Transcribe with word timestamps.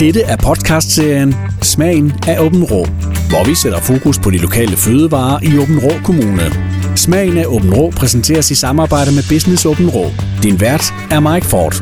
Dette 0.00 0.22
er 0.22 0.36
podcastserien 0.36 1.34
Smagen 1.62 2.12
af 2.28 2.40
Åben 2.40 2.64
Rå, 2.64 2.84
hvor 3.30 3.48
vi 3.48 3.54
sætter 3.54 3.80
fokus 3.80 4.18
på 4.18 4.30
de 4.30 4.38
lokale 4.38 4.76
fødevarer 4.76 5.38
i 5.42 5.58
Åben 5.62 5.78
Rå 5.84 5.92
Kommune. 6.04 6.42
Smagen 6.96 7.38
af 7.38 7.46
Åben 7.46 7.74
Rå 7.74 7.90
præsenteres 7.90 8.50
i 8.50 8.54
samarbejde 8.54 9.10
med 9.14 9.24
Business 9.34 9.66
Åben 9.66 9.88
Rå. 9.90 10.04
Din 10.42 10.60
vært 10.60 10.84
er 11.10 11.20
Mike 11.20 11.46
Ford. 11.46 11.74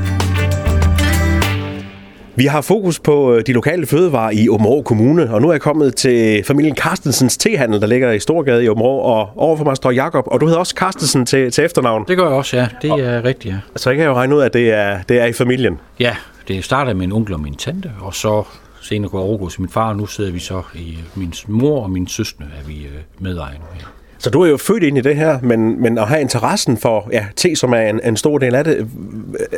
Vi 2.37 2.47
har 2.47 2.61
fokus 2.61 2.99
på 2.99 3.35
øh, 3.35 3.43
de 3.47 3.53
lokale 3.53 3.87
fødevarer 3.87 4.31
i 4.31 4.49
Åbenrå 4.49 4.83
Kommune, 4.83 5.35
og 5.35 5.43
nu 5.43 5.49
er 5.49 5.53
jeg 5.53 5.61
kommet 5.61 5.97
til 5.97 6.45
familien 6.45 6.77
Carstensens 6.77 7.37
Tehandel, 7.37 7.81
der 7.81 7.87
ligger 7.87 8.13
i 8.13 8.19
Storgade 8.19 8.65
i 8.65 8.69
Åbenrå, 8.69 8.99
og 8.99 9.31
overfor 9.37 9.65
mig 9.65 9.77
står 9.77 9.91
Jakob, 9.91 10.25
og 10.27 10.41
du 10.41 10.47
hedder 10.47 10.59
også 10.59 10.75
Carstensen 10.79 11.27
til, 11.27 11.51
til 11.51 11.65
efternavn. 11.65 12.05
Det 12.09 12.17
gør 12.17 12.25
jeg 12.25 12.33
også, 12.33 12.57
ja. 12.57 12.67
Det 12.83 12.91
er 12.91 13.25
rigtigt, 13.25 13.55
ja. 13.55 13.59
Så 13.77 13.91
jeg 13.91 13.97
kan 13.97 14.07
jo 14.07 14.15
regne 14.15 14.37
ud, 14.37 14.43
at 14.43 14.53
det 14.55 14.73
er, 14.73 14.99
det 15.09 15.21
er 15.21 15.27
i 15.27 15.33
familien. 15.33 15.79
Ja, 16.01 16.17
det 16.49 16.65
startede 16.65 16.95
med 16.95 17.07
min 17.07 17.13
onkel 17.13 17.35
og 17.35 17.41
min 17.41 17.55
tante, 17.55 17.91
og 18.01 18.15
så 18.15 18.43
senere 18.81 19.11
går 19.11 19.21
overgået 19.21 19.53
til 19.53 19.61
min 19.61 19.71
far, 19.71 19.89
og 19.89 19.97
nu 19.97 20.07
sidder 20.07 20.33
vi 20.33 20.39
så 20.39 20.63
i 20.75 20.99
min 21.15 21.35
mor 21.49 21.83
og 21.83 21.91
min 21.91 22.09
søskende, 22.09 22.49
er 22.61 22.67
vi 22.67 22.75
øh, 22.75 22.91
medejende 23.19 23.67
med. 23.75 23.81
Så 24.19 24.31
du 24.31 24.43
er 24.43 24.49
jo 24.49 24.57
født 24.57 24.83
ind 24.83 24.99
i 24.99 25.01
det 25.01 25.17
her, 25.17 25.41
men, 25.43 25.83
men 25.83 25.99
at 25.99 26.09
have 26.09 26.21
interessen 26.21 26.77
for 26.77 27.09
ja, 27.13 27.27
te, 27.37 27.57
som 27.57 27.73
er 27.73 27.81
en, 27.81 28.01
en 28.05 28.17
stor 28.17 28.39
del 28.39 28.55
af 28.55 28.65
det, 28.65 28.89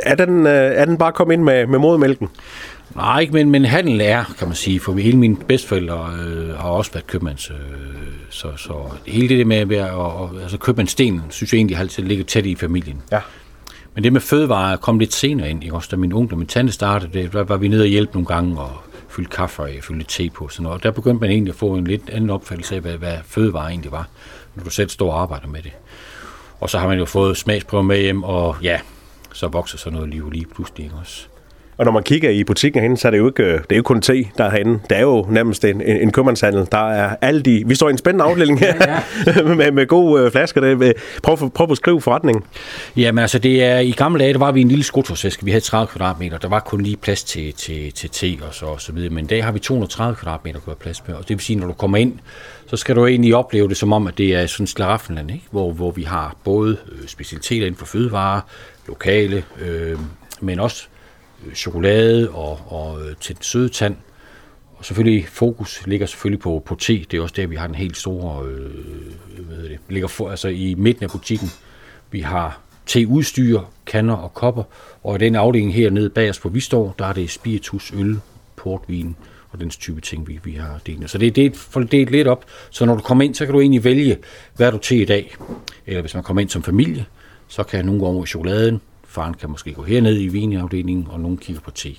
er 0.02 0.14
den, 0.14 0.46
øh, 0.46 0.52
er 0.52 0.84
den 0.84 0.98
bare 0.98 1.12
kommet 1.12 1.34
ind 1.34 1.42
med, 1.42 1.66
med 1.66 1.78
modermælken? 1.78 2.28
Nej, 2.94 3.20
ikke, 3.20 3.32
men, 3.32 3.50
men 3.50 3.64
handel 3.64 4.00
er, 4.00 4.24
kan 4.38 4.48
man 4.48 4.56
sige, 4.56 4.80
for 4.80 4.92
hele 4.92 5.18
mine 5.18 5.36
bedsteforældre 5.36 6.10
øh, 6.26 6.54
har 6.54 6.68
også 6.68 6.92
været 6.92 7.06
købmands. 7.06 7.50
Øh, 7.50 7.56
så, 8.30 8.48
så 8.56 8.72
hele 9.06 9.28
det 9.28 9.38
der 9.38 9.44
med 9.44 9.56
at 9.56 9.68
være, 9.68 9.90
og, 9.90 10.16
og, 10.16 10.30
altså 10.42 10.58
købmandsstenen, 10.58 11.22
synes 11.30 11.52
jeg 11.52 11.58
egentlig 11.58 11.76
altid 11.78 12.02
ligger 12.02 12.24
tæt 12.24 12.46
i 12.46 12.54
familien. 12.54 13.02
Ja. 13.12 13.20
Men 13.96 14.04
det 14.04 14.12
med 14.12 14.20
fødevarer 14.20 14.76
kom 14.76 14.98
lidt 14.98 15.14
senere 15.14 15.50
ind, 15.50 15.64
ikke? 15.64 15.76
også 15.76 15.88
da 15.90 15.96
min 15.96 16.12
onkel 16.12 16.34
og 16.34 16.38
min 16.38 16.48
tante 16.48 16.72
startede, 16.72 17.12
det, 17.12 17.32
der 17.32 17.44
var 17.44 17.56
vi 17.56 17.68
nede 17.68 17.82
og 17.82 17.86
hjælpe 17.86 18.12
nogle 18.12 18.26
gange 18.26 18.60
og 18.60 18.76
fylde 19.08 19.28
kaffe 19.28 19.62
og 19.62 19.70
fylde 19.82 20.04
te 20.04 20.30
på. 20.30 20.48
Sådan 20.48 20.62
noget. 20.62 20.76
Og 20.76 20.82
der 20.82 20.90
begyndte 20.90 21.20
man 21.20 21.30
egentlig 21.30 21.52
at 21.52 21.58
få 21.58 21.74
en 21.74 21.86
lidt 21.86 22.10
anden 22.10 22.30
opfattelse 22.30 22.74
af, 22.74 22.80
hvad, 22.80 22.98
hvad 22.98 23.16
fødevarer 23.24 23.68
egentlig 23.68 23.92
var, 23.92 24.08
når 24.54 24.64
du 24.64 24.70
selv 24.70 24.88
står 24.88 25.12
og 25.12 25.22
arbejder 25.22 25.46
med 25.46 25.62
det. 25.62 25.72
Og 26.60 26.70
så 26.70 26.78
har 26.78 26.88
man 26.88 26.98
jo 26.98 27.04
fået 27.04 27.36
smagsprøver 27.36 27.82
med 27.82 28.00
hjem, 28.00 28.22
og 28.22 28.56
ja, 28.62 28.80
så 29.32 29.48
vokser 29.48 29.78
sådan 29.78 29.96
noget 29.96 30.10
liv 30.10 30.30
lige 30.30 30.46
pludselig 30.54 30.84
ikke 30.84 30.96
også. 30.96 31.26
Og 31.78 31.84
når 31.84 31.92
man 31.92 32.02
kigger 32.02 32.30
i 32.30 32.44
butikken 32.44 32.80
herinde, 32.80 32.96
så 32.96 33.08
er 33.08 33.10
det 33.10 33.18
jo 33.18 33.28
ikke, 33.28 33.42
øh, 33.42 33.58
det 33.58 33.72
er 33.72 33.76
jo 33.76 33.82
kun 33.82 34.00
te, 34.00 34.28
der 34.38 34.44
er 34.44 34.50
herinde. 34.50 34.80
Det 34.90 34.96
er 34.96 35.00
jo 35.00 35.26
nærmest 35.30 35.64
en, 35.64 35.80
en, 35.80 35.96
en 35.96 36.12
købmandshandel. 36.12 36.68
Der 36.72 36.90
er 36.90 37.16
alle 37.20 37.42
de... 37.42 37.62
Vi 37.66 37.74
står 37.74 37.88
i 37.88 37.90
en 37.90 37.98
spændende 37.98 38.24
afdeling 38.24 38.60
her 38.60 38.74
ja, 38.80 39.00
ja. 39.26 39.42
med, 39.54 39.70
med 39.70 39.86
gode 39.86 40.24
øh, 40.24 40.30
flasker. 40.30 40.60
Det, 40.60 40.94
prøv, 41.22 41.50
prøv 41.50 41.64
at 41.64 41.68
beskrive 41.68 42.00
forretningen. 42.00 42.44
Jamen 42.96 43.18
altså, 43.18 43.38
det 43.38 43.64
er, 43.64 43.78
i 43.78 43.90
gamle 43.90 44.20
dage, 44.20 44.32
der 44.32 44.38
var 44.38 44.52
vi 44.52 44.60
en 44.60 44.68
lille 44.68 44.84
skotorsæske. 44.84 45.44
Vi 45.44 45.50
havde 45.50 45.64
30 45.64 45.86
kvadratmeter. 45.86 46.38
Der 46.38 46.48
var 46.48 46.60
kun 46.60 46.80
lige 46.80 46.96
plads 46.96 47.24
til, 47.24 47.52
til, 47.52 47.92
til 47.92 48.10
te 48.10 48.38
og 48.48 48.54
så, 48.54 48.66
og 48.66 48.80
så 48.80 48.92
videre. 48.92 49.10
Men 49.10 49.24
i 49.24 49.28
dag 49.28 49.44
har 49.44 49.52
vi 49.52 49.58
230 49.58 50.16
kvadratmeter, 50.16 50.60
der 50.66 50.74
plads 50.74 51.02
med. 51.06 51.14
Og 51.14 51.28
det 51.28 51.30
vil 51.30 51.40
sige, 51.40 51.58
når 51.58 51.66
du 51.66 51.72
kommer 51.72 51.96
ind, 51.96 52.18
så 52.66 52.76
skal 52.76 52.96
du 52.96 53.06
egentlig 53.06 53.34
opleve 53.34 53.68
det 53.68 53.76
som 53.76 53.92
om, 53.92 54.06
at 54.06 54.18
det 54.18 54.34
er 54.34 54.46
sådan 54.46 54.66
slaraffenland, 54.66 55.30
ikke? 55.30 55.44
Hvor, 55.50 55.72
hvor 55.72 55.90
vi 55.90 56.02
har 56.02 56.36
både 56.44 56.76
øh, 56.92 57.08
specialiteter 57.08 57.66
inden 57.66 57.78
for 57.78 57.86
fødevarer, 57.86 58.40
lokale, 58.88 59.44
øh, 59.60 59.98
men 60.40 60.60
også 60.60 60.86
Øh, 61.46 61.54
chokolade 61.54 62.30
og, 62.30 62.60
og 62.66 63.00
øh, 63.00 63.16
til 63.20 63.34
den 63.34 63.42
søde 63.42 63.68
tand. 63.68 63.96
Og 64.76 64.84
selvfølgelig 64.84 65.28
fokus 65.28 65.86
ligger 65.86 66.06
selvfølgelig 66.06 66.40
på, 66.40 66.62
på 66.64 66.74
te. 66.74 67.06
Det 67.10 67.14
er 67.14 67.22
også 67.22 67.34
der, 67.36 67.46
vi 67.46 67.56
har 67.56 67.66
den 67.66 67.76
helt 67.76 67.96
store... 67.96 68.46
Øh, 68.46 68.70
hvad 69.38 69.56
det, 69.56 69.78
ligger 69.88 70.08
for, 70.08 70.30
altså 70.30 70.48
i 70.48 70.74
midten 70.78 71.04
af 71.04 71.10
butikken. 71.10 71.48
Vi 72.10 72.20
har 72.20 72.60
teudstyr, 72.86 73.60
kander 73.86 74.14
og 74.14 74.34
kopper. 74.34 74.62
Og 75.02 75.14
i 75.14 75.18
den 75.18 75.34
afdeling 75.34 75.74
hernede 75.74 76.10
bag 76.10 76.30
os, 76.30 76.38
hvor 76.38 76.50
vi 76.50 76.60
står, 76.60 76.94
der 76.98 77.06
er 77.06 77.12
det 77.12 77.30
spiritus, 77.30 77.92
øl, 77.96 78.20
portvin 78.56 79.16
og 79.50 79.60
den 79.60 79.70
type 79.70 80.00
ting, 80.00 80.28
vi, 80.28 80.40
vi 80.44 80.52
har 80.52 80.80
delt. 80.86 81.10
Så 81.10 81.18
det 81.18 81.36
det, 81.36 81.68
er 81.76 81.80
delt 81.80 82.10
lidt 82.10 82.28
op. 82.28 82.44
Så 82.70 82.84
når 82.84 82.94
du 82.94 83.02
kommer 83.02 83.24
ind, 83.24 83.34
så 83.34 83.44
kan 83.44 83.54
du 83.54 83.60
egentlig 83.60 83.84
vælge, 83.84 84.18
hvad 84.56 84.72
du 84.72 84.78
til 84.78 85.00
i 85.00 85.04
dag. 85.04 85.36
Eller 85.86 86.00
hvis 86.00 86.14
man 86.14 86.22
kommer 86.22 86.40
ind 86.40 86.50
som 86.50 86.62
familie, 86.62 87.04
så 87.48 87.62
kan 87.62 87.84
nogen 87.84 88.00
gå 88.00 88.06
over 88.06 88.24
i 88.24 88.26
chokoladen, 88.26 88.80
Faren 89.16 89.34
kan 89.34 89.50
måske 89.50 89.72
gå 89.72 89.82
herned 89.82 90.20
i 90.20 90.28
vinafdelingen, 90.28 91.06
og 91.10 91.20
nogen 91.20 91.38
kigger 91.38 91.62
på 91.62 91.70
te. 91.70 91.94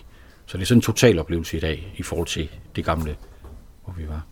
Så 0.45 0.57
det 0.57 0.61
er 0.61 0.65
sådan 0.65 0.77
en 0.77 0.81
total 0.81 1.19
oplevelse 1.19 1.57
i 1.57 1.59
dag, 1.59 1.93
i 1.97 2.03
forhold 2.03 2.27
til 2.27 2.49
det 2.75 2.85
gamle, 2.85 3.15
hvor 3.83 3.93
vi 3.93 4.07
var. 4.07 4.25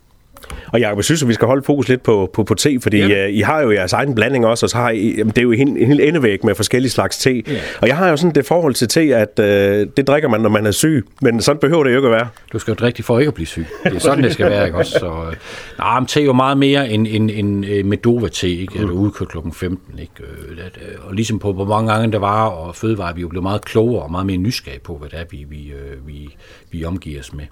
Og 0.76 0.96
jeg 0.96 1.04
synes, 1.04 1.22
at 1.22 1.28
vi 1.28 1.34
skal 1.34 1.46
holde 1.46 1.62
fokus 1.62 1.88
lidt 1.88 2.02
på, 2.02 2.30
på, 2.32 2.44
på 2.44 2.54
te, 2.54 2.80
fordi 2.80 2.98
ja. 2.98 3.26
uh, 3.26 3.34
I 3.34 3.40
har 3.40 3.60
jo 3.60 3.70
jeres 3.70 3.92
egen 3.92 4.14
blanding 4.14 4.46
også, 4.46 4.66
og 4.66 4.70
så 4.70 4.76
har 4.76 4.90
I, 4.90 5.14
jamen, 5.18 5.30
det 5.30 5.38
er 5.38 5.42
jo 5.42 5.52
en, 5.52 5.76
en 5.76 5.86
hel 5.86 6.00
endevæg 6.00 6.44
med 6.44 6.54
forskellige 6.54 6.90
slags 6.90 7.18
te. 7.18 7.42
Ja. 7.46 7.60
Og 7.82 7.88
jeg 7.88 7.96
har 7.96 8.08
jo 8.08 8.16
sådan 8.16 8.34
det 8.34 8.46
forhold 8.46 8.74
til 8.74 8.88
te, 8.88 9.00
at 9.00 9.38
uh, 9.38 9.44
det 9.96 10.06
drikker 10.06 10.28
man, 10.28 10.40
når 10.40 10.48
man 10.48 10.66
er 10.66 10.70
syg, 10.70 11.06
men 11.22 11.40
sådan 11.40 11.60
behøver 11.60 11.84
det 11.84 11.90
jo 11.90 11.96
ikke 11.96 12.08
at 12.08 12.12
være. 12.12 12.28
Du 12.52 12.58
skal 12.58 12.70
jo 12.70 12.74
drikke 12.74 12.96
det 12.96 13.04
for 13.04 13.18
ikke 13.18 13.28
at 13.28 13.34
blive 13.34 13.46
syg. 13.46 13.66
Det 13.84 13.94
er 13.94 13.98
sådan, 13.98 14.24
det 14.24 14.32
skal 14.32 14.50
være, 14.50 14.66
ikke 14.66 14.78
også? 14.78 14.98
Så, 14.98 15.06
uh, 15.06 15.34
nej, 15.78 16.00
men 16.00 16.06
te 16.06 16.20
er 16.20 16.24
jo 16.24 16.32
meget 16.32 16.58
mere 16.58 16.90
end, 16.90 17.06
end, 17.10 17.30
end 17.34 17.84
Medova-te, 17.84 18.48
ikke? 18.48 18.78
Mm. 18.78 18.90
ude 18.90 19.10
klokken 19.10 19.52
15, 19.52 19.98
ikke? 19.98 20.10
Og 21.02 21.14
ligesom 21.14 21.38
på, 21.38 21.52
hvor 21.52 21.64
mange 21.64 21.92
gange 21.92 22.12
der 22.12 22.18
var, 22.18 22.46
og 22.46 22.76
fødevarer, 22.76 23.14
vi 23.14 23.20
er 23.20 23.22
jo 23.22 23.28
blevet 23.28 23.42
meget 23.42 23.64
klogere 23.64 24.02
og 24.02 24.10
meget 24.10 24.26
mere 24.26 24.36
nysgerrige 24.36 24.80
på, 24.80 24.96
hvad 24.96 25.08
det 25.08 25.18
er, 25.18 25.24
vi, 25.30 25.46
vi, 25.48 25.72
vi, 26.06 26.28
vi 26.70 26.84
omgiver 26.84 27.20
os 27.20 27.32
med. 27.32 27.44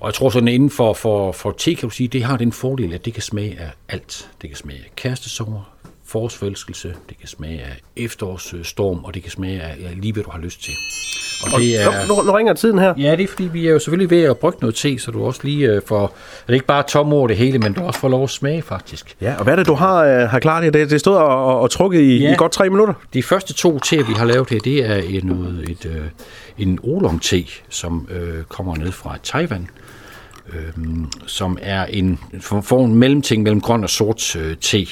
Og 0.00 0.06
jeg 0.06 0.14
tror 0.14 0.30
sådan 0.30 0.48
inden 0.48 0.70
for, 0.70 0.92
for, 0.94 1.32
for 1.32 1.54
te, 1.58 1.74
kan 1.74 1.88
du 1.88 1.94
sige, 1.94 2.08
det 2.08 2.24
har 2.24 2.36
den 2.36 2.52
fordel, 2.52 2.94
at 2.94 3.04
det 3.04 3.14
kan 3.14 3.22
smage 3.22 3.58
af 3.60 3.70
alt. 3.88 4.30
Det 4.42 4.50
kan 4.50 4.56
smage 4.56 4.78
af 4.78 4.90
kærestesommer, 4.96 5.70
forårsforelskelse, 6.04 6.94
det 7.08 7.18
kan 7.18 7.28
smage 7.28 7.60
af 7.60 7.76
efterårsstorm, 7.96 9.04
og 9.04 9.14
det 9.14 9.22
kan 9.22 9.32
smage 9.32 9.60
af 9.60 9.76
ja, 9.80 9.88
lige 9.96 10.12
hvad 10.12 10.22
du 10.22 10.30
har 10.30 10.38
lyst 10.38 10.62
til. 10.64 10.72
Og 11.54 11.60
det 11.60 11.82
er, 11.82 12.06
nu, 12.08 12.22
nu 12.22 12.32
ringer 12.32 12.54
tiden 12.54 12.78
her. 12.78 12.94
Ja, 12.98 13.16
det 13.16 13.24
er 13.24 13.28
fordi, 13.28 13.44
vi 13.44 13.66
er 13.66 13.70
jo 13.70 13.78
selvfølgelig 13.78 14.10
ved 14.10 14.22
at 14.22 14.38
brygge 14.38 14.58
noget 14.60 14.74
te, 14.74 14.98
så 14.98 15.10
du 15.10 15.24
også 15.24 15.40
lige 15.44 15.76
uh, 15.76 15.82
får, 15.86 16.16
det 16.46 16.48
er 16.48 16.54
ikke 16.54 16.66
bare 16.66 16.82
tom 16.82 17.12
ord 17.12 17.28
det 17.28 17.36
hele, 17.36 17.58
men 17.58 17.72
du 17.72 17.80
også 17.80 18.00
får 18.00 18.08
lov 18.08 18.22
at 18.22 18.30
smage 18.30 18.62
faktisk. 18.62 19.16
Ja, 19.20 19.34
og 19.38 19.44
hvad 19.44 19.54
er 19.54 19.56
det, 19.56 19.66
du 19.66 19.74
har, 19.74 20.22
uh, 20.22 20.30
har 20.30 20.38
klart 20.38 20.74
det? 20.74 20.90
Det 20.90 21.00
stod 21.00 21.16
og, 21.16 21.44
og, 21.46 21.60
og 21.60 21.70
trukket 21.70 22.00
i, 22.00 22.18
ja, 22.18 22.32
i 22.32 22.34
godt 22.36 22.52
tre 22.52 22.70
minutter. 22.70 22.94
De 23.14 23.22
første 23.22 23.54
to 23.54 23.78
te, 23.78 24.06
vi 24.06 24.12
har 24.12 24.24
lavet 24.24 24.50
her, 24.50 24.58
det 24.58 24.84
er 24.84 25.24
noget, 25.24 25.70
et, 25.70 25.84
uh, 25.84 26.62
en 26.66 26.78
oolong-te, 26.82 27.44
som 27.68 28.08
uh, 28.10 28.44
kommer 28.48 28.76
ned 28.76 28.92
fra 28.92 29.18
Taiwan 29.22 29.68
øhm, 30.52 31.06
som 31.26 31.58
er 31.62 31.84
en, 31.84 32.18
får 32.40 32.84
en 32.84 32.94
mellemting 32.94 33.42
mellem 33.42 33.60
grøn 33.60 33.84
og 33.84 33.90
sort 33.90 34.36
øh, 34.36 34.56
te, 34.56 34.86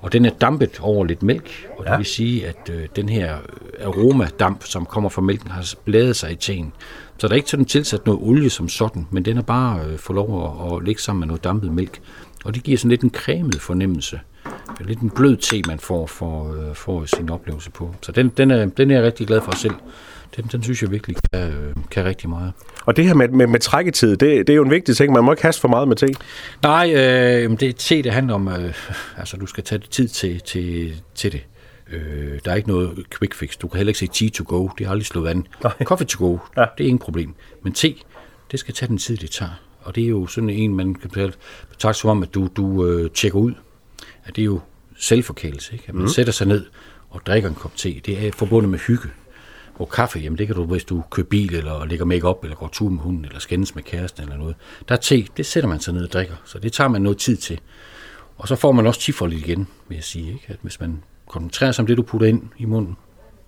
og 0.00 0.12
den 0.12 0.24
er 0.24 0.30
dampet 0.30 0.80
over 0.80 1.04
lidt 1.04 1.22
mælk, 1.22 1.66
og 1.78 1.84
ja. 1.84 1.90
det 1.90 1.98
vil 1.98 2.06
sige, 2.06 2.46
at 2.46 2.70
øh, 2.72 2.86
den 2.96 3.08
her 3.08 3.36
aromadamp, 3.84 4.64
som 4.64 4.86
kommer 4.86 5.10
fra 5.10 5.22
mælken, 5.22 5.50
har 5.50 5.74
blædet 5.84 6.16
sig 6.16 6.32
i 6.32 6.36
teen. 6.36 6.72
Så 7.18 7.28
der 7.28 7.32
er 7.32 7.36
ikke 7.36 7.50
sådan 7.50 7.66
tilsat 7.66 8.06
noget 8.06 8.20
olie 8.22 8.50
som 8.50 8.68
sådan, 8.68 9.06
men 9.10 9.24
den 9.24 9.38
er 9.38 9.42
bare 9.42 9.80
øh, 9.86 9.98
fået 9.98 10.14
lov 10.14 10.44
at, 10.44 10.76
at 10.76 10.84
ligge 10.84 11.02
sammen 11.02 11.20
med 11.20 11.26
noget 11.26 11.44
dampet 11.44 11.72
mælk. 11.72 12.00
Og 12.44 12.54
det 12.54 12.62
giver 12.62 12.78
sådan 12.78 12.90
lidt 12.90 13.02
en 13.02 13.10
cremet 13.10 13.60
fornemmelse. 13.60 14.20
Det 14.44 14.80
er 14.80 14.84
lidt 14.84 15.00
en 15.00 15.10
blød 15.10 15.36
te, 15.36 15.62
man 15.66 15.78
får 15.78 16.06
for, 16.06 16.52
øh, 16.52 16.74
for 16.74 17.04
sin 17.04 17.30
oplevelse 17.30 17.70
på. 17.70 17.94
Så 18.02 18.12
den, 18.12 18.28
den, 18.28 18.50
er, 18.50 18.66
den 18.66 18.90
er 18.90 18.94
jeg 18.94 19.04
rigtig 19.04 19.26
glad 19.26 19.40
for 19.40 19.56
selv 19.56 19.74
den, 20.36 20.44
den 20.52 20.62
synes 20.62 20.82
jeg 20.82 20.90
virkelig 20.90 21.16
kan, 21.32 21.52
øh, 21.52 21.74
kan 21.90 22.04
rigtig 22.04 22.28
meget. 22.28 22.52
Og 22.84 22.96
det 22.96 23.04
her 23.04 23.14
med, 23.14 23.28
med, 23.28 23.46
med 23.46 23.60
trækketid, 23.60 24.16
det, 24.16 24.46
det 24.46 24.50
er 24.50 24.54
jo 24.54 24.64
en 24.64 24.70
vigtig 24.70 24.96
ting. 24.96 25.12
Man 25.12 25.24
må 25.24 25.32
ikke 25.32 25.40
kaste 25.40 25.60
for 25.60 25.68
meget 25.68 25.88
med 25.88 25.96
te. 25.96 26.06
Nej, 26.62 26.92
øh, 26.94 27.60
det 27.60 27.76
te, 27.76 28.02
det 28.02 28.12
handler 28.12 28.34
om, 28.34 28.48
øh, 28.48 28.74
altså 29.16 29.36
du 29.36 29.46
skal 29.46 29.64
tage 29.64 29.78
tid 29.90 30.08
til, 30.08 30.40
til, 30.40 31.02
til 31.14 31.32
det. 31.32 31.46
Øh, 31.92 32.38
der 32.44 32.50
er 32.50 32.54
ikke 32.54 32.68
noget 32.68 33.06
quick 33.18 33.34
fix. 33.34 33.56
Du 33.56 33.68
kan 33.68 33.76
heller 33.76 33.90
ikke 33.90 33.98
sige 33.98 34.10
tea 34.12 34.28
to 34.28 34.44
go. 34.46 34.68
Det 34.78 34.86
har 34.86 34.92
aldrig 34.92 35.06
slået 35.06 35.24
vand. 35.24 35.44
Coffee 35.84 36.06
to 36.06 36.26
go, 36.26 36.38
ja. 36.56 36.64
det 36.78 36.84
er 36.84 36.88
ingen 36.88 36.98
problem. 36.98 37.34
Men 37.62 37.72
te, 37.72 37.94
det 38.50 38.60
skal 38.60 38.74
tage 38.74 38.88
den 38.88 38.98
tid, 38.98 39.16
det 39.16 39.30
tager. 39.30 39.60
Og 39.82 39.94
det 39.94 40.04
er 40.04 40.08
jo 40.08 40.26
sådan 40.26 40.50
en, 40.50 40.74
man 40.74 40.94
kan 40.94 41.10
betragte 41.70 42.00
som 42.00 42.10
om, 42.10 42.22
at 42.22 42.34
du, 42.34 42.48
du 42.56 42.86
øh, 42.86 43.10
tjekker 43.10 43.38
ud. 43.38 43.52
At 44.24 44.36
det 44.36 44.42
er 44.42 44.46
jo 44.46 44.60
selvforkælelse. 44.98 45.72
Ikke? 45.72 45.84
At 45.88 45.94
man 45.94 46.02
mm. 46.02 46.08
sætter 46.08 46.32
sig 46.32 46.46
ned 46.46 46.64
og 47.10 47.20
drikker 47.26 47.48
en 47.48 47.54
kop 47.54 47.76
te. 47.76 48.00
Det 48.06 48.26
er 48.26 48.32
forbundet 48.32 48.70
med 48.70 48.78
hygge. 48.78 49.08
Og 49.74 49.88
kaffe, 49.88 50.18
jamen 50.18 50.38
det 50.38 50.46
kan 50.46 50.56
du, 50.56 50.64
hvis 50.64 50.84
du 50.84 51.02
kører 51.10 51.26
bil, 51.26 51.54
eller 51.54 51.84
lægger 51.84 52.04
make 52.04 52.24
op 52.24 52.44
eller 52.44 52.56
går 52.56 52.68
tur 52.68 52.88
med 52.88 53.00
hunden, 53.00 53.24
eller 53.24 53.38
skændes 53.38 53.74
med 53.74 53.82
kæresten 53.82 54.22
eller 54.22 54.36
noget. 54.36 54.56
Der 54.88 54.94
er 54.94 54.98
te, 54.98 55.26
det 55.36 55.46
sætter 55.46 55.68
man 55.68 55.80
sig 55.80 55.94
ned 55.94 56.04
og 56.04 56.12
drikker, 56.12 56.34
så 56.44 56.58
det 56.58 56.72
tager 56.72 56.88
man 56.88 57.02
noget 57.02 57.18
tid 57.18 57.36
til. 57.36 57.60
Og 58.36 58.48
så 58.48 58.56
får 58.56 58.72
man 58.72 58.86
også 58.86 59.00
tifoldigt 59.00 59.46
igen, 59.46 59.68
vil 59.88 59.94
jeg 59.94 60.04
sige. 60.04 60.32
Ikke? 60.32 60.44
At 60.48 60.58
hvis 60.62 60.80
man 60.80 61.02
koncentrerer 61.26 61.72
sig 61.72 61.82
om 61.82 61.86
det, 61.86 61.96
du 61.96 62.02
putter 62.02 62.26
ind 62.26 62.42
i 62.58 62.64
munden, 62.64 62.96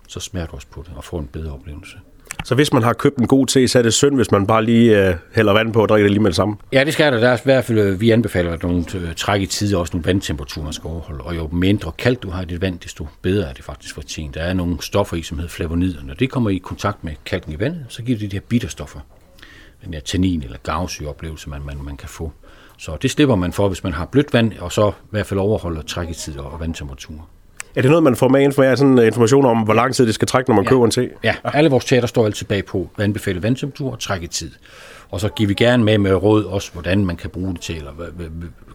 så 0.07 0.19
smager 0.19 0.47
du 0.47 0.55
også 0.55 0.67
på 0.67 0.83
det 0.87 0.93
og 0.95 1.03
får 1.03 1.19
en 1.19 1.27
bedre 1.27 1.51
oplevelse. 1.51 1.97
Så 2.45 2.55
hvis 2.55 2.73
man 2.73 2.83
har 2.83 2.93
købt 2.93 3.17
en 3.17 3.27
god 3.27 3.47
te, 3.47 3.67
så 3.67 3.79
er 3.79 3.83
det 3.83 3.93
synd, 3.93 4.15
hvis 4.15 4.31
man 4.31 4.47
bare 4.47 4.65
lige 4.65 5.07
øh, 5.07 5.15
hælder 5.35 5.53
vand 5.53 5.73
på 5.73 5.81
og 5.81 5.89
drikker 5.89 6.03
det 6.03 6.11
lige 6.11 6.21
med 6.21 6.29
det 6.29 6.35
samme? 6.35 6.55
Ja, 6.73 6.83
det 6.83 6.93
skal 6.93 7.13
der. 7.13 7.19
Der 7.19 7.29
er 7.29 7.37
i 7.37 7.39
hvert 7.43 7.65
fald, 7.65 7.79
øh, 7.79 8.01
vi 8.01 8.11
anbefaler 8.11 8.53
at 8.53 8.63
nogle 8.63 8.85
øh, 8.95 9.15
træk 9.15 9.41
i 9.41 9.45
tid 9.45 9.75
og 9.75 9.81
også 9.81 9.97
nogle 9.97 10.05
vandtemperaturer, 10.05 10.63
man 10.63 10.73
skal 10.73 10.87
overholde. 10.87 11.23
Og 11.23 11.35
jo 11.35 11.49
mindre 11.51 11.91
kaldt 11.97 12.23
du 12.23 12.29
har 12.29 12.41
i 12.41 12.45
dit 12.45 12.61
vand, 12.61 12.79
desto 12.79 13.07
bedre 13.21 13.49
er 13.49 13.53
det 13.53 13.63
faktisk 13.63 13.95
for 13.95 14.01
teen. 14.01 14.31
Der 14.33 14.41
er 14.41 14.53
nogle 14.53 14.77
stoffer 14.81 15.17
i, 15.17 15.21
som 15.21 15.37
hedder 15.37 15.51
flavonider. 15.51 16.03
Når 16.03 16.13
det 16.13 16.29
kommer 16.29 16.49
i 16.49 16.57
kontakt 16.57 17.03
med 17.03 17.11
kalken 17.25 17.53
i 17.53 17.59
vandet, 17.59 17.85
så 17.89 18.03
giver 18.03 18.19
det 18.19 18.31
de 18.31 18.35
her 18.35 18.41
bitterstoffer. 18.49 18.99
Den 19.85 19.93
her 19.93 20.01
tannin 20.01 20.43
eller 20.43 20.57
gavsyreoplevelse, 20.63 21.49
man, 21.49 21.61
man, 21.65 21.77
man 21.83 21.97
kan 21.97 22.09
få. 22.09 22.31
Så 22.77 22.97
det 23.01 23.11
slipper 23.11 23.35
man 23.35 23.53
for, 23.53 23.67
hvis 23.67 23.83
man 23.83 23.93
har 23.93 24.05
blødt 24.05 24.33
vand, 24.33 24.51
og 24.59 24.71
så 24.71 24.89
i 24.89 25.07
hvert 25.11 25.25
fald 25.25 25.39
overholder 25.39 25.81
træk 25.81 26.09
i 26.09 26.13
tid 26.13 26.39
og 26.39 26.59
vandtemperaturer. 26.59 27.29
Er 27.77 27.81
det 27.81 27.91
noget, 27.91 28.03
man 28.03 28.15
får 28.15 28.27
med 28.27 28.41
ind 28.41 28.53
for 28.53 28.75
sådan 28.75 28.97
information 28.97 29.45
om, 29.45 29.57
hvor 29.57 29.73
lang 29.73 29.95
tid 29.95 30.05
det 30.05 30.15
skal 30.15 30.27
trække, 30.27 30.49
når 30.49 30.55
man 30.55 30.63
ja. 30.63 30.69
køber 30.69 30.85
en 30.85 30.91
te? 30.91 31.09
Ja, 31.23 31.35
alle 31.43 31.69
vores 31.69 31.85
teater 31.85 32.07
står 32.07 32.25
altid 32.25 32.45
bag 32.45 32.65
på 32.65 32.89
anbefalet 32.99 33.43
vandtemperatur 33.43 33.91
og 33.91 33.99
trækketid. 33.99 34.51
Og 35.09 35.19
så 35.19 35.29
giver 35.29 35.47
vi 35.47 35.53
gerne 35.53 35.83
med 35.83 35.97
med 35.97 36.13
råd 36.13 36.43
også, 36.43 36.73
hvordan 36.73 37.05
man 37.05 37.15
kan 37.15 37.29
bruge 37.29 37.53
det 37.53 37.61
til, 37.61 37.77
eller 37.77 37.91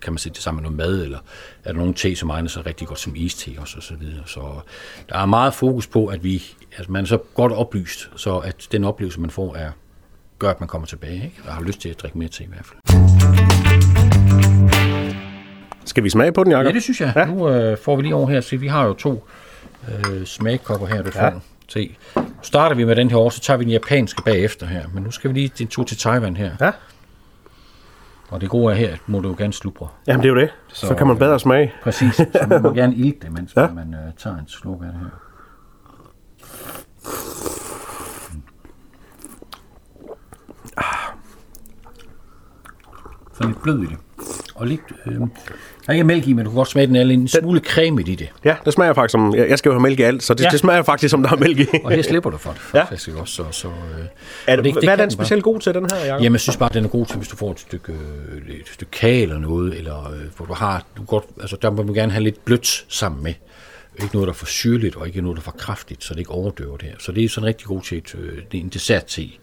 kan 0.02 0.12
man 0.12 0.18
sætte 0.18 0.34
det 0.34 0.42
sammen 0.42 0.62
med 0.62 0.70
noget 0.70 0.90
mad, 0.90 1.04
eller 1.04 1.18
er 1.64 1.72
der 1.72 1.78
nogle 1.78 1.94
te, 1.94 2.16
som 2.16 2.30
egner 2.30 2.48
sig 2.48 2.66
rigtig 2.66 2.88
godt 2.88 2.98
som 2.98 3.12
iste 3.16 3.50
også, 3.58 3.74
og 3.76 3.82
så 3.82 3.94
videre. 4.00 4.22
Så 4.26 4.40
der 5.08 5.18
er 5.18 5.26
meget 5.26 5.54
fokus 5.54 5.86
på, 5.86 6.06
at 6.06 6.24
vi, 6.24 6.42
at 6.76 6.88
man 6.88 7.02
er 7.02 7.06
så 7.06 7.18
godt 7.34 7.52
oplyst, 7.52 8.10
så 8.16 8.38
at 8.38 8.68
den 8.72 8.84
oplevelse, 8.84 9.20
man 9.20 9.30
får, 9.30 9.54
er, 9.56 9.70
gør, 10.38 10.50
at 10.50 10.60
man 10.60 10.68
kommer 10.68 10.86
tilbage, 10.86 11.14
ikke? 11.14 11.36
og 11.46 11.54
har 11.54 11.62
lyst 11.62 11.80
til 11.80 11.88
at 11.88 12.02
drikke 12.02 12.18
mere 12.18 12.28
te 12.28 12.44
i 12.44 12.46
hvert 12.46 12.66
fald. 12.66 13.31
Skal 15.84 16.04
vi 16.04 16.10
smage 16.10 16.32
på 16.32 16.44
den, 16.44 16.52
Jacob? 16.52 16.66
Ja, 16.66 16.72
det 16.72 16.82
synes 16.82 17.00
jeg. 17.00 17.12
Ja. 17.16 17.24
Nu 17.24 17.48
øh, 17.48 17.78
får 17.78 17.96
vi 17.96 18.02
lige 18.02 18.14
over 18.14 18.30
her, 18.30 18.40
så 18.40 18.56
vi 18.56 18.66
har 18.66 18.86
jo 18.86 18.94
to 18.94 19.24
øh, 19.88 20.24
smagkopper 20.24 20.86
her, 20.86 21.02
du 21.02 21.10
får. 21.10 21.24
Ja. 21.24 21.30
Nu 22.16 22.22
starter 22.42 22.76
vi 22.76 22.84
med 22.84 22.96
den 22.96 23.10
her 23.10 23.16
år, 23.16 23.30
så 23.30 23.40
tager 23.40 23.56
vi 23.56 23.64
den 23.64 23.72
japanske 23.72 24.22
bagefter 24.22 24.66
her. 24.66 24.88
Men 24.94 25.02
nu 25.02 25.10
skal 25.10 25.34
vi 25.34 25.34
lige 25.34 25.62
en 25.62 25.68
tur 25.68 25.84
til 25.84 25.96
Taiwan 25.96 26.36
her. 26.36 26.50
Ja. 26.60 26.70
Og 28.30 28.40
det 28.40 28.50
gode 28.50 28.72
er 28.72 28.76
her, 28.76 28.92
at 28.92 29.00
må 29.06 29.20
du 29.20 29.28
jo 29.28 29.34
gerne 29.38 29.52
slubre. 29.52 29.88
Jamen 30.06 30.22
det 30.22 30.28
er 30.28 30.34
jo 30.34 30.40
det. 30.40 30.50
Så, 30.68 30.86
så 30.86 30.94
kan 30.94 31.06
man 31.06 31.18
bedre 31.18 31.40
smage. 31.40 31.72
Præcis. 31.82 32.14
Så 32.14 32.46
man 32.48 32.62
må 32.62 32.72
gerne 32.72 32.94
ilte 32.94 33.18
det, 33.26 33.32
mens 33.32 33.52
ja. 33.56 33.68
man 33.68 33.94
uh, 33.94 34.14
tager 34.18 34.36
en 34.36 34.48
slurk 34.48 34.80
af 34.80 34.86
det 34.86 35.00
her. 35.00 35.08
Ah. 40.76 41.16
Så 43.32 43.46
lidt 43.46 43.62
blød 43.62 43.82
i 43.82 43.86
det. 43.86 43.96
Og 44.62 44.68
lidt, 44.68 44.80
øh, 45.06 45.14
der 45.14 45.26
er 45.88 45.92
ikke 45.92 46.04
mælk 46.04 46.28
i, 46.28 46.32
men 46.32 46.44
du 46.44 46.50
kan 46.50 46.56
godt 46.56 46.68
smage, 46.68 46.86
den 46.86 46.96
er 46.96 47.02
en 47.02 47.28
smule 47.28 47.60
creme 47.60 48.02
i 48.02 48.14
det. 48.14 48.28
Ja, 48.44 48.56
det 48.64 48.72
smager 48.72 48.92
faktisk 48.92 49.12
som, 49.12 49.34
jeg 49.34 49.58
skal 49.58 49.68
jo 49.68 49.74
have 49.74 49.82
mælk 49.82 50.00
i 50.00 50.02
alt, 50.02 50.22
så 50.22 50.34
det, 50.34 50.44
ja. 50.44 50.48
det 50.48 50.60
smager 50.60 50.82
faktisk 50.82 51.10
som, 51.10 51.22
der 51.22 51.30
er 51.30 51.36
mælk 51.36 51.58
i. 51.58 51.66
og 51.84 51.90
her 51.90 52.02
slipper 52.02 52.30
du 52.30 52.36
for 52.36 52.50
det, 52.50 52.60
faktisk 52.60 53.08
ja. 53.08 53.20
også. 53.20 53.34
Så, 53.34 53.44
så, 53.50 53.68
øh, 53.68 53.72
er 54.46 54.56
det, 54.56 54.64
det, 54.64 54.72
hvad 54.72 54.82
det 54.82 54.88
er 54.88 54.96
den 54.96 55.10
specielt 55.10 55.42
god 55.42 55.60
til, 55.60 55.74
den 55.74 55.86
her, 55.92 55.98
Jacob? 55.98 56.22
Jamen, 56.22 56.32
jeg 56.32 56.40
synes 56.40 56.56
bare, 56.56 56.70
den 56.74 56.84
er 56.84 56.88
god 56.88 57.06
til, 57.06 57.16
hvis 57.16 57.28
du 57.28 57.36
får 57.36 57.50
et 57.50 57.60
stykke, 57.60 57.92
et 58.48 58.68
stykke 58.72 58.90
kage 58.90 59.22
eller 59.22 59.38
noget, 59.38 59.78
eller 59.78 60.10
øh, 60.12 60.20
hvor 60.36 60.46
du 60.46 60.54
har, 60.54 60.86
du 60.96 61.02
godt, 61.04 61.24
altså 61.40 61.56
der 61.62 61.70
må 61.70 61.82
man 61.82 61.94
gerne 61.94 62.12
have 62.12 62.24
lidt 62.24 62.44
blødt 62.44 62.84
sammen 62.88 63.22
med. 63.22 63.34
Ikke 64.02 64.14
noget, 64.14 64.26
der 64.26 64.32
er 64.32 64.36
for 64.36 64.46
syrligt, 64.46 64.96
og 64.96 65.06
ikke 65.06 65.20
noget, 65.20 65.36
der 65.36 65.40
er 65.40 65.44
for 65.44 65.54
kraftigt, 65.58 66.04
så 66.04 66.14
det 66.14 66.20
ikke 66.20 66.30
overdøver 66.30 66.76
det 66.76 66.88
her. 66.88 66.96
Så 66.98 67.12
det 67.12 67.24
er 67.24 67.28
sådan 67.28 67.46
rigtig 67.46 67.66
god 67.66 67.82
til 67.82 67.98
et, 67.98 68.14
øh, 68.18 68.38
det 68.52 68.58
er 68.58 68.62
en 68.62 68.68
dessert 68.68 69.04
til. 69.04 69.38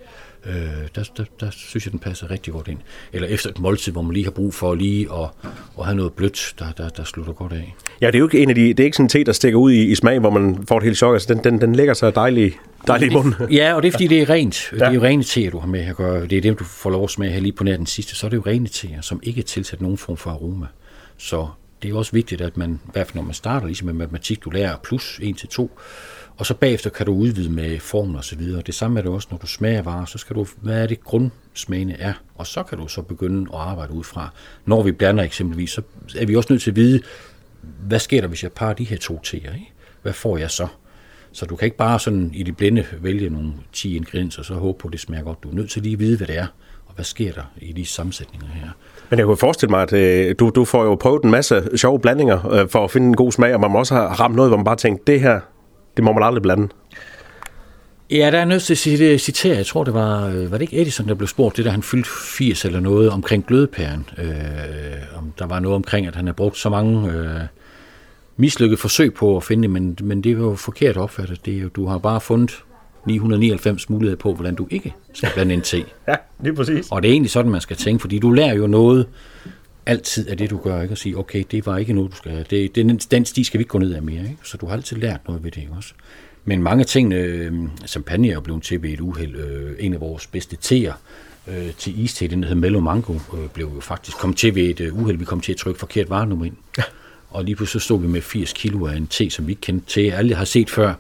Øh, 0.45 0.53
der, 0.95 1.09
der, 1.18 1.24
der 1.39 1.50
synes 1.51 1.86
jeg, 1.86 1.91
den 1.91 2.00
passer 2.00 2.31
rigtig 2.31 2.53
godt 2.53 2.68
ind. 2.68 2.80
Eller 3.13 3.27
efter 3.27 3.50
et 3.50 3.59
måltid, 3.59 3.91
hvor 3.91 4.01
man 4.01 4.13
lige 4.13 4.24
har 4.24 4.31
brug 4.31 4.53
for 4.53 4.75
lige 4.75 5.07
at, 5.13 5.50
at 5.80 5.86
have 5.86 5.95
noget 5.95 6.13
blødt, 6.13 6.53
der, 6.59 6.71
der, 6.77 6.89
der 6.89 7.03
slutter 7.03 7.33
godt 7.33 7.53
af. 7.53 7.75
Ja, 8.01 8.07
det 8.07 8.15
er 8.15 8.19
jo 8.19 8.25
ikke 8.25 8.39
en 8.39 8.50
af 8.50 8.56
de, 8.56 8.62
det 8.62 8.80
er 8.80 8.83
ikke 8.83 8.97
sådan 8.97 9.06
en 9.06 9.09
te, 9.09 9.24
der 9.24 9.31
stikker 9.31 9.59
ud 9.59 9.71
i, 9.71 9.83
i 9.83 9.95
smag, 9.95 10.19
hvor 10.19 10.30
man 10.30 10.65
får 10.68 10.77
et 10.77 10.83
helt 10.83 10.97
chok. 10.97 11.15
Altså, 11.15 11.33
den, 11.33 11.44
den, 11.44 11.62
den 11.62 11.75
lægger 11.75 11.94
sig 11.94 12.15
dejligt 12.15 12.56
dejlig 12.88 13.12
i 13.12 13.13
munden. 13.13 13.33
Ja, 13.51 13.74
og 13.74 13.81
det 13.81 13.88
er 13.88 13.91
fordi, 13.91 14.07
det 14.07 14.21
er 14.21 14.30
rent. 14.30 14.71
Ja. 14.71 14.77
Det 14.80 14.88
er 14.88 14.91
jo 14.91 15.03
rene 15.03 15.24
te, 15.24 15.50
du 15.50 15.59
har 15.59 15.68
med 15.68 15.80
at 15.80 15.95
gøre. 15.95 16.27
Det 16.27 16.38
er 16.38 16.42
det, 16.42 16.59
du 16.59 16.63
får 16.63 16.89
lov 16.89 17.03
at 17.03 17.09
smage 17.09 17.31
her 17.31 17.39
lige 17.39 17.53
på 17.53 17.63
nær 17.63 17.77
den 17.77 17.85
sidste. 17.85 18.15
Så 18.15 18.27
er 18.27 18.30
det 18.30 18.38
jo 18.38 18.44
rene 18.45 18.68
teer, 18.68 19.01
som 19.01 19.19
ikke 19.24 19.39
er 19.39 19.44
tilsat 19.44 19.81
nogen 19.81 19.97
form 19.97 20.18
for 20.18 20.30
aroma. 20.30 20.65
Så 21.18 21.47
det 21.83 21.92
er 21.92 21.95
også 21.95 22.12
vigtigt, 22.12 22.42
at 22.42 22.57
man, 22.57 22.80
i 22.85 22.89
hvert 22.94 23.07
fald 23.07 23.15
når 23.15 23.24
man 23.24 23.33
starter 23.33 23.68
ligesom 23.68 23.85
med 23.85 23.94
matematik, 23.94 24.44
du 24.44 24.50
lærer 24.50 24.75
plus 24.83 25.19
1 25.24 25.38
til 25.38 25.47
2, 25.47 25.80
og 26.39 26.45
så 26.45 26.53
bagefter 26.53 26.89
kan 26.89 27.06
du 27.06 27.13
udvide 27.13 27.50
med 27.50 27.80
formler 27.80 28.18
og 28.18 28.24
så 28.24 28.36
videre. 28.36 28.62
Det 28.62 28.75
samme 28.75 29.00
er 29.00 29.03
det 29.03 29.12
også, 29.12 29.27
når 29.31 29.38
du 29.38 29.47
smager 29.47 29.81
varer, 29.81 30.06
så 30.06 30.18
skal 30.18 30.36
du, 30.36 30.47
hvad 30.62 30.83
er 30.83 30.88
det 30.88 31.03
grundsmagene 31.03 32.00
er, 32.00 32.13
og 32.36 32.47
så 32.47 32.63
kan 32.63 32.77
du 32.77 32.88
så 32.88 33.01
begynde 33.01 33.41
at 33.53 33.59
arbejde 33.59 33.94
ud 33.94 34.03
fra. 34.03 34.30
Når 34.65 34.83
vi 34.83 34.91
blander 34.91 35.24
eksempelvis, 35.24 35.69
så 35.69 35.81
er 36.18 36.25
vi 36.25 36.36
også 36.36 36.53
nødt 36.53 36.62
til 36.62 36.71
at 36.71 36.75
vide, 36.75 37.01
hvad 37.62 38.00
sker 38.00 38.21
der, 38.21 38.27
hvis 38.27 38.44
jeg 38.44 38.51
parer 38.51 38.74
de 38.74 38.83
her 38.83 38.97
to 38.97 39.19
teer, 39.24 39.53
ikke? 39.53 39.71
Hvad 40.01 40.13
får 40.13 40.38
jeg 40.38 40.51
så? 40.51 40.68
Så 41.31 41.45
du 41.45 41.56
kan 41.56 41.65
ikke 41.65 41.77
bare 41.77 42.00
sådan 42.00 42.31
i 42.33 42.44
de 42.44 42.51
blinde 42.51 42.85
vælge 43.01 43.30
nogle 43.30 43.53
10 43.74 43.95
ingredienser, 43.95 44.39
og 44.39 44.45
så 44.45 44.53
håbe 44.53 44.80
på, 44.80 44.88
at 44.88 44.92
det 44.92 45.00
smager 45.00 45.24
godt. 45.24 45.44
Du 45.44 45.50
er 45.50 45.53
nødt 45.53 45.69
til 45.69 45.81
lige 45.81 45.94
at 45.94 46.00
vide, 46.00 46.18
hvad 46.18 46.27
det 46.27 46.38
er, 46.38 46.47
og 46.85 46.95
hvad 46.95 47.06
sker 47.06 47.31
der 47.31 47.51
i 47.62 47.71
de 47.71 47.85
sammensætninger 47.85 48.47
her. 48.47 48.69
Men 49.09 49.19
jeg 49.19 49.25
kunne 49.25 49.38
forestille 49.38 49.69
mig, 49.69 49.81
at 49.81 49.94
øh, 49.94 50.35
du, 50.39 50.51
du 50.56 50.65
får 50.65 50.83
jo 50.83 50.95
prøvet 50.95 51.24
en 51.24 51.31
masse 51.31 51.77
sjove 51.77 52.00
blandinger 52.00 52.51
øh, 52.51 52.69
for 52.69 52.83
at 52.83 52.92
finde 52.92 53.07
en 53.07 53.15
god 53.15 53.31
smag, 53.31 53.53
og 53.53 53.59
man 53.59 53.71
må 53.71 53.80
også 53.80 53.95
have 53.95 54.07
ramt 54.07 54.35
noget, 54.35 54.50
hvor 54.50 54.57
man 54.57 54.65
bare 54.65 54.75
tænker, 54.75 55.03
det 55.07 55.21
her, 55.21 55.39
det 56.00 56.04
må 56.04 56.13
man 56.13 56.24
aldrig 56.24 56.42
blande. 56.42 56.68
Ja, 58.12 58.31
der 58.31 58.40
er 58.40 58.46
nødt 58.46 58.63
til 58.63 59.04
at 59.04 59.22
citere, 59.22 59.56
jeg 59.56 59.66
tror 59.66 59.84
det 59.84 59.94
var, 59.94 60.28
øh, 60.28 60.51
var 60.51 60.57
det 60.57 60.62
ikke 60.62 60.81
Edison, 60.81 61.07
der 61.07 61.13
blev 61.13 61.28
spurgt, 61.28 61.57
det 61.57 61.66
der 61.66 61.72
han 61.72 61.84
fyldte 61.84 62.10
80 62.38 62.66
eller 62.66 62.80
noget 62.80 63.10
omkring 63.10 63.46
glødepæren. 63.46 64.10
Øh, 64.18 65.18
om 65.18 65.34
der 65.40 65.46
var 65.46 65.60
noget 65.60 65.75
omkring, 65.75 66.07
at 66.07 66.16
han 66.16 66.25
har 66.25 66.34
brugt 66.34 66.57
så 66.57 66.69
mange 66.69 67.12
øh, 67.12 67.40
mislykkede 68.38 68.78
forsøg 68.78 69.13
på 69.13 69.38
at 69.38 69.44
finde 69.44 69.62
det, 69.62 69.69
men, 69.69 69.98
men 70.01 70.24
det 70.24 70.40
var 70.40 70.46
jo 70.46 70.56
forkert 70.56 70.98
opfattet. 70.98 71.46
Det 71.46 71.57
er 71.57 71.62
jo, 71.62 71.68
du 71.68 71.88
har 71.88 71.98
bare 71.98 72.22
fundet 72.22 72.63
999 73.06 73.90
muligheder 73.90 74.18
på, 74.18 74.34
hvordan 74.34 74.56
du 74.56 74.68
ikke 74.69 74.94
skal 75.13 75.30
blande 75.34 75.54
en 75.54 75.62
te. 75.62 75.78
ja, 76.07 76.16
lige 76.44 76.56
præcis. 76.56 76.88
Og 76.92 77.02
det 77.02 77.10
er 77.10 77.13
egentlig 77.13 77.31
sådan, 77.31 77.52
man 77.52 77.62
skal 77.62 77.78
tænke, 77.78 78.02
fordi 78.02 78.19
du 78.19 78.31
lærer 78.31 78.54
jo 78.54 78.68
noget 78.68 79.07
altid 79.86 80.28
af 80.28 80.38
det, 80.38 80.50
du 80.50 80.58
gør, 80.58 80.81
ikke? 80.81 80.92
at 80.92 80.98
sige, 80.98 81.18
okay, 81.18 81.44
det 81.52 81.66
var 81.66 81.78
ikke 81.78 81.94
noget, 81.94 82.12
du 82.12 82.16
skal 82.16 82.46
det, 82.50 82.76
det, 82.76 83.12
Den 83.12 83.26
sti 83.26 83.44
skal 83.44 83.58
vi 83.58 83.62
ikke 83.62 83.70
gå 83.70 83.78
ned 83.78 83.94
af 83.94 84.02
mere, 84.02 84.24
ikke? 84.24 84.38
Så 84.44 84.58
du 84.58 84.66
har 84.66 84.74
altid 84.74 84.98
lært 84.98 85.20
noget 85.28 85.44
ved 85.44 85.52
det 85.52 85.68
også. 85.78 85.94
Men 86.46 86.64
mange 86.64 86.84
ting, 86.84 87.14
øh, 87.14 87.54
champagne 87.88 88.31
er 88.31 88.40
blevet 88.40 88.64
til 88.64 88.84
ved 88.84 88.90
et 88.90 89.00
uheld. 89.00 89.36
Øh, 89.36 89.76
en 89.80 89.94
af 89.94 90.02
vores 90.02 90.28
bedste 90.28 90.58
teer 90.62 90.94
øh, 91.48 91.74
til 91.78 92.04
iste, 92.04 92.28
den 92.28 92.44
hedder 92.44 92.56
Mellow 92.56 92.81
Mango, 92.81 93.14
øh, 93.14 93.50
blev 93.54 93.72
jo 93.76 93.80
faktisk 93.80 94.18
kommet 94.18 94.38
til 94.38 94.56
ved 94.56 94.64
et 94.64 94.80
øh, 94.80 95.02
uheld. 95.02 95.18
Vi 95.18 95.26
kom 95.26 95.42
til 95.42 95.52
at 95.52 95.58
trykke 95.58 95.80
forkert 95.80 96.10
varenummer 96.10 96.46
ind. 96.46 96.56
Ja. 96.78 96.84
Og 97.30 97.44
lige 97.44 97.56
pludselig 97.56 97.81
så 97.81 97.86
stod 97.86 98.02
vi 98.02 98.08
med 98.08 98.22
80 98.22 98.54
kilo 98.54 98.86
af 98.86 98.96
en 98.96 99.08
te, 99.08 99.30
som 99.30 99.48
vi 99.48 99.52
ikke 99.52 99.62
kendte 99.62 99.88
til, 99.88 100.10
alle 100.10 100.36
har 100.36 100.46
set 100.46 100.70
før 100.70 100.94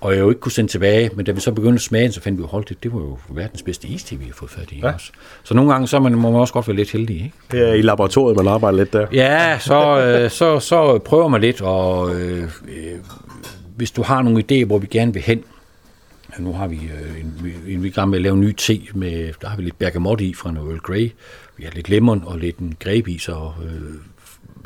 og 0.00 0.12
jeg 0.12 0.20
jo 0.20 0.28
ikke 0.28 0.40
kunne 0.40 0.52
sende 0.52 0.70
tilbage, 0.70 1.10
men 1.14 1.26
da 1.26 1.32
vi 1.32 1.40
så 1.40 1.52
begyndte 1.52 1.74
at 1.74 1.80
smage 1.80 2.12
så 2.12 2.20
fandt 2.20 2.38
vi 2.38 2.42
jo, 2.42 2.46
holdt 2.46 2.68
det, 2.68 2.82
det 2.82 2.92
var 2.92 2.98
jo 2.98 3.18
verdens 3.28 3.62
bedste 3.62 3.88
iste, 3.88 4.16
vi 4.16 4.24
har 4.24 4.32
fået 4.32 4.50
fat 4.50 4.72
i 4.72 4.80
ja. 4.80 4.92
også. 4.92 5.12
Så 5.42 5.54
nogle 5.54 5.72
gange 5.72 5.88
så 5.88 6.00
man, 6.00 6.14
må 6.14 6.30
man 6.30 6.40
også 6.40 6.52
godt 6.52 6.68
være 6.68 6.76
lidt 6.76 6.90
heldig, 6.90 7.16
ikke? 7.16 7.32
Det 7.50 7.68
er 7.68 7.72
i 7.72 7.82
laboratoriet, 7.82 8.36
man 8.36 8.48
arbejder 8.48 8.78
lidt 8.78 8.92
der. 8.92 9.06
Ja, 9.12 9.58
så, 9.58 10.00
øh, 10.00 10.30
så, 10.30 10.60
så 10.60 10.98
prøver 10.98 11.28
man 11.28 11.40
lidt, 11.40 11.60
og 11.60 12.14
øh, 12.14 12.42
øh, 12.42 12.98
hvis 13.76 13.90
du 13.90 14.02
har 14.02 14.22
nogle 14.22 14.44
idéer, 14.52 14.66
hvor 14.66 14.78
vi 14.78 14.86
gerne 14.86 15.12
vil 15.12 15.22
hen, 15.22 15.44
nu 16.38 16.52
har 16.52 16.66
vi 16.66 16.76
øh, 16.76 17.20
en, 17.20 17.52
en, 17.66 17.82
vi 17.82 17.88
er 17.88 17.92
gang 17.92 18.10
med 18.10 18.18
at 18.18 18.22
lave 18.22 18.34
en 18.34 18.40
ny 18.40 18.54
te, 18.56 18.80
med, 18.94 19.32
der 19.40 19.48
har 19.48 19.56
vi 19.56 19.62
lidt 19.62 19.78
bergamot 19.78 20.20
i 20.20 20.34
fra 20.34 20.50
en 20.50 20.56
Earl 20.56 20.78
Grey, 20.78 21.10
vi 21.56 21.64
har 21.64 21.70
lidt 21.74 21.88
lemon 21.88 22.22
og 22.26 22.38
lidt 22.38 22.58
en 22.58 22.76
grape 22.80 23.10
i, 23.10 23.18
så 23.18 23.52
øh, 23.64 23.94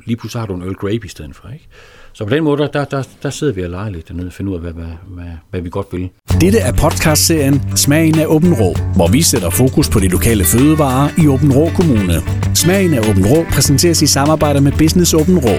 lige 0.05 0.17
pludselig 0.17 0.41
har 0.41 0.47
du 0.47 0.55
en 0.55 0.63
Earl 0.63 0.75
Grey 0.75 1.05
i 1.05 1.09
stedet 1.09 1.37
for, 1.37 1.49
ikke? 1.49 1.69
Så 2.17 2.25
på 2.25 2.31
den 2.31 2.45
måde, 2.45 2.69
der, 2.73 2.85
der, 2.85 3.03
der 3.23 3.31
sidder 3.31 3.53
vi 3.53 3.63
og 3.63 3.71
leger 3.71 3.91
lidt 3.91 4.09
dernede 4.09 4.27
og 4.27 4.33
finder 4.33 4.53
ud 4.53 4.57
af, 4.57 4.63
hvad, 4.63 4.73
hvad, 4.73 4.93
hvad, 5.09 5.33
hvad 5.51 5.61
vi 5.61 5.69
godt 5.71 5.87
vil. 5.93 6.11
Dette 6.41 6.59
er 6.59 6.73
podcastserien 6.73 7.77
Smagen 7.77 8.19
af 8.19 8.27
Åben 8.27 8.55
Rå, 8.55 8.75
hvor 8.97 9.09
vi 9.13 9.23
sætter 9.23 9.51
fokus 9.51 9.91
på 9.91 10.01
de 10.01 10.09
lokale 10.09 10.45
fødevarer 10.45 11.09
i 11.23 11.29
Åben 11.29 11.53
Rå 11.53 11.69
Kommune. 11.77 12.15
Smagen 12.55 12.95
af 12.95 13.11
Åben 13.11 13.27
Rå 13.27 13.45
præsenteres 13.55 14.03
i 14.03 14.07
samarbejde 14.07 14.61
med 14.61 14.73
Business 14.73 15.15
Åben 15.15 15.39
Rå. 15.39 15.55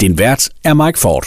Din 0.00 0.18
vært 0.18 0.48
er 0.64 0.74
Mike 0.74 0.98
Ford. 0.98 1.24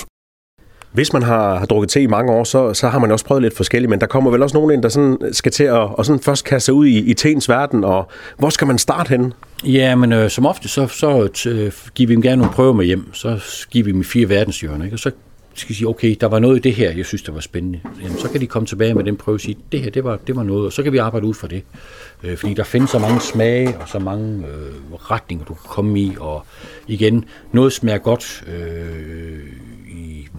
Hvis 0.92 1.14
man 1.14 1.24
har, 1.24 1.58
har 1.60 1.66
drukket 1.66 1.90
te 1.90 2.02
i 2.02 2.08
mange 2.08 2.32
år, 2.32 2.44
så, 2.44 2.74
så 2.74 2.90
har 2.90 3.00
man 3.00 3.12
også 3.12 3.26
prøvet 3.26 3.42
lidt 3.42 3.58
forskelligt, 3.58 3.90
men 3.90 4.00
der 4.00 4.08
kommer 4.08 4.32
vel 4.32 4.44
også 4.44 4.58
nogen 4.58 4.72
ind, 4.72 4.84
der 4.84 4.90
sådan 4.90 5.18
skal 5.32 5.52
til 5.52 5.64
at 5.64 5.74
og 5.74 6.06
sådan 6.06 6.20
først 6.20 6.46
kaste 6.46 6.66
sig 6.66 6.74
ud 6.74 6.86
i, 6.86 6.98
i 7.00 7.14
teens 7.14 7.50
verden, 7.50 7.84
og 7.84 8.12
hvor 8.38 8.50
skal 8.50 8.68
man 8.68 8.78
starte 8.78 9.10
hen? 9.10 9.34
Ja, 9.66 9.96
men 9.96 10.14
øh, 10.14 10.30
som 10.30 10.46
ofte, 10.46 10.68
så, 10.68 10.88
så 10.88 11.30
øh, 11.50 11.72
giver 11.96 12.08
vi 12.08 12.14
dem 12.14 12.22
gerne 12.22 12.40
nogle 12.40 12.54
prøver 12.54 12.74
med 12.74 12.86
hjem, 12.86 13.14
så 13.14 13.40
giver 13.72 13.86
vi 13.86 13.92
dem 13.92 14.02
i 14.02 14.04
fire 14.04 14.30
verdenshjørner, 14.30 14.86
ikke? 14.86 14.96
og 14.96 15.00
så 15.00 15.12
skal 15.54 15.76
sige, 15.76 15.88
okay, 15.88 16.16
der 16.22 16.28
var 16.28 16.40
noget 16.40 16.58
i 16.58 16.60
det 16.60 16.74
her, 16.74 16.92
jeg 16.92 17.06
synes, 17.06 17.22
der 17.22 17.32
var 17.32 17.40
spændende. 17.40 17.80
Jamen, 18.04 18.18
så 18.18 18.30
kan 18.30 18.42
de 18.42 18.48
komme 18.48 18.66
tilbage 18.66 18.94
med 18.94 19.04
den 19.04 19.18
prøve 19.18 19.36
og 19.36 19.42
sige, 19.42 19.58
det 19.72 19.82
her, 19.82 19.90
det 19.90 20.04
var, 20.04 20.20
det 20.28 20.36
var 20.36 20.44
noget, 20.44 20.66
og 20.66 20.74
så 20.74 20.84
kan 20.84 20.94
vi 20.94 20.98
arbejde 20.98 21.26
ud 21.28 21.34
fra 21.34 21.48
det. 21.48 21.64
Øh, 22.24 22.38
fordi 22.38 22.54
der 22.54 22.64
findes 22.64 22.90
så 22.90 23.00
mange 23.00 23.20
smage 23.20 23.78
og 23.78 23.90
så 23.90 24.00
mange 24.00 24.48
øh, 24.48 24.94
retninger, 24.94 25.46
du 25.46 25.54
kan 25.54 25.70
komme 25.70 26.00
i, 26.00 26.16
og 26.20 26.46
igen, 26.88 27.26
noget 27.52 27.74
smager 27.74 27.98
godt 27.98 28.44
øh, 28.48 29.40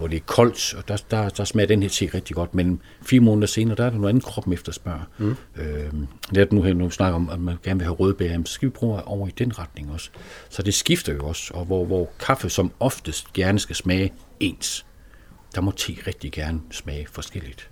hvor 0.01 0.07
det 0.07 0.17
er 0.17 0.25
koldt, 0.25 0.73
og 0.73 0.87
der, 0.87 1.03
der, 1.11 1.29
der 1.29 1.43
smager 1.43 1.67
den 1.67 1.81
her 1.81 1.89
te 1.89 2.09
rigtig 2.13 2.35
godt, 2.35 2.55
men 2.55 2.81
fire 3.01 3.19
måneder 3.19 3.47
senere, 3.47 3.75
der 3.75 3.85
er 3.85 3.89
der 3.89 3.97
noget 3.97 4.09
andet, 4.09 4.23
kroppen 4.23 4.53
efterspørger. 4.53 5.09
Mm. 5.17 5.35
Øh, 5.55 5.93
det 6.29 6.37
er 6.37 6.45
nu 6.51 6.61
her, 6.61 6.73
nu 6.73 6.89
snakker 6.89 7.15
om, 7.15 7.29
at 7.29 7.39
man 7.39 7.57
gerne 7.63 7.79
vil 7.79 7.85
have 7.85 7.95
rødbær, 7.95 8.37
så 8.45 8.53
skal 8.53 8.65
vi 8.65 8.71
prøve 8.71 9.03
over 9.03 9.27
i 9.27 9.31
den 9.31 9.59
retning 9.59 9.91
også. 9.91 10.09
Så 10.49 10.61
det 10.61 10.73
skifter 10.73 11.13
jo 11.13 11.27
også, 11.27 11.53
og 11.53 11.65
hvor, 11.65 11.85
hvor 11.85 12.09
kaffe 12.19 12.49
som 12.49 12.71
oftest 12.79 13.33
gerne 13.33 13.59
skal 13.59 13.75
smage 13.75 14.13
ens, 14.39 14.85
der 15.55 15.61
må 15.61 15.71
te 15.71 15.93
rigtig 16.07 16.31
gerne 16.31 16.61
smage 16.71 17.07
forskelligt. 17.11 17.69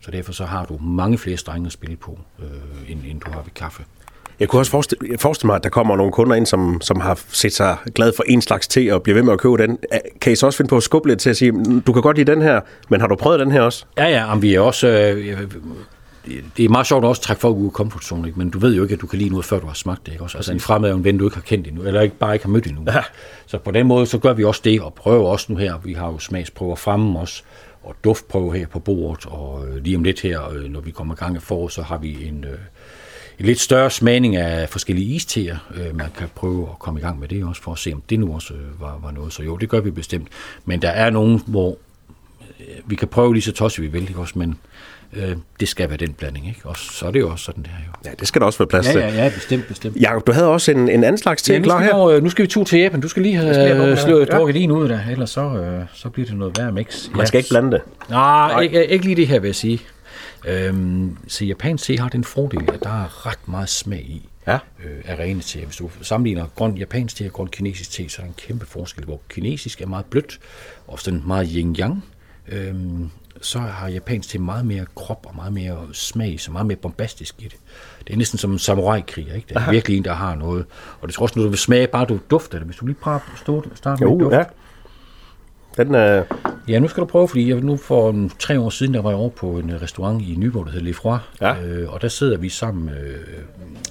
Så 0.00 0.10
derfor 0.10 0.32
så 0.32 0.44
har 0.44 0.64
du 0.64 0.78
mange 0.78 1.18
flere 1.18 1.36
strenge 1.36 1.66
at 1.66 1.72
spille 1.72 1.96
på, 1.96 2.18
øh, 2.38 2.90
end, 2.90 3.00
end 3.04 3.20
du 3.20 3.30
har 3.30 3.42
ved 3.42 3.50
kaffe. 3.54 3.84
Jeg 4.40 4.48
kunne 4.48 4.60
også 4.60 4.70
forestille, 4.70 5.18
forestille 5.18 5.46
mig, 5.46 5.56
at 5.56 5.64
der 5.64 5.70
kommer 5.70 5.96
nogle 5.96 6.12
kunder 6.12 6.36
ind, 6.36 6.46
som, 6.46 6.80
som 6.80 7.00
har 7.00 7.20
set 7.28 7.52
sig 7.52 7.76
glad 7.94 8.12
for 8.16 8.24
en 8.26 8.42
slags 8.42 8.68
te 8.68 8.94
og 8.94 9.02
bliver 9.02 9.14
ved 9.14 9.22
med 9.22 9.32
at 9.32 9.38
købe 9.38 9.56
den. 9.56 9.78
Kan 10.20 10.32
I 10.32 10.36
så 10.36 10.46
også 10.46 10.56
finde 10.56 10.68
på 10.68 10.76
at 10.76 10.82
skubbe 10.82 11.08
lidt 11.08 11.20
til 11.20 11.30
at 11.30 11.36
sige, 11.36 11.80
du 11.86 11.92
kan 11.92 12.02
godt 12.02 12.16
lide 12.16 12.32
den 12.32 12.42
her, 12.42 12.60
men 12.88 13.00
har 13.00 13.08
du 13.08 13.16
prøvet 13.16 13.40
den 13.40 13.50
her 13.50 13.60
også? 13.60 13.84
Ja, 13.98 14.08
ja, 14.08 14.32
om 14.32 14.42
vi 14.42 14.54
er 14.54 14.60
også... 14.60 14.88
Øh, 14.88 15.38
det 16.56 16.64
er 16.64 16.68
meget 16.68 16.86
sjovt 16.86 17.04
også 17.04 17.20
at 17.20 17.22
trække 17.22 17.40
folk 17.40 17.56
ud 17.56 17.66
af 17.66 17.72
komfortzonen, 17.72 18.24
ikke? 18.24 18.38
men 18.38 18.50
du 18.50 18.58
ved 18.58 18.74
jo 18.74 18.82
ikke, 18.82 18.94
at 18.94 19.00
du 19.00 19.06
kan 19.06 19.18
lide 19.18 19.30
noget, 19.30 19.44
før 19.44 19.58
du 19.58 19.66
har 19.66 19.74
smagt 19.74 20.06
det. 20.06 20.12
Ikke? 20.12 20.24
Også, 20.24 20.38
altså 20.38 20.52
en 20.52 20.60
fremmed 20.60 20.88
er 20.88 20.92
jo 20.92 20.98
en 20.98 21.04
ven, 21.04 21.18
du 21.18 21.24
ikke 21.24 21.36
har 21.36 21.42
kendt 21.42 21.66
endnu, 21.66 21.82
eller 21.82 22.00
ikke, 22.00 22.16
bare 22.16 22.34
ikke 22.34 22.44
har 22.44 22.50
mødt 22.52 22.66
endnu. 22.66 22.82
Ja. 22.86 23.02
Så 23.46 23.58
på 23.58 23.70
den 23.70 23.86
måde, 23.86 24.06
så 24.06 24.18
gør 24.18 24.32
vi 24.32 24.44
også 24.44 24.60
det, 24.64 24.80
og 24.80 24.94
prøver 24.94 25.28
også 25.28 25.46
nu 25.48 25.58
her. 25.58 25.78
Vi 25.84 25.92
har 25.92 26.06
jo 26.06 26.18
smagsprøver 26.18 26.76
fremme 26.76 27.18
også, 27.18 27.42
og 27.82 27.94
duftprøve 28.04 28.56
her 28.56 28.66
på 28.66 28.78
bordet, 28.78 29.26
og 29.26 29.66
øh, 29.68 29.84
lige 29.84 29.96
om 29.96 30.04
lidt 30.04 30.20
her, 30.20 30.50
øh, 30.52 30.64
når 30.64 30.80
vi 30.80 30.90
kommer 30.90 31.14
i 31.14 31.18
gang 31.18 31.36
af 31.36 31.42
forår, 31.42 31.68
så 31.68 31.82
har 31.82 31.98
vi 31.98 32.28
en, 32.28 32.44
øh, 32.44 32.58
en 33.38 33.46
lidt 33.46 33.60
større 33.60 33.90
smagning 33.90 34.36
af 34.36 34.68
forskellige 34.68 35.06
isteer. 35.14 35.56
Øh, 35.74 35.96
man 35.96 36.06
kan 36.18 36.28
prøve 36.34 36.62
at 36.72 36.78
komme 36.78 37.00
i 37.00 37.02
gang 37.02 37.20
med 37.20 37.28
det 37.28 37.44
også, 37.44 37.62
for 37.62 37.72
at 37.72 37.78
se, 37.78 37.92
om 37.92 38.02
det 38.10 38.20
nu 38.20 38.34
også 38.34 38.54
øh, 38.54 38.80
var, 38.80 38.98
var 39.02 39.10
noget. 39.10 39.32
Så 39.32 39.42
jo, 39.42 39.56
det 39.56 39.68
gør 39.68 39.80
vi 39.80 39.90
bestemt. 39.90 40.28
Men 40.64 40.82
der 40.82 40.88
er 40.90 41.10
nogen, 41.10 41.42
hvor 41.46 41.76
øh, 42.60 42.66
vi 42.86 42.96
kan 42.96 43.08
prøve 43.08 43.34
lige 43.34 43.42
så 43.42 43.52
tosset 43.52 43.82
vi 43.82 43.86
vil, 43.88 44.02
ikke 44.02 44.20
også, 44.20 44.38
men 44.38 44.58
øh, 45.12 45.36
det 45.60 45.68
skal 45.68 45.88
være 45.88 45.96
den 45.96 46.12
blanding, 46.12 46.48
ikke? 46.48 46.60
Og 46.64 46.76
så 46.76 47.06
er 47.06 47.10
det 47.10 47.20
jo 47.20 47.30
også 47.30 47.44
sådan, 47.44 47.62
det 47.62 47.70
her 47.72 47.84
jo. 47.86 48.10
Ja, 48.10 48.14
det 48.20 48.28
skal 48.28 48.40
der 48.40 48.46
også 48.46 48.58
være 48.58 48.66
plads 48.68 48.86
til. 48.86 49.00
Ja, 49.00 49.08
ja, 49.08 49.24
ja, 49.24 49.30
bestemt, 49.34 49.66
bestemt. 49.68 49.96
Jakob, 49.96 50.26
du 50.26 50.32
havde 50.32 50.46
også 50.46 50.70
en, 50.70 50.78
en 50.88 51.04
anden 51.04 51.18
slags 51.18 51.42
te 51.42 51.52
ja, 51.52 51.60
klar 51.60 51.82
her. 51.82 51.92
over- 51.92 52.20
nu 52.20 52.30
skal 52.30 52.42
vi 52.42 52.48
to 52.48 52.64
til 52.64 52.78
Japan. 52.78 53.00
Du 53.00 53.08
skal 53.08 53.22
lige 53.22 53.36
have 53.36 53.90
øh, 53.90 53.98
slået. 53.98 54.28
Ja. 54.28 54.36
drukket 54.38 54.70
ud 54.70 54.88
der, 54.88 55.00
ellers 55.10 55.30
så, 55.30 55.40
øh, 55.40 55.82
så 55.94 56.08
bliver 56.08 56.26
det 56.28 56.36
noget 56.36 56.58
værre 56.58 56.72
mix. 56.72 57.08
Man 57.14 57.26
skal 57.26 57.38
ikke 57.38 57.50
blande 57.50 57.70
det. 57.70 57.80
Nej, 58.10 58.60
ikke, 58.60 58.86
ikke 58.86 59.04
lige 59.04 59.16
det 59.16 59.26
her, 59.28 59.38
vil 59.40 59.48
jeg 59.48 59.54
sige. 59.54 59.80
Øhm, 60.46 61.18
så 61.28 61.44
japansk 61.44 61.84
te 61.84 61.98
har 61.98 62.08
den 62.08 62.24
fordel, 62.24 62.70
at 62.74 62.80
der 62.82 63.04
er 63.04 63.26
ret 63.26 63.48
meget 63.48 63.68
smag 63.68 64.00
i 64.00 64.28
Ja. 64.46 64.58
øh, 64.84 65.00
af 65.04 65.18
rene 65.18 65.40
te. 65.40 65.58
Hvis 65.64 65.76
du 65.76 65.90
sammenligner 66.02 66.46
grøn 66.54 66.76
japansk 66.76 67.16
te 67.16 67.24
og 67.26 67.32
grøn 67.32 67.46
kinesisk 67.46 67.90
te, 67.90 68.08
så 68.08 68.16
er 68.22 68.24
der 68.24 68.28
en 68.28 68.34
kæmpe 68.38 68.66
forskel, 68.66 69.04
hvor 69.04 69.20
kinesisk 69.28 69.80
er 69.82 69.86
meget 69.86 70.06
blødt, 70.06 70.40
og 70.86 71.00
sådan 71.00 71.22
meget 71.26 71.46
yin-yang. 71.48 71.96
Øhm, 72.48 73.10
så 73.40 73.58
har 73.58 73.88
japansk 73.88 74.28
te 74.28 74.38
meget 74.38 74.66
mere 74.66 74.86
krop 74.94 75.26
og 75.28 75.36
meget 75.36 75.52
mere 75.52 75.78
smag, 75.92 76.40
så 76.40 76.52
meget 76.52 76.66
mere 76.66 76.76
bombastisk 76.76 77.34
i 77.38 77.44
det. 77.44 77.56
Det 78.06 78.12
er 78.12 78.16
næsten 78.16 78.38
som 78.38 78.52
en 78.52 78.58
samurai-krig, 78.58 79.26
ikke? 79.34 79.46
Det 79.48 79.56
er 79.56 79.70
virkelig 79.70 79.96
en, 79.96 80.04
der 80.04 80.12
har 80.14 80.34
noget. 80.34 80.66
Og 81.00 81.08
det 81.08 81.14
tror 81.14 81.22
også, 81.22 81.38
når 81.38 81.42
du 81.42 81.48
vil 81.48 81.58
smage, 81.58 81.86
bare 81.86 82.04
du 82.06 82.18
dufter 82.30 82.58
det. 82.58 82.66
Hvis 82.66 82.76
du 82.76 82.86
lige 82.86 82.96
prøver 83.00 83.16
at 83.16 83.22
stå, 83.36 83.64
starte 83.74 84.04
med 84.04 84.12
Jo, 84.12 84.20
dufte. 84.20 84.36
ja. 84.36 84.44
Den, 85.76 85.94
øh, 85.94 86.24
Ja, 86.68 86.78
nu 86.78 86.88
skal 86.88 87.00
du 87.00 87.06
prøve, 87.06 87.28
fordi 87.28 87.48
jeg, 87.48 87.60
nu 87.60 87.76
for 87.76 88.10
en, 88.10 88.32
tre 88.38 88.60
år 88.60 88.70
siden, 88.70 88.94
der 88.94 89.02
var 89.02 89.10
jeg 89.10 89.18
over 89.18 89.30
på 89.30 89.58
en 89.58 89.70
øh, 89.70 89.82
restaurant 89.82 90.22
i 90.22 90.34
Nyborg, 90.38 90.66
der 90.66 90.72
hedder 90.72 90.86
Lefroy. 90.86 91.16
Ja. 91.40 91.62
Øh, 91.62 91.92
og 91.92 92.02
der 92.02 92.08
sidder 92.08 92.38
vi 92.38 92.48
sammen 92.48 92.88
øh, 92.88 93.44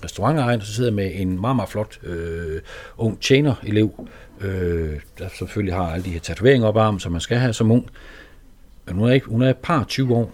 restaurantejeren, 0.03 0.61
og 0.61 0.67
så 0.67 0.73
sidder 0.73 0.89
jeg 0.89 0.95
med 0.95 1.11
en 1.13 1.41
meget, 1.41 1.55
meget 1.55 1.69
flot 1.69 1.99
øh, 2.03 2.61
ung 2.97 3.21
tjener-elev, 3.21 4.07
øh, 4.41 4.99
der 5.19 5.29
selvfølgelig 5.37 5.75
har 5.75 5.91
alle 5.91 6.05
de 6.05 6.09
her 6.09 6.19
tatoveringer 6.19 6.67
op 6.67 6.77
armen, 6.77 6.99
som 6.99 7.11
man 7.11 7.21
skal 7.21 7.37
have 7.37 7.53
som 7.53 7.71
ung. 7.71 7.89
Men 8.85 8.95
hun 8.95 9.09
er, 9.09 9.13
ikke, 9.13 9.27
hun 9.27 9.41
er 9.41 9.49
et 9.49 9.57
par 9.57 9.83
20 9.83 10.15
år, 10.15 10.31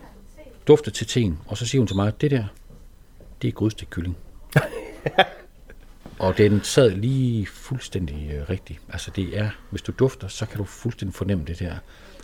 dufter 0.67 0.91
til 0.91 1.08
teen, 1.08 1.38
og 1.48 1.58
så 1.58 1.65
siger 1.65 1.79
hun 1.79 1.88
til 1.88 1.96
mig, 1.96 2.22
det 2.22 2.31
der, 2.31 2.43
det 3.41 3.48
er 3.48 3.51
grydstegt 3.51 3.89
kylling. 3.89 4.17
Og 6.22 6.38
den 6.38 6.60
sad 6.63 6.92
lige 6.92 7.46
fuldstændig 7.46 8.32
øh, 8.34 8.50
rigtigt. 8.50 8.80
Altså 8.94 9.12
det 9.16 9.38
er, 9.40 9.50
hvis 9.70 9.82
du 9.82 9.92
dufter, 10.00 10.28
så 10.28 10.46
kan 10.46 10.58
du 10.58 10.63
fuldstændig 10.63 11.16
fornemme 11.16 11.44
det 11.48 11.60
der. 11.60 11.72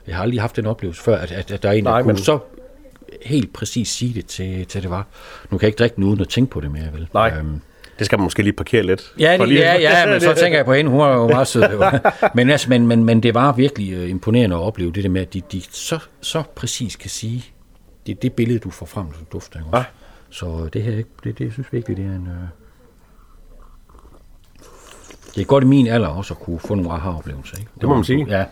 Jeg 0.07 0.15
har 0.15 0.23
aldrig 0.23 0.41
haft 0.41 0.55
den 0.55 0.65
oplevelse 0.65 1.01
før, 1.01 1.17
at, 1.17 1.31
at, 1.31 1.51
at 1.51 1.63
der 1.63 1.69
er 1.69 1.73
en, 1.73 1.85
der 1.85 1.91
Nej, 1.91 2.01
kunne 2.01 2.13
men- 2.13 2.23
så 2.23 2.39
helt 3.25 3.53
præcis 3.53 3.87
sige 3.89 4.13
det 4.13 4.25
til, 4.25 4.65
til 4.65 4.81
det 4.81 4.89
var. 4.89 5.07
Nu 5.51 5.57
kan 5.57 5.65
jeg 5.65 5.67
ikke 5.69 5.77
drikke 5.77 5.95
den 5.95 6.03
uden 6.03 6.21
at 6.21 6.29
tænke 6.29 6.51
på 6.51 6.59
det 6.61 6.71
mere, 6.71 6.93
vel? 6.93 7.07
nej, 7.13 7.33
Øhm, 7.39 7.61
det 7.99 8.05
skal 8.05 8.19
man 8.19 8.23
måske 8.23 8.43
lige 8.43 8.53
parkere 8.53 8.83
lidt. 8.83 9.13
Ja, 9.19 9.37
det, 9.39 9.47
lige- 9.49 9.59
ja, 9.61 9.79
ja, 9.79 10.05
men 10.11 10.21
så 10.21 10.33
tænker 10.33 10.57
jeg 10.57 10.65
på 10.65 10.73
hende, 10.73 10.91
hun 10.91 10.99
er 11.01 11.07
jo 11.13 11.27
meget 11.27 11.47
sød. 11.47 11.63
Men, 12.35 12.49
altså, 12.49 12.69
men, 12.69 12.87
men, 12.87 13.03
men 13.03 13.23
det 13.23 13.33
var 13.33 13.51
virkelig 13.51 13.93
øh, 13.93 14.09
imponerende 14.09 14.55
at 14.55 14.61
opleve 14.61 14.91
det 14.91 15.03
der 15.03 15.09
med, 15.09 15.21
at 15.21 15.33
de, 15.33 15.41
de 15.51 15.61
så, 15.71 15.99
så 16.21 16.43
præcis 16.55 16.95
kan 16.95 17.09
sige, 17.09 17.45
det 18.05 18.11
er 18.15 18.19
det 18.19 18.33
billede, 18.33 18.59
du 18.59 18.69
får 18.69 18.85
frem, 18.85 19.05
når 19.05 19.11
du 19.19 19.25
dufter. 19.33 19.59
Ikke? 19.59 19.77
Ja. 19.77 19.83
Så 20.29 20.69
det 20.73 20.83
her, 20.83 20.97
ikke- 20.97 21.09
det, 21.23 21.37
det 21.37 21.45
jeg 21.45 21.53
synes 21.53 21.73
virkelig, 21.73 21.97
det 21.97 22.05
er 22.05 22.09
en... 22.09 22.27
Øh... 22.27 22.66
Det 25.37 25.43
er 25.43 25.45
godt 25.47 25.63
i 25.63 25.67
min 25.67 25.87
alder 25.87 26.07
også 26.07 26.33
at 26.33 26.39
kunne 26.39 26.59
få 26.59 26.75
nogle 26.75 26.91
aha-oplevelser. 26.91 27.57
Ikke? 27.57 27.69
Det 27.81 27.89
må 27.89 27.95
man 27.95 28.03
sige. 28.03 28.25
Ja, 28.29 28.33
der 28.33 28.43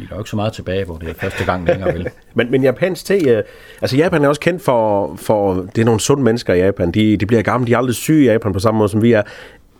er 0.00 0.06
jo 0.12 0.18
ikke 0.18 0.30
så 0.30 0.36
meget 0.36 0.52
tilbage, 0.52 0.84
hvor 0.84 0.96
det 0.98 1.08
er 1.08 1.14
første 1.20 1.44
gang 1.44 1.66
længere, 1.66 1.94
vel? 1.94 2.08
Men, 2.34 2.50
men 2.50 2.62
japansk 2.62 3.04
te, 3.04 3.14
øh, 3.14 3.42
altså 3.82 3.96
Japan 3.96 4.24
er 4.24 4.28
også 4.28 4.40
kendt 4.40 4.62
for, 4.62 5.14
for, 5.16 5.54
det 5.54 5.78
er 5.80 5.84
nogle 5.84 6.00
sunde 6.00 6.22
mennesker 6.22 6.54
i 6.54 6.58
Japan. 6.58 6.90
De, 6.90 7.16
de 7.16 7.26
bliver 7.26 7.42
gamle, 7.42 7.66
de 7.66 7.72
er 7.72 7.78
aldrig 7.78 7.94
syge 7.94 8.24
i 8.24 8.26
Japan 8.26 8.52
på 8.52 8.58
samme 8.58 8.78
måde 8.78 8.88
som 8.88 9.02
vi 9.02 9.12
er. 9.12 9.22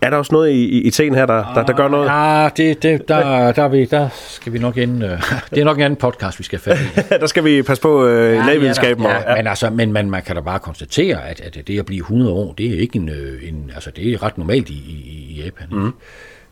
Er 0.01 0.11
der 0.11 0.17
også 0.17 0.33
noget 0.35 0.51
i, 0.51 0.65
i, 0.69 0.81
i 0.81 0.91
teen 0.91 1.15
her, 1.15 1.27
der, 1.27 1.53
der, 1.55 1.67
der 1.67 1.73
gør 1.73 1.89
noget? 1.89 2.07
Ja, 2.09 2.49
det, 2.57 2.83
det, 2.83 3.09
der, 3.09 3.53
der, 3.53 3.63
er 3.63 3.69
vi, 3.69 3.85
der 3.85 4.09
skal 4.13 4.53
vi 4.53 4.59
nok 4.59 4.77
ind... 4.77 5.05
Øh, 5.05 5.11
det 5.51 5.59
er 5.61 5.65
nok 5.65 5.77
en 5.77 5.83
anden 5.83 5.97
podcast, 5.97 6.39
vi 6.39 6.45
skal 6.45 6.61
have 6.65 6.77
fat 6.77 7.05
i. 7.05 7.09
der 7.21 7.27
skal 7.27 7.45
vi 7.45 7.63
passe 7.63 7.83
på 7.83 8.07
øh, 8.07 8.35
ja, 8.37 8.47
lægevidenskaben. 8.47 9.05
Ja, 9.05 9.17
og- 9.17 9.25
ja, 9.29 9.37
men, 9.37 9.47
altså, 9.47 9.71
men 9.71 9.93
man, 9.93 10.11
man 10.11 10.23
kan 10.23 10.37
da 10.37 10.43
bare 10.43 10.59
konstatere, 10.59 11.29
at, 11.29 11.41
at 11.41 11.69
det 11.69 11.79
at 11.79 11.87
blive 11.87 12.01
100 12.01 12.33
år, 12.33 12.53
det 12.59 12.75
er 12.75 12.81
ikke 12.81 12.97
en, 12.97 13.09
øh, 13.09 13.49
en 13.49 13.71
altså 13.75 13.91
det 13.97 14.13
er 14.13 14.23
ret 14.23 14.39
normalt 14.39 14.69
i, 14.71 14.73
i, 14.75 15.27
i 15.31 15.43
Japan. 15.45 15.67
Mm. 15.71 15.93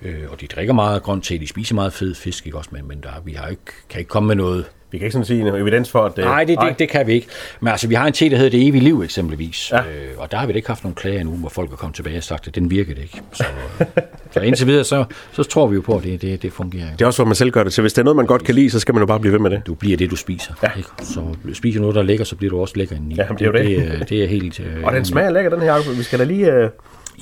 Øh, 0.03 0.15
og 0.31 0.41
de 0.41 0.47
drikker 0.47 0.73
meget 0.75 1.03
grønt 1.03 1.25
te, 1.25 1.39
de 1.39 1.47
spiser 1.49 1.75
meget 1.75 1.93
fed 1.93 2.15
fisk, 2.15 2.47
ikke 2.47 2.59
også? 2.59 2.71
Men, 2.73 2.89
men 2.89 3.01
der, 3.03 3.09
vi 3.25 3.33
har 3.33 3.49
ikke, 3.49 3.63
kan 3.91 3.99
ikke 3.99 4.09
komme 4.09 4.27
med 4.27 4.37
noget. 4.37 4.65
Vi 4.93 4.99
kan 4.99 5.05
ikke 5.05 5.13
sådan 5.13 5.25
sige 5.27 5.41
en 5.41 5.47
evidens 5.47 5.91
for, 5.91 6.05
at 6.05 6.17
det... 6.17 6.25
Nej, 6.25 6.45
det, 6.45 6.59
det, 6.61 6.79
det 6.79 6.89
kan 6.89 7.07
vi 7.07 7.13
ikke. 7.13 7.27
Men 7.61 7.69
altså, 7.71 7.89
vi 7.89 7.95
har 7.95 8.07
en 8.07 8.13
te, 8.13 8.31
der 8.31 8.37
hedder 8.37 8.51
Det 8.51 8.67
evige 8.69 8.85
liv 8.85 9.03
eksempelvis. 9.03 9.71
Ja. 9.73 9.79
Øh, 9.79 9.85
og 10.17 10.31
der 10.31 10.37
har 10.37 10.47
vi 10.47 10.53
da 10.53 10.57
ikke 10.57 10.69
haft 10.69 10.85
nogen 10.85 10.95
klager 10.95 11.21
endnu, 11.21 11.35
hvor 11.37 11.49
folk 11.49 11.73
er 11.73 11.77
kommet 11.77 11.97
tilbage 11.97 12.17
og 12.17 12.23
sagt, 12.23 12.49
at 12.49 12.55
den 12.55 12.71
virkede 12.71 13.03
ikke. 13.03 13.21
Så, 13.33 13.45
øh, 13.81 13.87
så 14.31 14.41
indtil 14.41 14.67
videre, 14.67 14.85
så, 14.85 15.05
så 15.33 15.43
tror 15.43 15.67
vi 15.67 15.75
jo 15.75 15.81
på, 15.81 15.97
at 15.97 16.03
det, 16.05 16.23
det, 16.23 16.43
det 16.43 16.53
fungerer. 16.53 16.87
Det 16.93 17.03
er 17.03 17.07
også, 17.07 17.19
hvor 17.23 17.27
man 17.29 17.35
selv 17.35 17.51
gør 17.51 17.65
det 17.65 17.73
til. 17.73 17.81
Hvis 17.81 17.93
det 17.93 18.01
er 18.01 18.05
noget, 18.05 18.17
man 18.17 18.27
godt 18.27 18.45
kan 18.45 18.55
lide, 18.55 18.71
så 18.71 18.81
skal 18.81 18.95
man 18.95 19.01
jo 19.03 19.07
bare 19.07 19.21
blive 19.21 19.33
ved 19.33 19.41
med 19.41 19.51
det. 19.51 19.63
du 19.67 19.75
bliver 19.75 19.97
det, 19.97 20.11
du 20.11 20.17
spiser. 20.17 20.53
Ja. 20.63 20.69
Ikke? 20.77 20.89
Så 21.03 21.25
spiser 21.55 21.81
noget, 21.81 21.95
der 21.95 22.01
er 22.01 22.05
lækker, 22.07 22.25
så 22.25 22.37
bliver 22.37 22.51
du 22.51 22.61
også 22.61 22.75
lækker 22.77 22.97
indeni. 22.97 23.15
Ja, 23.15 23.27
det 23.39 23.43
er 23.43 23.47
jo 23.47 23.53
det. 23.53 23.65
Det, 23.67 24.01
er- 24.01 24.05
det 24.05 24.25
er 24.25 24.29
helt... 24.29 24.61
Øh, 24.61 24.85
Og 24.85 24.93
den 24.93 25.05
smager 25.05 25.31
lækker, 25.31 25.51
den 25.51 25.61
her. 25.63 25.97
Vi 25.97 26.03
skal 26.03 26.19
da 26.19 26.25
lige... 26.25 26.53
Øh, 26.53 26.71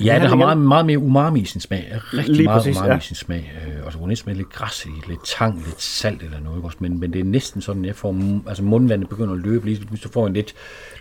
Ja, 0.05 0.19
den 0.19 0.27
har 0.27 0.35
meget, 0.35 0.57
meget 0.57 0.85
mere 0.85 0.97
umami 0.99 1.39
i 1.39 1.45
sin 1.45 1.61
smag. 1.61 1.87
Rigtig 2.13 2.35
Lige 2.35 2.43
meget 2.43 2.59
præcis, 2.63 2.77
umami 2.77 2.91
ja. 2.91 2.97
i 2.97 3.01
sin 3.01 3.15
smag. 3.15 3.53
Øh, 3.67 3.85
og 3.85 3.93
så 3.93 3.99
næsten 3.99 4.23
smage 4.23 4.37
lidt 4.37 4.49
græs 4.49 4.85
i, 4.85 4.89
lidt 5.09 5.19
tang, 5.25 5.63
lidt 5.65 5.81
salt 5.81 6.23
eller 6.23 6.39
noget. 6.39 6.63
også? 6.63 6.77
Men, 6.81 6.99
men 6.99 7.13
det 7.13 7.19
er 7.19 7.23
næsten 7.23 7.61
sådan, 7.61 7.85
jeg 7.85 7.95
får, 7.95 8.15
altså 8.47 8.63
mundvandet 8.63 9.09
begynder 9.09 9.33
at 9.33 9.39
løbe 9.39 9.65
lige, 9.65 9.85
hvis 9.89 10.01
du 10.01 10.09
får 10.09 10.27
en 10.27 10.33
lidt, 10.33 10.53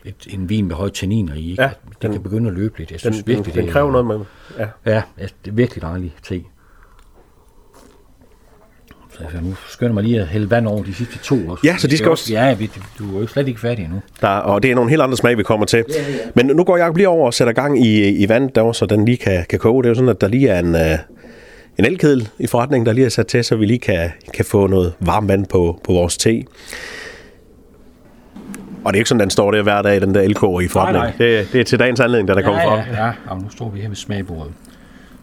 lidt 0.04 0.26
en 0.30 0.48
vin 0.48 0.66
med 0.68 0.76
høje 0.76 0.90
tanniner 0.90 1.34
i, 1.34 1.50
ikke? 1.50 1.62
Ja, 1.62 1.68
Ja, 1.68 1.74
det 2.02 2.10
kan 2.12 2.22
begynde 2.22 2.48
at 2.50 2.54
løbe 2.56 2.78
lidt. 2.78 2.90
Jeg 2.90 3.02
den, 3.02 3.12
synes 3.12 3.24
den, 3.24 3.34
virkelig, 3.36 3.54
den 3.54 3.62
det 3.62 3.68
er- 3.68 3.72
kræver 3.72 3.92
noget 3.92 4.06
med... 4.06 4.18
Ja. 4.58 4.66
Ja, 4.92 5.02
ja, 5.18 5.26
det 5.44 5.50
er 5.50 5.54
virkelig 5.54 5.82
dejligt 5.82 6.12
te. 6.22 6.42
Jeg 9.20 9.42
nu 9.42 9.54
skynder 9.68 9.92
mig 9.94 10.02
lige 10.04 10.20
at 10.20 10.26
hælde 10.26 10.50
vand 10.50 10.66
over 10.66 10.82
de 10.84 10.94
sidste 10.94 11.18
to 11.18 11.36
også. 11.48 11.60
Ja, 11.64 11.76
så 11.78 11.86
de 11.88 11.96
skal 11.98 12.10
også- 12.10 12.32
Ja, 12.32 12.54
vi, 12.54 12.70
du 12.98 13.16
er 13.16 13.20
jo 13.20 13.26
slet 13.26 13.48
ikke 13.48 13.60
færdig 13.60 13.84
endnu. 13.84 14.00
Der, 14.20 14.28
og 14.28 14.62
det 14.62 14.70
er 14.70 14.74
nogle 14.74 14.90
helt 14.90 15.02
andre 15.02 15.16
smag, 15.16 15.38
vi 15.38 15.42
kommer 15.42 15.66
til. 15.66 15.84
Men 16.34 16.46
nu 16.46 16.64
går 16.64 16.76
jeg 16.76 16.92
lige 16.96 17.08
over 17.08 17.26
og 17.26 17.34
sætter 17.34 17.52
gang 17.52 17.86
i, 17.86 18.08
i 18.08 18.28
vand, 18.28 18.50
der, 18.50 18.72
så 18.72 18.86
den 18.86 19.04
lige 19.04 19.16
kan, 19.16 19.44
kan 19.50 19.58
koge. 19.58 19.82
Det 19.82 19.86
er 19.88 19.90
jo 19.90 19.94
sådan, 19.94 20.08
at 20.08 20.20
der 20.20 20.28
lige 20.28 20.48
er 20.48 20.58
en, 20.58 20.74
øh, 20.74 20.98
en 21.78 21.84
elkedel 21.84 22.28
i 22.38 22.46
forretningen, 22.46 22.86
der 22.86 22.92
lige 22.92 23.04
er 23.04 23.08
sat 23.10 23.26
til, 23.26 23.44
så 23.44 23.56
vi 23.56 23.66
lige 23.66 23.78
kan, 23.78 24.10
kan 24.34 24.44
få 24.44 24.66
noget 24.66 24.92
varmt 25.00 25.28
vand 25.28 25.46
på, 25.46 25.80
på 25.84 25.92
vores 25.92 26.16
te. 26.16 26.42
Og 28.84 28.92
det 28.92 28.98
er 28.98 29.00
ikke 29.00 29.08
sådan, 29.08 29.20
den 29.20 29.30
står 29.30 29.50
der 29.50 29.62
hver 29.62 29.82
dag, 29.82 30.00
den 30.00 30.14
der 30.14 30.20
elkoger 30.20 30.60
i 30.60 30.68
forretningen. 30.68 31.12
Nej, 31.18 31.28
Det, 31.28 31.48
det 31.52 31.60
er 31.60 31.64
til 31.64 31.78
dagens 31.78 32.00
anledning, 32.00 32.28
der 32.28 32.34
der 32.34 32.42
kommer 32.42 32.60
ja, 32.60 32.68
frem. 32.70 32.78
ja, 32.94 33.06
ja. 33.06 33.12
Og 33.26 33.42
nu 33.42 33.50
står 33.50 33.70
vi 33.70 33.80
her 33.80 33.88
ved 33.88 33.96
smagbordet. 33.96 34.52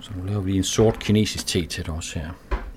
Så 0.01 0.09
nu 0.21 0.27
laver 0.29 0.41
vi 0.41 0.57
en 0.57 0.63
sort 0.63 0.99
kinesisk 0.99 1.47
te 1.47 1.65
til 1.65 1.85
dig 1.85 1.93
også 1.93 2.19
her. 2.19 2.25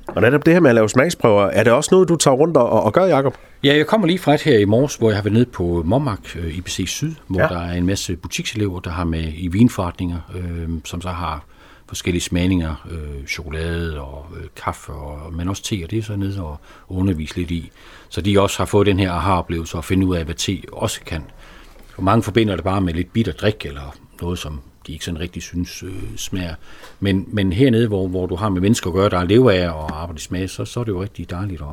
Og 0.08 0.22
netop 0.22 0.46
det 0.46 0.52
her 0.54 0.60
med 0.60 0.70
at 0.70 0.74
lave 0.74 0.88
smagsprøver, 0.88 1.42
er 1.46 1.64
det 1.64 1.72
også 1.72 1.88
noget, 1.92 2.08
du 2.08 2.16
tager 2.16 2.34
rundt 2.34 2.56
og, 2.56 2.82
og 2.82 2.92
gør, 2.92 3.04
Jacob? 3.04 3.34
Ja, 3.64 3.76
jeg 3.76 3.86
kommer 3.86 4.06
lige 4.06 4.18
fra 4.18 4.34
et 4.34 4.42
her 4.42 4.58
i 4.58 4.64
morges, 4.64 4.96
hvor 4.96 5.08
jeg 5.08 5.16
har 5.16 5.22
været 5.22 5.32
nede 5.32 5.46
på 5.46 5.82
Mommark 5.84 6.36
øh, 6.36 6.58
IBC 6.58 6.84
Syd, 6.86 7.14
hvor 7.26 7.40
Ja. 7.40 7.46
der 7.48 7.58
er 7.60 7.72
en 7.72 7.86
masse 7.86 8.16
butikselever, 8.16 8.80
der 8.80 8.90
har 8.90 9.04
med 9.04 9.32
i 9.36 9.48
vinforretninger, 9.48 10.18
øh, 10.34 10.68
som 10.84 11.00
så 11.00 11.08
har 11.08 11.44
forskellige 11.88 12.22
smagninger, 12.22 12.86
øh, 12.90 13.26
chokolade 13.26 14.00
og 14.00 14.26
øh, 14.36 14.46
kaffe, 14.64 14.92
og, 14.92 15.32
men 15.34 15.48
også 15.48 15.62
te, 15.62 15.80
og 15.84 15.90
det 15.90 15.98
er 15.98 16.02
så 16.02 16.16
nede 16.16 16.42
og 16.42 16.60
undervise 16.88 17.36
lidt 17.36 17.50
i. 17.50 17.70
Så 18.08 18.20
de 18.20 18.40
også 18.40 18.58
har 18.58 18.64
fået 18.64 18.86
den 18.86 18.98
her 18.98 19.12
aha-oplevelse 19.12 19.76
og 19.76 19.84
finde 19.84 20.06
ud 20.06 20.16
af, 20.16 20.24
hvad 20.24 20.34
te 20.34 20.58
også 20.72 21.00
kan. 21.06 21.24
For 21.94 22.02
mange 22.02 22.22
forbinder 22.22 22.54
det 22.54 22.64
bare 22.64 22.80
med 22.80 22.94
lidt 22.94 23.12
bitter 23.12 23.32
drik, 23.32 23.66
eller 23.66 23.94
noget, 24.22 24.38
som 24.38 24.60
de 24.88 24.92
ikke 24.92 25.04
sådan 25.04 25.20
rigtig 25.20 25.42
synes 25.42 25.82
øh, 25.82 25.90
smager. 26.16 26.54
Men, 27.00 27.24
men 27.28 27.52
hernede, 27.52 27.86
hvor, 27.86 28.08
hvor 28.08 28.26
du 28.26 28.36
har 28.36 28.48
med 28.48 28.60
mennesker 28.60 28.90
at 28.90 28.94
gøre, 28.94 29.08
der 29.08 29.24
lever 29.24 29.50
af 29.50 29.68
og 29.68 30.02
arbejder 30.02 30.18
i 30.18 30.22
smag, 30.22 30.50
så, 30.50 30.64
så 30.64 30.80
er 30.80 30.84
det 30.84 30.92
jo 30.92 31.02
rigtig 31.02 31.30
dejligt 31.30 31.60
at, 31.60 31.66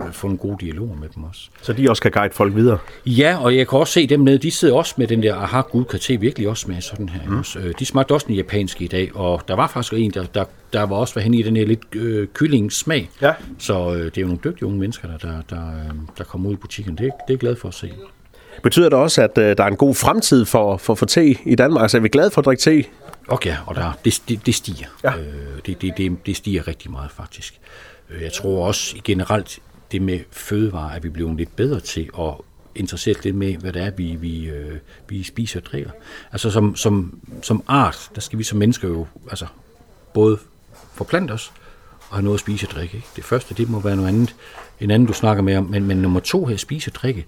at 0.00 0.06
øh, 0.06 0.12
få 0.12 0.26
en 0.26 0.36
god 0.36 0.58
dialog 0.58 0.96
med 1.00 1.08
dem 1.14 1.24
også. 1.24 1.48
Så 1.62 1.72
de 1.72 1.90
også 1.90 2.02
kan 2.02 2.10
guide 2.10 2.34
folk 2.34 2.54
videre. 2.54 2.78
Ja, 3.06 3.38
og 3.40 3.56
jeg 3.56 3.68
kan 3.68 3.78
også 3.78 3.92
se 3.92 4.06
dem 4.06 4.20
nede, 4.20 4.38
de 4.38 4.50
sidder 4.50 4.74
også 4.74 4.94
med 4.96 5.06
den 5.06 5.22
der, 5.22 5.34
aha, 5.34 5.60
gud, 5.60 5.84
kan 5.84 5.98
te 6.00 6.20
virkelig 6.20 6.48
også 6.48 6.60
smage 6.60 6.80
sådan 6.80 7.08
her. 7.08 7.20
Mm. 7.30 7.38
Også. 7.38 7.58
Øh, 7.58 7.74
De 7.78 7.84
smagte 7.84 8.12
også 8.12 8.26
den 8.26 8.34
japanske 8.36 8.84
i 8.84 8.88
dag, 8.88 9.16
og 9.16 9.42
der 9.48 9.54
var 9.54 9.66
faktisk 9.66 9.92
en, 9.92 10.10
der, 10.10 10.24
der, 10.24 10.44
der 10.72 10.82
var 10.82 10.96
også 10.96 11.14
var 11.14 11.22
henne 11.22 11.38
i 11.38 11.42
den 11.42 11.56
her 11.56 11.66
lidt 11.66 11.94
øh, 11.94 12.28
kyllingsmag. 12.34 13.10
Ja. 13.22 13.32
Så 13.58 13.94
øh, 13.94 14.04
det 14.04 14.18
er 14.18 14.22
jo 14.22 14.26
nogle 14.26 14.40
dygtige 14.44 14.66
unge 14.66 14.78
mennesker, 14.78 15.08
der, 15.08 15.18
der, 15.18 15.42
der, 15.50 15.66
øh, 15.68 15.94
der 16.18 16.24
kommer 16.24 16.48
ud 16.48 16.54
i 16.54 16.56
butikken. 16.56 16.94
Det, 16.94 17.00
det 17.00 17.08
er 17.08 17.12
jeg 17.28 17.38
glad 17.38 17.56
for 17.56 17.68
at 17.68 17.74
se. 17.74 17.92
Betyder 18.62 18.88
det 18.88 18.98
også, 18.98 19.22
at 19.22 19.38
øh, 19.38 19.56
der 19.56 19.64
er 19.64 19.68
en 19.68 19.76
god 19.76 19.94
fremtid 19.94 20.44
for, 20.44 20.76
for, 20.76 20.94
for 20.94 21.06
te 21.06 21.36
i 21.44 21.54
Danmark? 21.54 21.82
Altså 21.82 21.96
er 21.96 22.00
vi 22.00 22.08
glade 22.08 22.30
for 22.30 22.40
at 22.40 22.44
drikke 22.44 22.60
te? 22.60 22.84
Okay, 23.28 23.56
og 23.66 23.74
der, 23.74 23.92
det, 24.04 24.22
det, 24.28 24.46
det 24.46 24.54
stiger. 24.54 24.86
Ja. 25.04 25.16
Øh, 25.16 25.58
det, 25.66 25.82
det, 25.82 25.96
det, 25.96 26.26
det 26.26 26.36
stiger 26.36 26.68
rigtig 26.68 26.90
meget, 26.90 27.10
faktisk. 27.10 27.60
Øh, 28.10 28.22
Jeg 28.22 28.32
tror 28.32 28.66
også 28.66 28.96
generelt, 29.04 29.58
det 29.92 30.02
med 30.02 30.20
fødevarer, 30.30 30.90
at 30.96 31.04
vi 31.04 31.08
bliver 31.08 31.34
lidt 31.34 31.56
bedre 31.56 31.80
til 31.80 32.10
at 32.18 32.34
interesseret 32.74 33.24
lidt 33.24 33.36
med, 33.36 33.56
hvad 33.56 33.72
det 33.72 33.82
er, 33.82 33.90
vi, 33.90 34.16
vi, 34.20 34.44
øh, 34.44 34.78
vi 35.08 35.22
spiser 35.22 35.60
og 35.60 35.66
drikker. 35.66 35.90
Altså 36.32 36.50
som, 36.50 36.76
som, 36.76 37.20
som 37.42 37.62
art, 37.66 38.10
der 38.14 38.20
skal 38.20 38.38
vi 38.38 38.44
som 38.44 38.58
mennesker 38.58 38.88
jo 38.88 39.06
altså, 39.30 39.46
både 40.14 40.38
forplante 40.94 41.32
os 41.32 41.52
og 42.10 42.16
have 42.16 42.24
noget 42.24 42.36
at 42.36 42.40
spise 42.40 42.66
og 42.66 42.70
drikke. 42.70 42.96
Ikke? 42.96 43.08
Det 43.16 43.24
første, 43.24 43.54
det 43.54 43.70
må 43.70 43.80
være 43.80 43.96
noget 43.96 44.08
andet, 44.08 44.34
en 44.80 44.90
anden 44.90 45.06
du 45.06 45.12
snakker 45.12 45.42
med 45.42 45.56
om, 45.56 45.64
men, 45.64 45.86
men 45.86 45.96
nummer 45.96 46.20
to 46.20 46.44
her, 46.44 46.56
spise 46.56 46.90
og 46.90 46.94
drikke, 46.94 47.26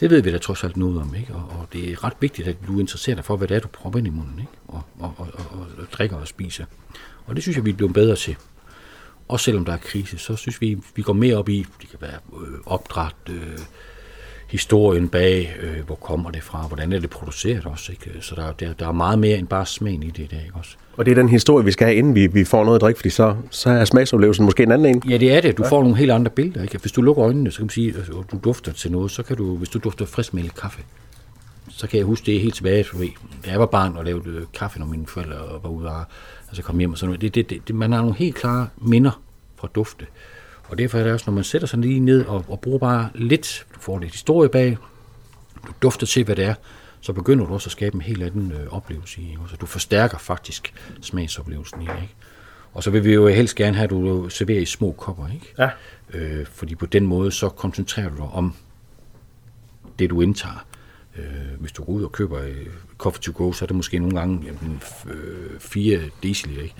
det 0.00 0.10
ved 0.10 0.22
vi 0.22 0.32
da 0.32 0.38
trods 0.38 0.64
alt 0.64 0.76
noget 0.76 1.00
om, 1.00 1.14
ikke? 1.14 1.34
Og, 1.34 1.42
og 1.60 1.68
det 1.72 1.92
er 1.92 2.04
ret 2.04 2.16
vigtigt, 2.20 2.48
at 2.48 2.56
du 2.66 2.80
interesserer 2.80 3.16
dig 3.16 3.24
for, 3.24 3.36
hvad 3.36 3.48
det 3.48 3.56
er, 3.56 3.60
du 3.60 3.68
propper 3.68 3.98
ind 3.98 4.06
i 4.06 4.10
munden, 4.10 4.38
ikke? 4.38 4.52
Og, 4.68 4.82
og, 4.98 5.14
og, 5.18 5.28
og, 5.36 5.66
og 5.78 5.86
drikker 5.92 6.16
og 6.16 6.28
spiser. 6.28 6.64
Og 7.26 7.34
det 7.34 7.42
synes 7.42 7.56
jeg, 7.56 7.64
vi 7.64 7.70
er 7.70 7.74
blevet 7.74 7.94
bedre 7.94 8.16
til. 8.16 8.36
Også 9.28 9.44
selvom 9.44 9.64
der 9.64 9.72
er 9.72 9.76
krise, 9.76 10.18
så 10.18 10.36
synes 10.36 10.60
vi, 10.60 10.78
vi 10.94 11.02
går 11.02 11.12
mere 11.12 11.36
op 11.36 11.48
i, 11.48 11.66
det 11.80 11.88
kan 11.90 11.98
være 12.00 12.18
øh, 12.40 12.58
opdræt, 12.66 13.14
øh, 13.28 13.58
historien 14.46 15.08
bag, 15.08 15.56
øh, 15.60 15.86
hvor 15.86 15.94
kommer 15.94 16.30
det 16.30 16.42
fra, 16.42 16.66
hvordan 16.66 16.92
er 16.92 16.98
det 16.98 17.10
produceret 17.10 17.66
også. 17.66 17.92
Ikke? 17.92 18.10
Så 18.20 18.34
der, 18.34 18.52
der, 18.52 18.72
der 18.72 18.88
er 18.88 18.92
meget 18.92 19.18
mere 19.18 19.38
end 19.38 19.46
bare 19.46 19.66
smagen 19.66 20.02
i 20.02 20.10
det 20.10 20.22
i 20.22 20.26
dag. 20.26 20.42
Ikke 20.44 20.56
også? 20.56 20.76
Og 20.96 21.06
det 21.06 21.10
er 21.10 21.14
den 21.14 21.28
historie, 21.28 21.64
vi 21.64 21.72
skal 21.72 21.86
have, 21.86 21.96
inden 21.96 22.14
vi, 22.14 22.26
vi 22.26 22.44
får 22.44 22.64
noget 22.64 22.76
at 22.76 22.80
drikke, 22.80 22.98
fordi 22.98 23.10
så, 23.10 23.36
så 23.50 23.70
er 23.70 23.84
smagsoplevelsen 23.84 24.44
måske 24.44 24.62
en 24.62 24.72
anden 24.72 24.94
en. 24.94 25.02
Ja, 25.08 25.16
det 25.16 25.32
er 25.32 25.40
det. 25.40 25.58
Du 25.58 25.64
får 25.68 25.82
nogle 25.82 25.96
helt 25.96 26.10
andre 26.10 26.30
billeder. 26.30 26.62
Ikke? 26.62 26.78
Hvis 26.78 26.92
du 26.92 27.02
lukker 27.02 27.24
øjnene, 27.24 27.50
så 27.50 27.56
kan 27.56 27.64
man 27.64 27.70
sige, 27.70 27.94
at 27.98 28.30
du 28.32 28.38
dufter 28.44 28.72
til 28.72 28.92
noget, 28.92 29.10
så 29.10 29.22
kan 29.22 29.36
du, 29.36 29.56
hvis 29.56 29.68
du 29.68 29.78
dufter 29.78 30.06
friskmælk 30.06 30.52
kaffe, 30.60 30.82
så 31.68 31.86
kan 31.86 31.98
jeg 31.98 32.06
huske 32.06 32.26
det 32.26 32.40
helt 32.40 32.54
tilbage, 32.54 32.84
da 33.44 33.50
jeg 33.50 33.60
var 33.60 33.66
barn 33.66 33.96
og 33.96 34.04
lavede 34.04 34.30
øh, 34.30 34.42
kaffe, 34.54 34.78
når 34.78 34.86
mine 34.86 35.06
forældre 35.06 35.36
var 35.62 35.68
ude 35.68 35.88
og 35.88 36.04
altså 36.48 36.62
kom 36.62 36.78
hjem 36.78 36.92
og 36.92 36.98
sådan 36.98 37.08
noget. 37.08 37.34
Det, 37.34 37.50
det, 37.50 37.68
det, 37.68 37.74
man 37.74 37.92
har 37.92 38.00
nogle 38.00 38.16
helt 38.16 38.34
klare 38.34 38.68
minder 38.76 39.22
fra 39.56 39.68
dufte. 39.74 40.06
Og 40.68 40.78
derfor 40.78 40.98
er 40.98 41.02
det 41.02 41.12
også, 41.12 41.24
når 41.26 41.34
man 41.34 41.44
sætter 41.44 41.68
sig 41.68 41.78
lige 41.78 42.00
ned 42.00 42.24
og, 42.24 42.44
og 42.48 42.60
bruger 42.60 42.78
bare 42.78 43.10
lidt, 43.14 43.66
du 43.74 43.80
får 43.80 43.98
lidt 43.98 44.12
historie 44.12 44.48
bag, 44.48 44.76
du 45.66 45.72
dufter 45.82 46.06
til, 46.06 46.24
hvad 46.24 46.36
det 46.36 46.44
er, 46.44 46.54
så 47.00 47.12
begynder 47.12 47.46
du 47.46 47.54
også 47.54 47.68
at 47.68 47.72
skabe 47.72 47.94
en 47.94 48.00
helt 48.00 48.22
anden 48.22 48.52
øh, 48.52 48.66
oplevelse 48.70 49.20
i. 49.20 49.36
Så 49.50 49.56
du 49.56 49.66
forstærker 49.66 50.18
faktisk 50.18 50.74
smagsoplevelsen 51.00 51.82
i. 51.82 51.84
Ikke? 51.84 52.14
Og 52.72 52.82
så 52.82 52.90
vil 52.90 53.04
vi 53.04 53.14
jo 53.14 53.28
helst 53.28 53.54
gerne 53.54 53.76
have, 53.76 53.84
at 53.84 53.90
du 53.90 54.28
serverer 54.28 54.60
i 54.60 54.64
små 54.64 54.92
kopper. 54.92 55.28
Ikke? 55.28 55.54
Ja. 55.58 55.70
Øh, 56.14 56.46
fordi 56.46 56.74
på 56.74 56.86
den 56.86 57.06
måde, 57.06 57.32
så 57.32 57.48
koncentrerer 57.48 58.08
du 58.08 58.16
dig 58.16 58.24
om 58.24 58.54
det, 59.98 60.10
du 60.10 60.20
indtager. 60.20 60.66
Øh, 61.16 61.60
hvis 61.60 61.72
du 61.72 61.84
går 61.84 61.92
ud 61.92 62.04
og 62.04 62.12
køber 62.12 62.42
øh, 62.42 62.66
coffee 62.98 63.22
to 63.22 63.32
go, 63.34 63.52
så 63.52 63.64
er 63.64 63.66
det 63.66 63.76
måske 63.76 63.98
nogle 63.98 64.18
gange 64.18 64.42
jamen, 64.46 64.82
øh, 65.06 65.60
4 65.60 66.00
deciliter. 66.22 66.62
Ikke? 66.62 66.74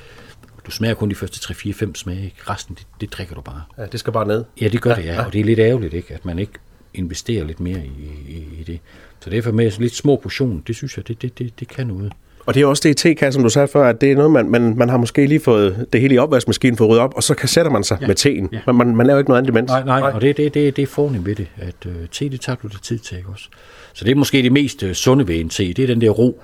Du 0.67 0.71
smager 0.71 0.95
kun 0.95 1.11
de 1.11 1.15
første 1.15 1.41
3, 1.41 1.55
4, 1.55 1.73
5 1.73 1.95
smage. 1.95 2.25
Ikke? 2.25 2.37
Resten, 2.51 2.75
det, 2.75 2.87
det 3.01 3.13
drikker 3.13 3.35
du 3.35 3.41
bare. 3.41 3.63
Ja, 3.79 3.87
det 3.87 4.01
skal 4.01 4.13
bare 4.13 4.27
ned. 4.27 4.45
Ja, 4.61 4.69
det 4.69 4.83
gør 4.83 4.91
ja, 4.91 4.97
det, 4.97 5.05
ja. 5.05 5.13
ja. 5.13 5.25
Og 5.25 5.33
det 5.33 5.41
er 5.41 5.45
lidt 5.45 5.59
ærgerligt, 5.59 5.95
ikke? 5.95 6.15
at 6.15 6.25
man 6.25 6.39
ikke 6.39 6.53
investerer 6.95 7.45
lidt 7.45 7.61
mere 7.61 7.79
i, 7.79 8.11
i, 8.29 8.61
i 8.61 8.65
det. 8.67 8.81
Så 9.21 9.31
derfor 9.31 9.53
med 9.53 9.71
lidt 9.79 9.95
små 9.95 10.17
portioner, 10.17 10.61
det 10.67 10.77
synes 10.77 10.97
jeg, 10.97 11.09
det, 11.09 11.23
det, 11.23 11.39
det, 11.39 11.61
det 11.61 11.69
kan 11.69 11.87
noget. 11.87 12.13
Og 12.47 12.55
det 12.55 12.63
er 12.63 12.67
også 12.67 12.81
det 12.89 12.91
i 12.91 12.95
tekasse, 12.95 13.37
som 13.37 13.43
du 13.43 13.49
sagde 13.49 13.69
før, 13.69 13.89
at 13.89 14.01
det 14.01 14.13
er 14.13 14.17
noget, 14.17 14.31
man, 14.31 14.51
man, 14.51 14.77
man 14.77 14.89
har 14.89 14.97
måske 14.97 15.27
lige 15.27 15.41
fået 15.41 15.87
det 15.93 16.01
hele 16.01 16.15
i 16.15 16.19
opvaskemaskinen 16.19 16.77
for 16.77 16.87
ryddet 16.87 17.03
op, 17.03 17.15
og 17.17 17.23
så 17.23 17.35
kan 17.35 17.49
sætter 17.49 17.73
man 17.73 17.85
sig 17.85 17.99
ja. 18.01 18.07
med 18.07 18.15
teen. 18.15 18.49
Ja. 18.53 18.61
Man, 18.67 18.75
man, 18.75 18.97
man 18.97 19.07
laver 19.07 19.19
ikke 19.19 19.31
noget 19.31 19.39
andet 19.39 19.51
imens. 19.51 19.69
Nej, 19.69 19.85
nej, 19.85 20.01
nej. 20.01 20.11
og 20.11 20.21
det, 20.21 20.37
det, 20.37 20.55
det, 20.55 20.77
det 20.77 20.83
er 20.83 20.87
fornemt 20.87 21.27
ved 21.27 21.35
det, 21.35 21.47
at 21.57 21.87
uh, 21.87 21.93
te, 22.13 22.29
det 22.29 22.41
tager 22.41 22.57
du 22.63 22.69
dig 22.69 22.83
tid 22.83 22.99
til, 22.99 23.17
ikke 23.19 23.29
også? 23.29 23.49
Så 23.93 24.05
det 24.05 24.11
er 24.11 24.15
måske 24.15 24.43
det 24.43 24.53
mest 24.53 24.83
uh, 24.83 24.93
sunde 24.93 25.29
ved 25.29 25.41
en 25.41 25.49
te, 25.49 25.73
det 25.73 25.79
er 25.79 25.87
den 25.87 26.01
der 26.01 26.11
ro, 26.11 26.43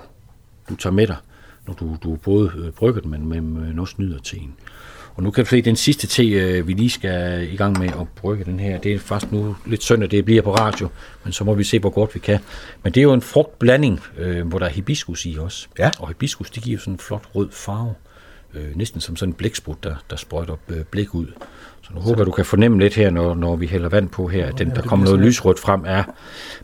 du 0.69 0.75
tager 0.75 0.93
med 0.93 1.07
dig, 1.07 1.15
når 1.67 1.73
du, 1.73 1.97
du 2.03 2.15
både 2.15 2.51
uh, 2.57 2.69
brygger 2.69 3.01
den, 3.01 3.11
men, 3.11 3.29
men, 3.29 3.53
men 3.53 3.79
også 3.79 3.95
nyder 3.97 4.19
teen. 4.19 4.53
Og 5.15 5.23
nu 5.23 5.31
kan 5.31 5.43
du 5.43 5.49
se, 5.49 5.61
den 5.61 5.75
sidste 5.75 6.07
te, 6.07 6.23
øh, 6.23 6.67
vi 6.67 6.73
lige 6.73 6.89
skal 6.89 7.47
i 7.53 7.55
gang 7.55 7.79
med 7.79 7.87
at 7.87 8.07
brygge 8.15 8.45
den 8.45 8.59
her, 8.59 8.77
det 8.77 8.93
er 8.93 8.99
faktisk 8.99 9.31
nu 9.31 9.55
lidt 9.65 9.83
synd, 9.83 10.03
at 10.03 10.11
det 10.11 10.25
bliver 10.25 10.41
på 10.41 10.55
radio, 10.55 10.89
men 11.23 11.33
så 11.33 11.43
må 11.43 11.53
vi 11.53 11.63
se, 11.63 11.79
hvor 11.79 11.89
godt 11.89 12.15
vi 12.15 12.19
kan. 12.19 12.39
Men 12.83 12.93
det 12.93 12.99
er 12.99 13.03
jo 13.03 13.13
en 13.13 13.21
frugtblanding, 13.21 13.99
øh, 14.17 14.47
hvor 14.47 14.59
der 14.59 14.65
er 14.65 14.69
hibiskus 14.69 15.25
i 15.25 15.37
også. 15.39 15.67
Ja. 15.79 15.91
Og 15.99 16.07
hibiskus, 16.07 16.49
det 16.49 16.63
giver 16.63 16.79
sådan 16.79 16.93
en 16.93 16.99
flot 16.99 17.29
rød 17.35 17.49
farve. 17.51 17.93
Øh, 18.53 18.75
næsten 18.75 19.01
som 19.01 19.15
sådan 19.15 19.29
en 19.29 19.33
blæksprut, 19.33 19.83
der, 19.83 19.95
der 20.09 20.15
sprøjter 20.15 20.55
øh, 20.69 20.83
blik 20.83 21.15
ud. 21.15 21.27
Så 21.83 21.89
nu 21.95 22.01
håber 22.01 22.19
jeg, 22.19 22.25
du 22.25 22.31
kan 22.31 22.45
fornemme 22.45 22.79
lidt 22.79 22.95
her, 22.95 23.09
når, 23.09 23.35
når 23.35 23.55
vi 23.55 23.67
hælder 23.67 23.89
vand 23.89 24.09
på 24.09 24.27
her, 24.27 24.45
at 24.45 24.59
den, 24.59 24.69
der 24.69 24.81
kommer 24.81 25.05
noget 25.05 25.19
lysrødt 25.19 25.59
frem. 25.59 25.85
Ja. 25.85 26.03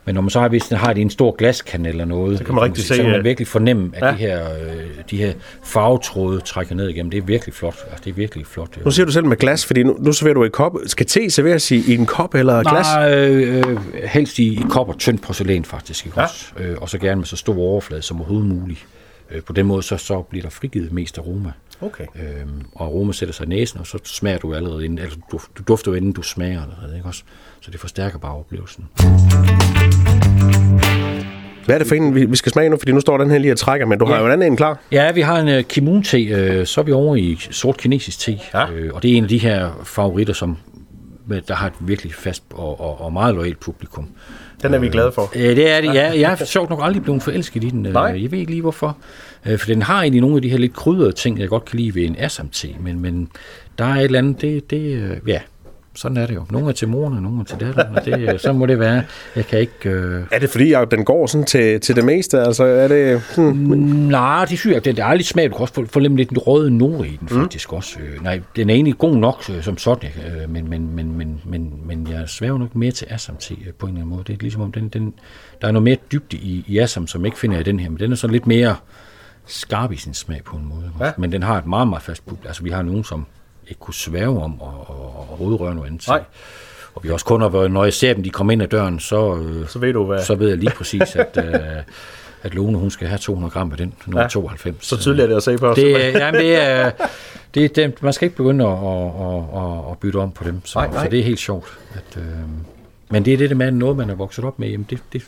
Men 0.05 0.15
når 0.15 0.21
man 0.21 0.29
så 0.29 0.39
har, 0.39 0.47
hvis 0.47 0.63
den 0.63 0.77
har 0.77 0.93
det 0.93 0.97
i 0.97 1.01
en 1.01 1.09
stor 1.09 1.35
glaskan 1.35 1.85
eller 1.85 2.05
noget, 2.05 2.37
så 2.37 2.43
kan 2.43 2.55
man, 2.55 2.63
rigtig 2.63 2.83
så 2.83 2.95
se, 2.95 3.01
kan 3.01 3.11
man 3.11 3.23
virkelig 3.23 3.47
fornemme, 3.47 3.91
at 3.93 4.01
ja. 4.01 4.11
de, 4.11 4.15
her, 4.15 4.53
øh, 4.53 4.85
de 5.09 5.17
her 5.17 5.33
farvetråde 5.63 6.39
trækker 6.39 6.75
ned 6.75 6.89
igennem. 6.89 7.11
Det 7.11 7.17
er 7.17 7.21
virkelig 7.21 7.53
flot. 7.53 7.75
Altså, 7.91 8.01
det 8.05 8.09
er 8.09 8.15
virkelig 8.15 8.47
flot. 8.47 8.85
Nu 8.85 8.91
siger 8.91 9.05
du 9.05 9.11
selv 9.11 9.25
med 9.25 9.37
glas, 9.37 9.65
fordi 9.65 9.83
nu, 9.83 9.97
nu 9.99 10.13
serverer 10.13 10.33
du 10.33 10.43
i 10.43 10.49
kop. 10.49 10.75
Skal 10.85 11.05
te 11.05 11.29
serveres 11.29 11.71
i, 11.71 11.91
i 11.91 11.95
en 11.95 12.05
kop 12.05 12.35
eller 12.35 12.63
glas? 12.63 12.87
Nej, 12.95 13.27
øh, 13.27 13.77
helst 14.05 14.39
i, 14.39 14.53
i 14.53 14.63
kop 14.69 14.89
og 14.89 14.97
tyndt 14.97 15.21
porcelæn 15.21 15.65
faktisk. 15.65 16.05
Ikke 16.05 16.19
ja. 16.19 16.25
også? 16.25 16.45
Øh, 16.59 16.77
og 16.81 16.89
så 16.89 16.97
gerne 16.97 17.15
med 17.15 17.25
så 17.25 17.35
stor 17.35 17.57
overflade 17.57 18.01
som 18.01 18.17
overhovedet 18.17 18.49
muligt. 18.49 18.85
Øh, 19.31 19.41
på 19.41 19.53
den 19.53 19.65
måde 19.65 19.83
så, 19.83 19.97
så 19.97 20.21
bliver 20.21 20.43
der 20.43 20.49
frigivet 20.49 20.91
mest 20.91 21.17
aroma. 21.17 21.51
Okay. 21.81 22.05
Øhm, 22.15 22.61
og 22.75 22.85
aroma 22.85 23.13
sætter 23.13 23.33
sig 23.33 23.45
i 23.45 23.49
næsen, 23.49 23.79
og 23.79 23.87
så 23.87 23.99
smager 24.03 24.37
du 24.37 24.53
allerede 24.53 24.85
inden, 24.85 24.99
altså 24.99 25.17
du, 25.31 25.39
du 25.57 25.63
dufter 25.67 25.91
jo 25.91 25.95
inden 25.95 26.11
du 26.11 26.21
smager 26.21 26.61
allerede, 26.61 26.95
ikke 26.95 27.07
også? 27.07 27.23
Så 27.61 27.71
det 27.71 27.79
forstærker 27.79 28.19
bare 28.19 28.35
oplevelsen. 28.35 28.85
Hvad 31.65 31.75
er 31.75 31.79
det 31.79 31.87
for 31.87 31.95
en, 31.95 32.31
vi 32.31 32.35
skal 32.35 32.51
smage 32.51 32.69
nu? 32.69 32.77
Fordi 32.77 32.91
nu 32.91 32.99
står 32.99 33.17
den 33.17 33.29
her 33.29 33.37
lige 33.37 33.51
og 33.51 33.57
trækker, 33.57 33.85
men 33.85 33.99
du 33.99 34.05
ja. 34.05 34.13
har 34.13 34.19
jo 34.19 34.25
en 34.25 34.31
anden 34.31 34.51
en 34.51 34.57
klar. 34.57 34.79
Ja, 34.91 35.11
vi 35.11 35.21
har 35.21 35.39
en 35.39 35.57
uh, 35.57 35.63
kimun-te, 35.63 36.59
uh, 36.59 36.65
så 36.65 36.81
er 36.81 36.85
vi 36.85 36.91
over 36.91 37.15
i 37.15 37.37
sort 37.51 37.77
kinesisk 37.77 38.19
te, 38.19 38.39
ja. 38.53 38.63
uh, 38.63 38.95
og 38.95 39.03
det 39.03 39.11
er 39.11 39.17
en 39.17 39.23
af 39.23 39.29
de 39.29 39.37
her 39.37 39.81
favoritter, 39.83 40.33
som 40.33 40.57
der 41.47 41.53
har 41.53 41.67
et 41.67 41.73
virkelig 41.79 42.13
fast 42.13 42.43
og, 42.53 42.81
og, 42.81 43.01
og 43.01 43.13
meget 43.13 43.35
lojalt 43.35 43.59
publikum. 43.59 44.09
Den 44.61 44.73
er 44.73 44.77
vi 44.79 44.89
glade 44.89 45.11
for. 45.11 45.31
Øh, 45.35 45.55
det 45.55 45.69
er 45.69 45.81
det, 45.81 45.93
ja. 45.93 46.19
Jeg 46.19 46.37
er 46.39 46.45
sjovt 46.55 46.69
nok 46.69 46.79
aldrig 46.83 47.03
blevet 47.03 47.23
forelsket 47.23 47.63
i 47.63 47.69
den. 47.69 47.81
Nej. 47.81 48.03
Jeg 48.03 48.31
ved 48.31 48.39
ikke 48.39 48.51
lige 48.51 48.61
hvorfor. 48.61 48.97
For 49.57 49.65
den 49.65 49.81
har 49.81 50.01
egentlig 50.01 50.21
nogle 50.21 50.35
af 50.35 50.41
de 50.41 50.49
her 50.49 50.57
lidt 50.57 50.73
krydrede 50.73 51.11
ting, 51.11 51.39
jeg 51.39 51.49
godt 51.49 51.65
kan 51.65 51.79
lide 51.79 51.95
ved 51.95 52.03
en 52.03 52.15
Assam-te, 52.19 52.67
men, 52.79 52.99
men 52.99 53.29
der 53.77 53.85
er 53.85 53.95
et 53.95 54.03
eller 54.03 54.19
andet, 54.19 54.41
det, 54.41 54.69
det 54.69 55.19
ja, 55.27 55.39
sådan 55.95 56.17
er 56.17 56.27
det 56.27 56.35
jo. 56.35 56.45
Nogle 56.51 56.69
er 56.69 56.71
til 56.71 56.87
moren, 56.87 57.13
og 57.13 57.21
nogle 57.21 57.39
er 57.39 57.43
til 57.43 57.59
datteren, 57.59 57.95
og 57.95 58.05
det, 58.05 58.41
så 58.41 58.53
må 58.53 58.65
det 58.65 58.79
være. 58.79 59.03
Jeg 59.35 59.45
kan 59.45 59.59
ikke... 59.59 59.89
Øh... 59.89 60.23
Er 60.31 60.39
det 60.39 60.49
fordi, 60.49 60.73
at 60.73 60.91
den 60.91 61.05
går 61.05 61.27
sådan 61.27 61.45
til, 61.45 61.79
til 61.79 61.95
det 61.95 62.05
meste? 62.05 62.41
Altså, 62.41 62.63
er 62.63 62.87
det 62.87 63.21
sådan... 63.23 63.51
Mm, 63.51 63.77
nej, 64.09 64.45
det 64.45 64.59
synes 64.59 64.73
jeg, 64.73 64.85
det 64.85 64.99
er 64.99 65.13
lidt 65.13 65.27
smag. 65.27 65.45
Du 65.45 65.51
kan 65.51 65.61
også 65.61 65.73
få, 65.73 65.85
få 65.85 65.99
lidt 65.99 66.29
en 66.29 66.37
røde 66.37 66.71
note 66.71 67.09
i 67.09 67.17
den, 67.17 67.27
mm. 67.31 67.41
faktisk 67.41 67.73
også. 67.73 67.99
Øh, 67.99 68.23
nej, 68.23 68.41
den 68.55 68.69
er 68.69 68.73
egentlig 68.73 68.97
god 68.97 69.15
nok 69.15 69.43
øh, 69.49 69.63
som 69.63 69.77
sådan, 69.77 70.09
øh, 70.27 70.49
men, 70.49 70.69
men, 70.69 70.95
men, 70.95 71.17
men, 71.17 71.41
men, 71.45 71.73
men 71.85 72.07
jeg 72.11 72.29
svæver 72.29 72.57
nok 72.57 72.75
mere 72.75 72.91
til 72.91 73.07
Assam 73.09 73.37
til 73.37 73.57
øh, 73.67 73.73
på 73.73 73.85
en 73.85 73.91
eller 73.91 74.01
anden 74.01 74.15
måde. 74.15 74.23
Det 74.27 74.33
er 74.33 74.37
ligesom 74.41 74.61
om, 74.61 74.71
den, 74.71 74.89
den, 74.89 75.13
der 75.61 75.67
er 75.67 75.71
noget 75.71 75.83
mere 75.83 75.97
dybde 76.11 76.37
i, 76.37 76.63
i 76.67 76.77
Assam, 76.77 77.07
som 77.07 77.25
ikke 77.25 77.39
finder 77.39 77.59
i 77.59 77.63
den 77.63 77.79
her, 77.79 77.89
men 77.89 77.99
den 77.99 78.11
er 78.11 78.15
så 78.15 78.27
lidt 78.27 78.47
mere 78.47 78.75
skarp 79.45 79.91
i 79.91 79.95
sin 79.95 80.13
smag 80.13 80.41
på 80.45 80.57
en 80.57 80.65
måde. 80.65 80.91
Ja. 80.99 81.11
Men 81.17 81.31
den 81.31 81.43
har 81.43 81.57
et 81.57 81.65
meget, 81.65 81.87
meget 81.87 82.03
fast 82.03 82.25
publikum. 82.25 82.47
Altså, 82.47 82.63
vi 82.63 82.69
har 82.69 82.81
nogen, 82.81 83.03
som 83.03 83.25
ikke 83.69 83.79
kunne 83.79 83.93
svæve 83.93 84.43
om 84.43 84.61
og, 84.61 84.85
og, 84.89 85.27
og 85.31 85.39
rødrøre 85.39 85.75
noget 85.75 85.87
andet. 85.89 86.07
Nej. 86.07 86.23
Og 86.95 87.03
vi 87.03 87.09
også 87.09 87.25
kunder, 87.25 87.67
når 87.67 87.83
jeg 87.83 87.93
ser 87.93 88.13
dem, 88.13 88.23
de 88.23 88.29
kommer 88.29 88.53
ind 88.53 88.61
ad 88.61 88.67
døren, 88.67 88.99
så, 88.99 89.35
øh, 89.35 89.67
så, 89.67 89.79
ved, 89.79 89.93
du, 89.93 90.05
hvad... 90.05 90.23
så 90.23 90.35
ved 90.35 90.49
jeg 90.49 90.57
lige 90.57 90.71
præcis, 90.75 91.15
at, 91.15 91.37
øh, 91.37 91.53
at 92.43 92.53
Lone 92.53 92.77
hun 92.77 92.91
skal 92.91 93.07
have 93.07 93.17
200 93.17 93.51
gram 93.51 93.71
af 93.71 93.77
den, 93.77 93.93
nummer 94.05 94.21
ja, 94.21 94.27
92. 94.27 94.85
Så 94.85 94.97
tydeligt 94.97 95.23
er 95.23 95.27
det 95.27 95.35
at 95.35 95.43
se 95.43 95.57
på 95.57 95.67
os. 95.67 95.75
Det, 95.75 96.13
jamen, 96.13 96.41
det 96.41 96.55
er, 96.55 96.91
det, 97.53 97.65
er, 97.65 97.67
det, 97.67 98.03
man 98.03 98.13
skal 98.13 98.25
ikke 98.25 98.37
begynde 98.37 98.65
at, 98.65 98.71
at, 98.71 99.61
at, 99.61 99.91
at 99.91 99.97
bytte 99.99 100.17
om 100.17 100.31
på 100.31 100.43
dem, 100.43 100.61
så, 100.65 100.79
nej, 100.79 100.87
nej. 100.87 101.03
så 101.03 101.09
det 101.11 101.19
er 101.19 101.23
helt 101.23 101.39
sjovt. 101.39 101.79
At, 101.93 102.17
øh, 102.17 102.23
men 103.09 103.25
det 103.25 103.33
er 103.33 103.37
det 103.37 103.57
med, 103.57 103.71
noget 103.71 103.97
man 103.97 104.09
er 104.09 104.15
vokset 104.15 104.45
op 104.45 104.59
med, 104.59 104.69
jamen 104.69 104.87
det, 104.89 104.99
det 105.13 105.23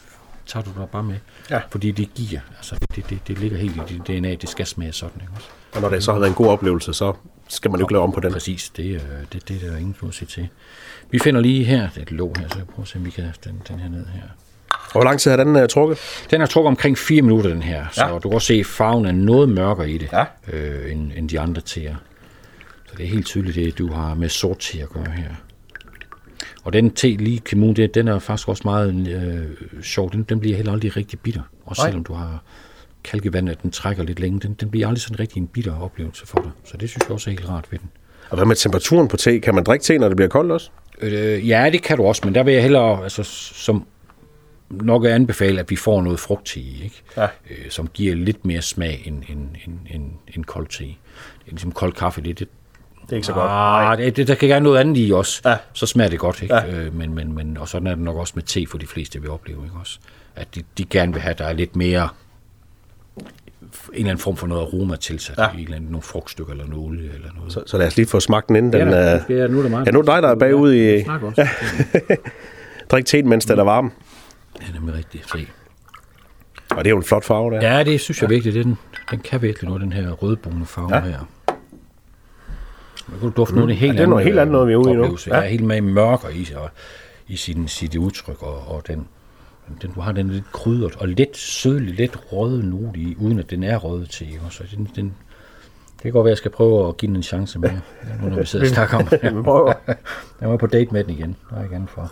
tager 0.45 0.63
du 0.63 0.69
da 0.81 0.85
bare 0.85 1.03
med. 1.03 1.15
Ja. 1.49 1.59
Fordi 1.69 1.91
det 1.91 2.13
giver, 2.15 2.39
altså 2.57 2.75
det, 2.95 3.09
det, 3.09 3.19
det 3.27 3.39
ligger 3.39 3.57
helt 3.57 3.75
i 3.75 3.81
dit 3.93 4.07
DNA, 4.07 4.35
det 4.35 4.49
skal 4.49 4.65
smage 4.65 4.91
sådan. 4.91 5.21
Ikke? 5.21 5.33
Og 5.75 5.81
når 5.81 5.89
det 5.89 6.03
så 6.03 6.11
har 6.11 6.19
været 6.19 6.29
en 6.29 6.35
god 6.35 6.47
oplevelse, 6.47 6.93
så 6.93 7.13
skal 7.51 7.71
man 7.71 7.79
jo 7.79 7.85
ikke 7.85 7.93
lave 7.93 8.03
om 8.03 8.11
på 8.11 8.19
den. 8.19 8.31
Præcis, 8.33 8.69
det, 8.69 8.83
øh, 8.83 9.01
det, 9.33 9.47
det 9.47 9.63
er 9.63 9.69
der 9.69 9.77
ingen 9.77 9.95
at 10.07 10.27
til. 10.27 10.47
Vi 11.09 11.19
finder 11.19 11.41
lige 11.41 11.63
her, 11.63 11.89
det 11.89 11.97
er 11.97 12.01
et 12.01 12.11
låg 12.11 12.35
her, 12.39 12.47
så 12.47 12.57
jeg 12.57 12.67
prøver 12.67 12.81
at 12.81 12.87
se, 12.87 12.97
om 12.97 13.05
vi 13.05 13.09
kan 13.09 13.33
den, 13.43 13.61
den 13.67 13.79
her 13.79 13.89
ned 13.89 14.05
her. 14.05 14.23
Og 14.71 14.91
hvor 14.91 15.03
lang 15.03 15.19
tid 15.19 15.31
har 15.31 15.43
den 15.43 15.55
uh, 15.55 15.67
trukket? 15.69 15.97
Den 16.31 16.39
har 16.39 16.47
trukket 16.47 16.67
omkring 16.67 16.97
4 16.97 17.21
minutter, 17.21 17.49
den 17.49 17.61
her. 17.63 17.85
Så 17.91 18.05
ja. 18.05 18.13
du 18.13 18.19
kan 18.19 18.33
også 18.33 18.47
se, 18.47 18.53
at 18.53 18.65
farven 18.65 19.05
er 19.05 19.11
noget 19.11 19.49
mørkere 19.49 19.89
i 19.89 19.97
det, 19.97 20.09
ja. 20.11 20.25
øh, 20.53 20.91
end, 20.91 21.11
end 21.15 21.29
de 21.29 21.39
andre 21.39 21.61
teer. 21.61 21.95
Så 22.85 22.93
det 22.97 23.05
er 23.05 23.09
helt 23.09 23.25
tydeligt, 23.25 23.55
det 23.55 23.77
du 23.77 23.91
har 23.91 24.13
med 24.15 24.29
sort 24.29 24.59
te 24.59 24.81
at 24.81 24.89
gøre 24.89 25.11
her. 25.11 25.29
Og 26.63 26.73
den 26.73 26.91
te, 26.91 27.15
lige 27.15 27.39
Kimun, 27.39 27.75
den 27.75 28.07
er 28.07 28.19
faktisk 28.19 28.49
også 28.49 28.61
meget 28.65 29.07
øh, 29.07 29.83
sjov. 29.83 30.11
Den, 30.11 30.23
den 30.23 30.39
bliver 30.39 30.55
heller 30.55 30.71
aldrig 30.71 30.97
rigtig 30.97 31.19
bitter. 31.19 31.41
Også 31.65 31.81
Nej. 31.81 31.89
selvom 31.89 32.03
du 32.03 32.13
har 32.13 32.43
kalkevand, 33.03 33.49
at 33.49 33.61
den 33.63 33.71
trækker 33.71 34.03
lidt 34.03 34.19
længe. 34.19 34.39
Den, 34.39 34.53
den 34.53 34.69
bliver 34.69 34.87
aldrig 34.87 35.01
sådan 35.01 35.19
rigtig 35.19 35.37
en 35.37 35.47
bitter 35.47 35.81
oplevelse 35.81 36.27
for 36.27 36.37
dig. 36.37 36.51
Så 36.63 36.77
det 36.77 36.89
synes 36.89 37.03
jeg 37.03 37.11
også 37.11 37.29
er 37.29 37.31
helt 37.31 37.49
rart 37.49 37.71
ved 37.71 37.79
den. 37.79 37.89
Og 38.29 38.37
hvad 38.37 38.45
med 38.45 38.55
temperaturen 38.55 39.07
på 39.07 39.17
te? 39.17 39.39
Kan 39.39 39.55
man 39.55 39.63
drikke 39.63 39.83
te, 39.83 39.97
når 39.97 40.07
det 40.07 40.17
bliver 40.17 40.29
koldt 40.29 40.51
også? 40.51 40.69
Øh, 41.01 41.49
ja, 41.49 41.69
det 41.71 41.81
kan 41.81 41.97
du 41.97 42.03
også, 42.03 42.21
men 42.25 42.35
der 42.35 42.43
vil 42.43 42.53
jeg 42.53 42.63
hellere, 42.63 43.03
altså, 43.03 43.23
som 43.53 43.85
nok 44.69 45.05
anbefale, 45.05 45.59
at 45.59 45.69
vi 45.69 45.75
får 45.75 46.01
noget 46.01 46.19
frugt 46.19 46.55
i, 46.55 46.83
ikke? 46.83 47.01
Ja. 47.17 47.23
Øh, 47.23 47.69
som 47.69 47.87
giver 47.87 48.15
lidt 48.15 48.45
mere 48.45 48.61
smag 48.61 49.03
end, 49.05 49.23
end, 49.29 49.49
end, 49.65 49.73
end, 49.89 50.11
end 50.35 50.45
kold 50.45 50.67
te. 50.67 50.83
Det 50.83 50.93
er 51.47 51.49
ligesom 51.49 51.71
kold 51.71 51.93
kaffe, 51.93 52.21
det, 52.21 52.39
det 52.39 52.47
Det 53.01 53.11
er 53.11 53.15
ikke 53.15 53.27
så 53.27 53.33
godt. 53.33 53.49
Ah, 53.51 53.97
det, 53.97 54.17
det, 54.17 54.27
der 54.27 54.35
kan 54.35 54.49
gerne 54.49 54.63
noget 54.63 54.77
andet 54.77 55.07
i 55.07 55.11
også. 55.11 55.41
Ja. 55.45 55.57
Så 55.73 55.85
smager 55.85 56.09
det 56.09 56.19
godt, 56.19 56.41
ikke? 56.41 56.55
Ja. 56.55 56.75
Øh, 56.75 56.95
men, 56.95 57.13
men, 57.13 57.33
men, 57.33 57.57
og 57.57 57.67
sådan 57.67 57.87
er 57.87 57.95
det 57.95 58.03
nok 58.03 58.17
også 58.17 58.33
med 58.35 58.43
te 58.43 58.67
for 58.67 58.77
de 58.77 58.87
fleste, 58.87 59.21
vi 59.21 59.27
oplever, 59.27 59.63
ikke 59.63 59.75
også? 59.79 59.99
At 60.35 60.55
de, 60.55 60.63
de 60.77 60.85
gerne 60.85 61.13
vil 61.13 61.21
have, 61.21 61.31
at 61.31 61.37
der 61.37 61.45
er 61.45 61.53
lidt 61.53 61.75
mere 61.75 62.09
eller 63.93 64.09
anden 64.09 64.17
form 64.21 64.37
for 64.37 64.47
noget 64.47 64.61
aroma 64.61 64.95
tilsat. 64.95 65.37
Ja. 65.37 65.43
Ja. 65.43 65.49
En 65.53 65.59
eller 65.59 65.75
anden, 65.75 65.89
nogle 65.91 66.01
frugtstykker 66.01 66.51
eller 66.51 66.67
noget 66.67 66.85
olie 66.85 67.13
eller 67.13 67.27
noget. 67.37 67.53
Så, 67.53 67.63
så 67.65 67.77
lad 67.77 67.87
os 67.87 67.95
lige 67.97 68.07
få 68.07 68.19
smagt 68.19 68.47
den 68.47 68.55
inden 68.55 68.73
den... 68.73 68.89
ja, 68.89 69.21
skal 69.23 69.35
jeg, 69.35 69.47
nu 69.47 69.57
er 69.57 69.61
det 69.61 69.71
meget. 69.71 69.85
Ja, 69.85 69.91
nu 69.91 69.99
er 69.99 70.03
dig, 70.03 70.21
der 70.23 70.29
er 70.29 70.35
bagud 70.35 70.73
i... 70.73 70.77
Ja, 70.83 71.03
snak 71.03 71.23
også. 71.23 71.41
Ja. 71.41 72.15
Drik 72.91 73.05
teen, 73.05 73.29
mens 73.29 73.45
den 73.45 73.59
er 73.59 73.63
varm. 73.63 73.91
Det 74.57 74.63
er 74.69 74.73
nemlig 74.73 74.95
rigtigt. 74.95 75.29
Se. 75.31 75.47
Og 76.69 76.77
det 76.77 76.85
er 76.85 76.89
jo 76.89 76.97
en 76.97 77.03
flot 77.03 77.23
farve, 77.23 77.51
der. 77.51 77.75
Ja, 77.77 77.83
det 77.83 78.01
synes 78.01 78.21
jeg 78.21 78.29
virkelig. 78.29 78.53
Det 78.53 78.59
er 78.59 78.63
den, 78.63 78.77
den 79.11 79.19
kan 79.19 79.41
virkelig 79.41 79.67
noget, 79.67 79.81
den 79.81 79.93
her 79.93 80.11
rødbrune 80.11 80.65
farve 80.65 80.95
Ja. 80.95 81.05
ja. 81.05 81.09
her. 81.11 81.19
Kan 83.09 83.19
du 83.21 83.29
dufte 83.37 83.55
noget 83.55 83.75
helt 83.75 83.93
Ja, 83.93 83.97
det 83.97 84.03
er 84.03 84.09
noget 84.09 84.25
helt 84.25 84.39
andet, 84.39 84.51
noget 84.51 84.67
vi 84.67 84.73
er 84.73 84.77
ude 84.77 84.91
i 84.91 84.95
nu. 84.95 85.17
Ja. 85.27 85.35
Ja. 85.37 85.43
er 85.43 85.47
helt 85.49 85.63
med 85.63 85.81
mørker 85.81 86.29
i, 86.29 86.47
og, 86.55 86.69
i 87.27 87.35
sin, 87.35 87.67
sit 87.67 87.95
udtryk, 87.95 88.43
og, 88.43 88.67
og 88.67 88.83
den, 88.87 89.07
den, 89.81 89.91
du 89.91 90.01
har 90.01 90.11
den 90.11 90.29
lidt 90.29 90.51
krydret, 90.51 90.95
og 90.95 91.07
lidt 91.07 91.37
sødlig, 91.37 91.95
lidt 91.95 92.17
røde 92.33 92.69
note 92.69 92.99
i, 92.99 93.15
uden 93.19 93.39
at 93.39 93.49
den 93.49 93.63
er 93.63 93.77
rød 93.77 94.05
til. 94.05 94.27
Så 94.49 94.63
den, 94.75 94.89
den, 94.95 95.05
det 95.95 96.01
kan 96.01 96.11
godt 96.11 96.23
være, 96.25 96.29
at 96.29 96.33
jeg 96.35 96.37
skal 96.37 96.51
prøve 96.51 96.87
at 96.87 96.97
give 96.97 97.07
den 97.07 97.15
en 97.15 97.23
chance 97.23 97.59
mere, 97.59 97.81
nu 98.21 98.29
når 98.29 98.39
vi 98.39 98.45
sidder 98.45 98.65
og 98.65 98.69
snakker 98.73 98.97
om 98.97 99.05
det. 99.07 99.19
Jeg 100.41 100.49
var 100.49 100.57
på 100.57 100.67
date 100.67 100.91
med 100.91 101.03
den 101.03 101.11
igen. 101.13 101.35
Der 101.49 101.55
er 101.55 101.61
jeg 101.61 101.69
gerne 101.69 101.87
for. 101.87 102.11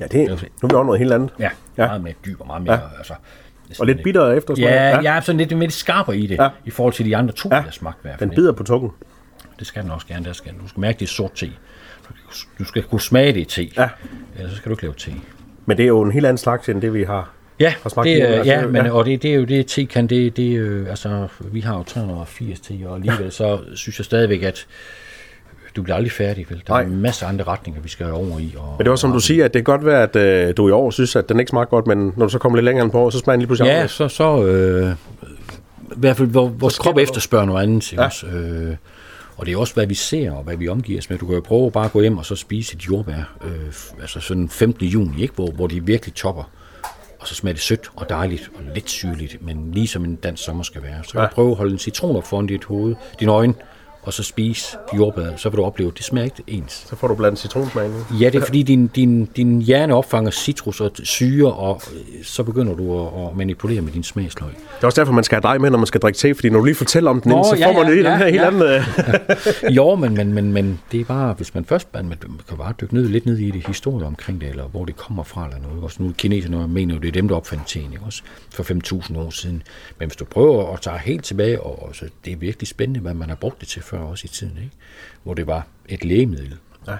Ja, 0.00 0.06
det, 0.06 0.28
nu 0.28 0.34
er 0.34 0.66
vi 0.68 0.74
over 0.74 0.84
noget 0.84 0.98
helt 0.98 1.12
andet. 1.12 1.30
Ja, 1.38 1.44
Ja. 1.44 1.82
ja. 1.82 1.86
meget 1.88 2.02
mere 2.02 2.14
dyb 2.26 2.40
og 2.40 2.46
meget 2.46 2.62
mere... 2.62 2.72
Ja. 2.74 2.80
Altså, 2.98 3.14
Og 3.80 3.86
lidt 3.86 4.02
bitter 4.04 4.32
efter 4.32 4.54
Ja, 4.58 4.98
jeg 4.98 5.16
er 5.16 5.20
sådan 5.20 5.38
lidt, 5.38 5.58
lidt 5.58 5.72
skarpere 5.72 6.16
i 6.18 6.26
det, 6.26 6.34
Ja. 6.36 6.42
ja. 6.42 6.50
i 6.64 6.70
forhold 6.70 6.94
til 6.94 7.06
de 7.06 7.16
andre 7.16 7.32
to, 7.34 7.48
Ja. 7.48 7.54
ja. 7.54 7.58
jeg 7.60 7.64
har 7.64 7.70
smagt 7.72 7.96
i 7.98 8.02
hvert 8.02 8.18
fald. 8.18 8.30
Den 8.30 8.36
bider 8.36 8.52
på 8.52 8.62
tungen. 8.62 8.90
Det 9.58 9.66
skal 9.66 9.82
den 9.82 9.90
også 9.90 10.06
gerne, 10.06 10.24
der 10.24 10.32
skal. 10.32 10.52
Du 10.62 10.68
skal 10.68 10.80
mærke, 10.80 10.98
det 10.98 11.04
er 11.04 11.08
sort 11.10 11.32
te. 11.32 11.52
Du 12.58 12.64
skal 12.64 12.82
kunne 12.82 13.00
smage 13.00 13.32
det 13.32 13.40
i 13.40 13.44
te. 13.44 13.70
Ja. 13.76 13.88
Ellers 14.36 14.50
så 14.52 14.56
skal 14.56 14.70
du 14.70 14.74
ikke 14.74 14.82
lave 14.82 14.94
te. 14.98 15.12
Men 15.66 15.76
det 15.76 15.82
er 15.82 15.88
jo 15.88 16.02
en 16.02 16.12
helt 16.12 16.26
anden 16.26 16.38
slags, 16.38 16.68
end 16.68 16.82
det 16.82 16.94
vi 16.94 17.02
har. 17.02 17.30
Ja, 17.60 17.74
Har 17.82 17.90
smagt 17.90 18.04
det, 18.04 18.22
er, 18.22 18.26
altså, 18.26 18.52
ja, 18.52 18.66
men, 18.66 18.86
ja. 18.86 18.92
og 18.92 19.04
det, 19.04 19.22
det 19.22 19.30
er 19.30 19.34
jo 19.34 19.44
det, 19.44 19.66
te 19.66 19.86
kan, 19.86 20.06
det, 20.06 20.36
det 20.36 20.42
jo, 20.58 20.86
altså, 20.86 21.28
vi 21.40 21.60
har 21.60 21.76
jo 21.76 21.82
380 21.82 22.60
te, 22.60 22.74
og 22.86 22.94
alligevel 22.96 23.32
så 23.32 23.58
synes 23.74 23.98
jeg 23.98 24.04
stadigvæk, 24.04 24.42
at 24.42 24.66
du 25.76 25.82
bliver 25.82 25.96
aldrig 25.96 26.12
færdig, 26.12 26.46
vel? 26.48 26.62
Der 26.66 26.72
Nej. 26.72 26.82
er 26.82 26.86
en 26.86 27.00
masse 27.00 27.26
andre 27.26 27.44
retninger, 27.44 27.80
vi 27.80 27.88
skal 27.88 28.10
over 28.12 28.38
i. 28.38 28.54
Og, 28.58 28.74
Men 28.78 28.78
det 28.78 28.86
er 28.86 28.90
også 28.90 29.00
som 29.00 29.12
du 29.12 29.18
siger, 29.20 29.44
at 29.44 29.54
det 29.54 29.64
kan 29.64 29.72
godt 29.74 29.86
være, 29.86 30.02
at 30.02 30.16
øh, 30.16 30.54
du 30.56 30.68
i 30.68 30.70
år 30.70 30.90
synes, 30.90 31.16
at 31.16 31.28
den 31.28 31.40
ikke 31.40 31.50
smager 31.50 31.64
godt, 31.64 31.86
men 31.86 32.12
når 32.16 32.26
du 32.26 32.30
så 32.32 32.38
kommer 32.38 32.56
lidt 32.58 32.64
længere 32.64 32.84
end 32.84 32.92
på 32.92 32.98
år, 32.98 33.10
så 33.10 33.18
smager 33.18 33.34
den 33.34 33.40
lige 33.40 33.46
pludselig 33.46 33.66
Ja, 33.68 33.72
anderledes. 33.72 33.92
så, 33.92 34.08
så 34.08 34.44
øh, 34.46 34.92
i 35.92 35.96
hvert 35.96 36.16
fald, 36.16 36.28
hvor, 36.28 36.48
vores 36.48 36.78
krop 36.78 36.98
efterspørger 36.98 37.44
noget 37.46 37.62
andet. 37.62 37.92
Ja. 37.92 38.00
Ja. 38.00 38.06
Også, 38.06 38.26
øh, 38.26 38.76
og 39.36 39.46
det 39.46 39.52
er 39.54 39.58
også, 39.58 39.74
hvad 39.74 39.86
vi 39.86 39.94
ser 39.94 40.30
og 40.32 40.42
hvad 40.44 40.56
vi 40.56 40.68
omgiver 40.68 40.98
os 40.98 41.10
med. 41.10 41.18
Du 41.18 41.26
kan 41.26 41.34
jo 41.34 41.40
prøve 41.40 41.70
bare 41.70 41.84
at 41.84 41.92
gå 41.92 42.00
hjem 42.00 42.18
og 42.18 42.26
så 42.26 42.36
spise 42.36 42.74
et 42.76 42.82
jordbær, 42.88 43.36
øh, 43.44 43.72
altså 44.00 44.20
sådan 44.20 44.48
15. 44.48 44.86
juni, 44.86 45.22
ikke? 45.22 45.34
Hvor, 45.34 45.50
hvor 45.50 45.66
de 45.66 45.84
virkelig 45.86 46.14
topper. 46.14 46.50
Og 47.20 47.28
så 47.28 47.34
smager 47.34 47.52
det 47.54 47.62
sødt 47.62 47.90
og 47.96 48.08
dejligt 48.08 48.50
og 48.54 48.60
lidt 48.74 48.90
syrligt, 48.90 49.42
men 49.46 49.70
lige 49.72 49.86
som 49.88 50.04
en 50.04 50.16
dansk 50.16 50.44
sommer 50.44 50.62
skal 50.62 50.82
være. 50.82 51.04
Så 51.04 51.12
kan 51.12 51.20
Ja. 51.20 51.26
prøve 51.28 51.50
at 51.50 51.56
holde 51.56 51.72
en 51.72 51.78
citron 51.78 52.16
op 52.16 52.26
foran 52.26 52.46
dit 52.46 52.64
hoved, 52.64 52.94
dine 53.20 53.32
øjne, 53.32 53.54
og 54.04 54.12
så 54.12 54.22
spise 54.22 54.76
jordbær. 54.96 55.36
Så 55.36 55.48
vil 55.48 55.56
du 55.56 55.64
opleve, 55.64 55.88
at 55.88 55.96
det 55.96 56.04
smager 56.04 56.24
ikke 56.24 56.42
ens. 56.46 56.84
Så 56.88 56.96
får 56.96 57.08
du 57.08 57.14
blandt 57.14 57.38
citronsmagen 57.38 57.92
i. 57.92 58.16
Ja, 58.16 58.30
det 58.30 58.34
er 58.34 58.44
fordi 58.44 58.62
din, 58.62 58.86
din, 58.86 59.24
din 59.24 59.62
hjerne 59.62 59.94
opfanger 59.94 60.30
citrus 60.30 60.80
og 60.80 60.90
syre, 61.02 61.52
og 61.52 61.80
øh, 61.94 62.24
så 62.24 62.42
begynder 62.42 62.74
du 62.74 63.06
at, 63.06 63.26
at 63.26 63.36
manipulere 63.36 63.80
med 63.80 63.92
din 63.92 64.02
smagsløg. 64.02 64.48
Det 64.50 64.82
er 64.82 64.86
også 64.86 65.00
derfor, 65.00 65.12
man 65.12 65.24
skal 65.24 65.42
have 65.42 65.52
dig 65.52 65.60
med, 65.60 65.70
når 65.70 65.78
man 65.78 65.86
skal 65.86 66.00
drikke 66.00 66.16
te, 66.16 66.34
fordi 66.34 66.50
når 66.50 66.58
du 66.58 66.64
lige 66.64 66.74
fortæller 66.74 67.10
om 67.10 67.20
den, 67.20 67.30
Nå, 67.30 67.36
inden, 67.36 67.50
så 67.50 67.56
ja, 67.56 67.68
får 67.68 67.72
man 67.72 67.82
ja, 67.82 67.90
lige 67.90 68.04
den 68.04 68.12
ja, 68.12 68.16
her 68.16 68.26
helt 68.26 68.40
ja. 68.40 68.46
anden... 68.46 68.62
øh, 68.62 69.76
jo, 69.76 69.94
men, 69.94 70.14
men, 70.14 70.32
men, 70.32 70.52
men 70.52 70.80
det 70.92 71.00
er 71.00 71.04
bare, 71.04 71.32
hvis 71.32 71.54
man 71.54 71.64
først 71.64 71.88
man, 71.94 72.08
man 72.08 72.18
kan 72.48 72.58
bare 72.58 72.74
dykke 72.80 72.94
ned, 72.94 73.08
lidt 73.08 73.26
ned 73.26 73.38
i 73.38 73.50
det 73.50 73.66
historie 73.66 74.06
omkring 74.06 74.40
det, 74.40 74.48
eller 74.48 74.64
hvor 74.64 74.84
det 74.84 74.96
kommer 74.96 75.22
fra, 75.22 75.46
eller 75.46 75.68
noget. 75.68 75.82
Også 75.82 76.02
nu 76.02 76.12
kineserne 76.18 76.68
mener 76.68 76.94
jo, 76.94 77.00
det 77.00 77.08
er 77.08 77.12
dem, 77.12 77.28
der 77.28 77.36
opfandt 77.36 77.66
teen, 77.66 77.92
ikke? 77.92 78.04
Også 78.04 78.22
for 78.50 78.62
5.000 78.62 79.18
år 79.18 79.30
siden. 79.30 79.62
Men 79.98 80.08
hvis 80.08 80.16
du 80.16 80.24
prøver 80.24 80.72
at 80.72 80.80
tage 80.80 80.98
helt 80.98 81.24
tilbage, 81.24 81.60
og, 81.60 81.82
og 81.88 81.94
så, 81.94 82.04
det 82.24 82.32
er 82.32 82.36
virkelig 82.36 82.68
spændende, 82.68 83.00
hvad 83.00 83.14
man 83.14 83.28
har 83.28 83.36
brugt 83.36 83.60
det 83.60 83.68
til 83.68 83.82
før 83.94 84.02
også 84.02 84.24
i 84.24 84.28
tiden, 84.28 84.56
ikke? 84.56 84.70
hvor 85.22 85.34
det 85.34 85.46
var 85.46 85.66
et 85.88 86.04
lægemiddel. 86.04 86.54
Ja. 86.88 86.96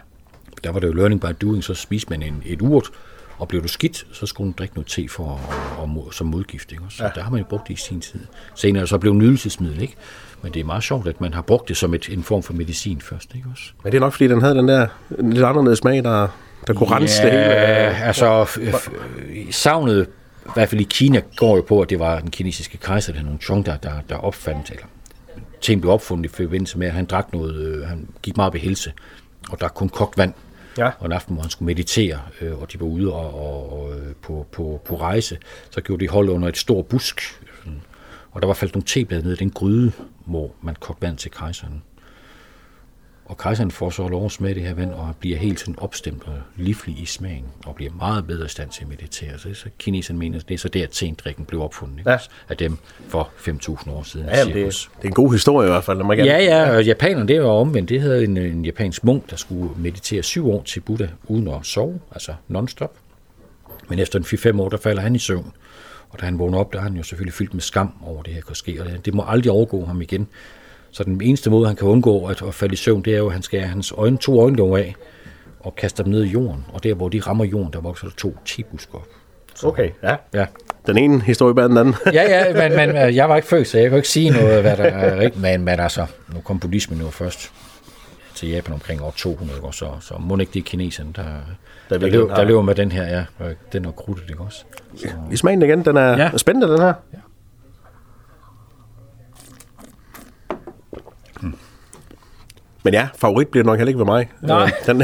Der 0.64 0.70
var 0.70 0.80
det 0.80 0.86
jo 0.86 0.92
learning 0.92 1.20
by 1.20 1.26
doing, 1.40 1.64
så 1.64 1.74
spiste 1.74 2.10
man 2.10 2.22
en, 2.22 2.42
et 2.46 2.62
urt, 2.62 2.90
og 3.38 3.48
blev 3.48 3.62
du 3.62 3.68
skidt, 3.68 4.06
så 4.12 4.26
skulle 4.26 4.52
du 4.52 4.54
drikke 4.58 4.74
noget 4.74 4.86
te 4.88 5.08
for 5.08 5.40
at, 5.82 5.84
at, 6.08 6.14
som 6.14 6.26
modgift. 6.26 6.72
Ikke? 6.72 6.84
Så 6.90 7.04
ja. 7.04 7.10
der 7.14 7.22
har 7.22 7.30
man 7.30 7.40
jo 7.40 7.46
brugt 7.48 7.68
det 7.68 7.74
i 7.74 7.76
sin 7.76 8.00
tid. 8.00 8.20
Senere 8.54 8.82
er 8.82 8.86
så 8.86 8.98
blev 8.98 9.14
nydelsesmiddel, 9.14 9.82
ikke? 9.82 9.94
Men 10.42 10.54
det 10.54 10.60
er 10.60 10.64
meget 10.64 10.82
sjovt, 10.82 11.08
at 11.08 11.20
man 11.20 11.34
har 11.34 11.42
brugt 11.42 11.68
det 11.68 11.76
som 11.76 11.94
et, 11.94 12.08
en 12.08 12.22
form 12.22 12.42
for 12.42 12.52
medicin 12.52 13.00
først, 13.00 13.34
ikke 13.34 13.48
også? 13.52 13.64
Men 13.82 13.92
det 13.92 13.98
er 13.98 14.00
nok, 14.00 14.12
fordi 14.12 14.28
den 14.28 14.40
havde 14.40 14.54
den 14.54 14.68
der 14.68 14.86
lidt 15.18 15.44
anderledes 15.44 15.78
smag, 15.78 16.04
der, 16.04 16.28
der 16.66 16.74
kunne 16.74 16.90
rense 16.90 17.22
det 17.22 17.30
hele. 17.30 17.44
Ja, 17.44 17.92
altså, 17.92 18.44
f- 18.44 19.50
savnet, 19.52 20.06
i 20.46 20.50
hvert 20.54 20.68
fald 20.68 20.80
i 20.80 20.84
Kina, 20.90 21.20
går 21.36 21.56
jo 21.56 21.62
på, 21.62 21.80
at 21.80 21.90
det 21.90 21.98
var 21.98 22.20
den 22.20 22.30
kinesiske 22.30 22.78
kejser, 22.78 23.12
der 23.12 23.22
nogle 23.22 23.38
Chong, 23.38 23.66
der, 23.66 23.76
der, 23.76 23.92
der 24.08 24.16
opfandt, 24.16 24.70
eller 24.70 24.84
ting 25.64 25.80
blev 25.80 25.92
opfundet 25.92 26.24
i 26.24 26.34
forbindelse 26.34 26.78
med, 26.78 26.86
at 26.86 26.92
han 26.92 27.04
drak 27.04 27.32
noget, 27.32 27.54
øh, 27.54 27.86
han 27.86 28.08
gik 28.22 28.36
meget 28.36 28.52
ved 28.52 28.60
helse, 28.60 28.92
og 29.50 29.60
der 29.60 29.68
kun 29.68 29.88
kogt 29.88 30.18
vand. 30.18 30.34
Ja. 30.78 30.90
Og 30.98 31.06
en 31.06 31.12
aften, 31.12 31.34
hvor 31.34 31.42
han 31.42 31.50
skulle 31.50 31.66
meditere, 31.66 32.20
øh, 32.40 32.62
og 32.62 32.72
de 32.72 32.80
var 32.80 32.86
ude 32.86 33.12
og, 33.12 33.34
og, 33.34 33.72
og 33.72 33.98
øh, 33.98 34.14
på, 34.22 34.46
på, 34.52 34.80
på 34.84 34.96
rejse, 34.96 35.38
så 35.70 35.80
gjorde 35.80 36.04
de 36.04 36.08
hold 36.08 36.28
under 36.28 36.48
et 36.48 36.56
stort 36.56 36.86
busk, 36.86 37.20
sådan. 37.58 37.80
og 38.30 38.42
der 38.42 38.46
var 38.46 38.54
faldet 38.54 38.74
nogle 38.74 38.86
teblade 38.86 39.22
ned 39.22 39.32
i 39.32 39.36
den 39.36 39.50
gryde, 39.50 39.92
hvor 40.26 40.54
man 40.62 40.76
kogte 40.80 41.02
vand 41.02 41.16
til 41.16 41.30
kejseren. 41.30 41.82
Og 43.26 43.38
kejseren 43.38 43.70
får 43.70 43.90
så 43.90 44.08
lov 44.08 44.24
at 44.24 44.32
smage 44.32 44.54
det 44.54 44.62
her 44.62 44.74
vand, 44.74 44.92
og 44.92 45.14
bliver 45.20 45.38
helt 45.38 45.60
sådan 45.60 45.74
opstemt 45.78 46.22
og 46.26 46.34
livlig 46.56 47.02
i 47.02 47.06
smagen, 47.06 47.44
og 47.66 47.74
bliver 47.74 47.92
meget 47.92 48.26
bedre 48.26 48.44
i 48.44 48.48
stand 48.48 48.70
til 48.70 48.82
at 48.82 48.88
meditere. 48.88 49.38
Så, 49.38 49.54
så 49.54 49.68
kineserne 49.78 50.18
mener, 50.18 50.38
det 50.38 50.54
er 50.54 50.58
så 50.58 50.68
der, 50.68 50.86
tendrikken 50.86 51.44
blev 51.44 51.62
opfundet 51.62 51.98
ikke? 51.98 52.10
Ja. 52.10 52.18
af 52.48 52.56
dem 52.56 52.78
for 53.08 53.30
5.000 53.36 53.90
år 53.90 54.02
siden. 54.02 54.26
Ja, 54.26 54.44
det, 54.44 54.54
det 54.54 54.88
er 55.02 55.06
en 55.06 55.12
god 55.12 55.32
historie 55.32 55.68
i 55.68 55.70
hvert 55.70 55.84
fald. 55.84 56.04
Man 56.04 56.16
kan. 56.16 56.26
Ja, 56.26 56.38
ja, 56.38 56.76
og 56.76 56.84
japanerne, 56.84 57.28
det 57.28 57.42
var 57.42 57.48
omvendt. 57.48 57.88
Det 57.88 58.00
havde 58.00 58.24
en, 58.24 58.36
en 58.36 58.64
japansk 58.64 59.04
munk, 59.04 59.30
der 59.30 59.36
skulle 59.36 59.70
meditere 59.76 60.22
syv 60.22 60.50
år 60.50 60.62
til 60.62 60.80
Buddha, 60.80 61.06
uden 61.24 61.48
at 61.48 61.58
sove, 61.62 62.00
altså 62.12 62.34
non-stop. 62.48 62.92
Men 63.88 63.98
efter 63.98 64.18
en 64.18 64.24
4-5 64.24 64.60
år, 64.60 64.68
der 64.68 64.76
falder 64.76 65.02
han 65.02 65.14
i 65.14 65.18
søvn. 65.18 65.52
Og 66.10 66.20
da 66.20 66.24
han 66.24 66.38
vågner 66.38 66.58
op, 66.58 66.72
der 66.72 66.78
er 66.78 66.82
han 66.82 66.96
jo 66.96 67.02
selvfølgelig 67.02 67.34
fyldt 67.34 67.54
med 67.54 67.62
skam 67.62 67.92
over 68.02 68.22
det 68.22 68.34
her 68.34 68.40
kan 68.40 68.54
ske. 68.54 68.82
Og 68.82 69.04
det 69.04 69.14
må 69.14 69.24
aldrig 69.28 69.52
overgå 69.52 69.84
ham 69.84 70.02
igen. 70.02 70.28
Så 70.94 71.04
den 71.04 71.20
eneste 71.22 71.50
måde, 71.50 71.66
han 71.66 71.76
kan 71.76 71.88
undgå 71.88 72.26
at, 72.26 72.42
at 72.42 72.54
falde 72.54 72.72
i 72.72 72.76
søvn, 72.76 73.02
det 73.02 73.14
er 73.14 73.18
jo, 73.18 73.26
at 73.26 73.32
han 73.32 73.42
skal 73.42 73.60
have 73.60 73.68
hans 73.68 73.92
øjne, 73.96 74.16
to 74.18 74.40
øjenlåg 74.42 74.78
af 74.78 74.94
og 75.60 75.76
kaster 75.76 76.02
dem 76.02 76.12
ned 76.12 76.24
i 76.24 76.28
jorden. 76.28 76.64
Og 76.72 76.84
der, 76.84 76.94
hvor 76.94 77.08
de 77.08 77.20
rammer 77.20 77.44
jorden, 77.44 77.72
der 77.72 77.80
vokser 77.80 78.06
der 78.06 78.14
to 78.16 78.36
tibusker 78.44 78.94
op. 78.94 79.06
Okay, 79.64 79.90
ja. 80.02 80.16
Ja. 80.34 80.46
Den 80.86 80.98
ene 80.98 81.20
historie 81.22 81.54
bag 81.54 81.64
den 81.64 81.76
anden. 81.76 81.94
Ja, 82.12 82.22
ja, 82.22 82.52
men, 82.68 82.76
men 82.94 83.14
jeg 83.14 83.28
var 83.28 83.36
ikke 83.36 83.48
født, 83.48 83.68
så 83.68 83.78
jeg 83.78 83.88
kan 83.90 83.96
ikke 83.96 84.08
sige 84.08 84.30
noget, 84.30 84.60
hvad 84.62 84.76
der 84.76 84.84
er 84.84 85.18
rigtigt. 85.18 85.42
Men, 85.42 85.64
men 85.64 85.80
altså, 85.80 86.06
nu 86.34 86.40
kom 86.40 86.58
buddhismen 86.60 87.00
jo 87.00 87.10
først 87.10 87.52
til 88.34 88.48
Japan 88.48 88.72
omkring 88.74 89.02
år 89.02 89.14
200, 89.16 89.56
ikke? 89.58 89.66
Og 89.66 89.74
så, 89.74 89.86
så 90.00 90.14
må 90.20 90.36
ikke 90.38 90.52
det 90.52 90.60
er 90.60 90.64
kineserne, 90.64 91.10
der, 91.16 91.22
der, 91.90 91.98
der, 91.98 92.28
har- 92.28 92.34
der 92.36 92.44
lever 92.44 92.62
med 92.62 92.74
den 92.74 92.92
her, 92.92 93.02
ja. 93.18 93.24
og 93.38 93.52
Den 93.72 93.84
er 93.84 93.90
krudtet, 93.90 94.24
ikke 94.30 94.42
også? 94.42 94.64
Så, 94.96 95.06
I 95.32 95.36
smagen 95.36 95.62
igen, 95.62 95.84
den 95.84 95.96
er. 95.96 96.16
Ja. 96.16 96.30
spændende, 96.36 96.68
den 96.72 96.80
her. 96.80 96.92
Ja. 97.12 97.18
Men 102.84 102.94
ja, 102.94 103.08
favorit 103.18 103.48
bliver 103.48 103.64
nok 103.64 103.76
heller 103.78 103.88
ikke 103.88 103.98
ved 103.98 104.04
mig. 104.06 104.28
Nej. 104.42 104.62
Øh, 104.64 104.70
Den, 104.86 105.00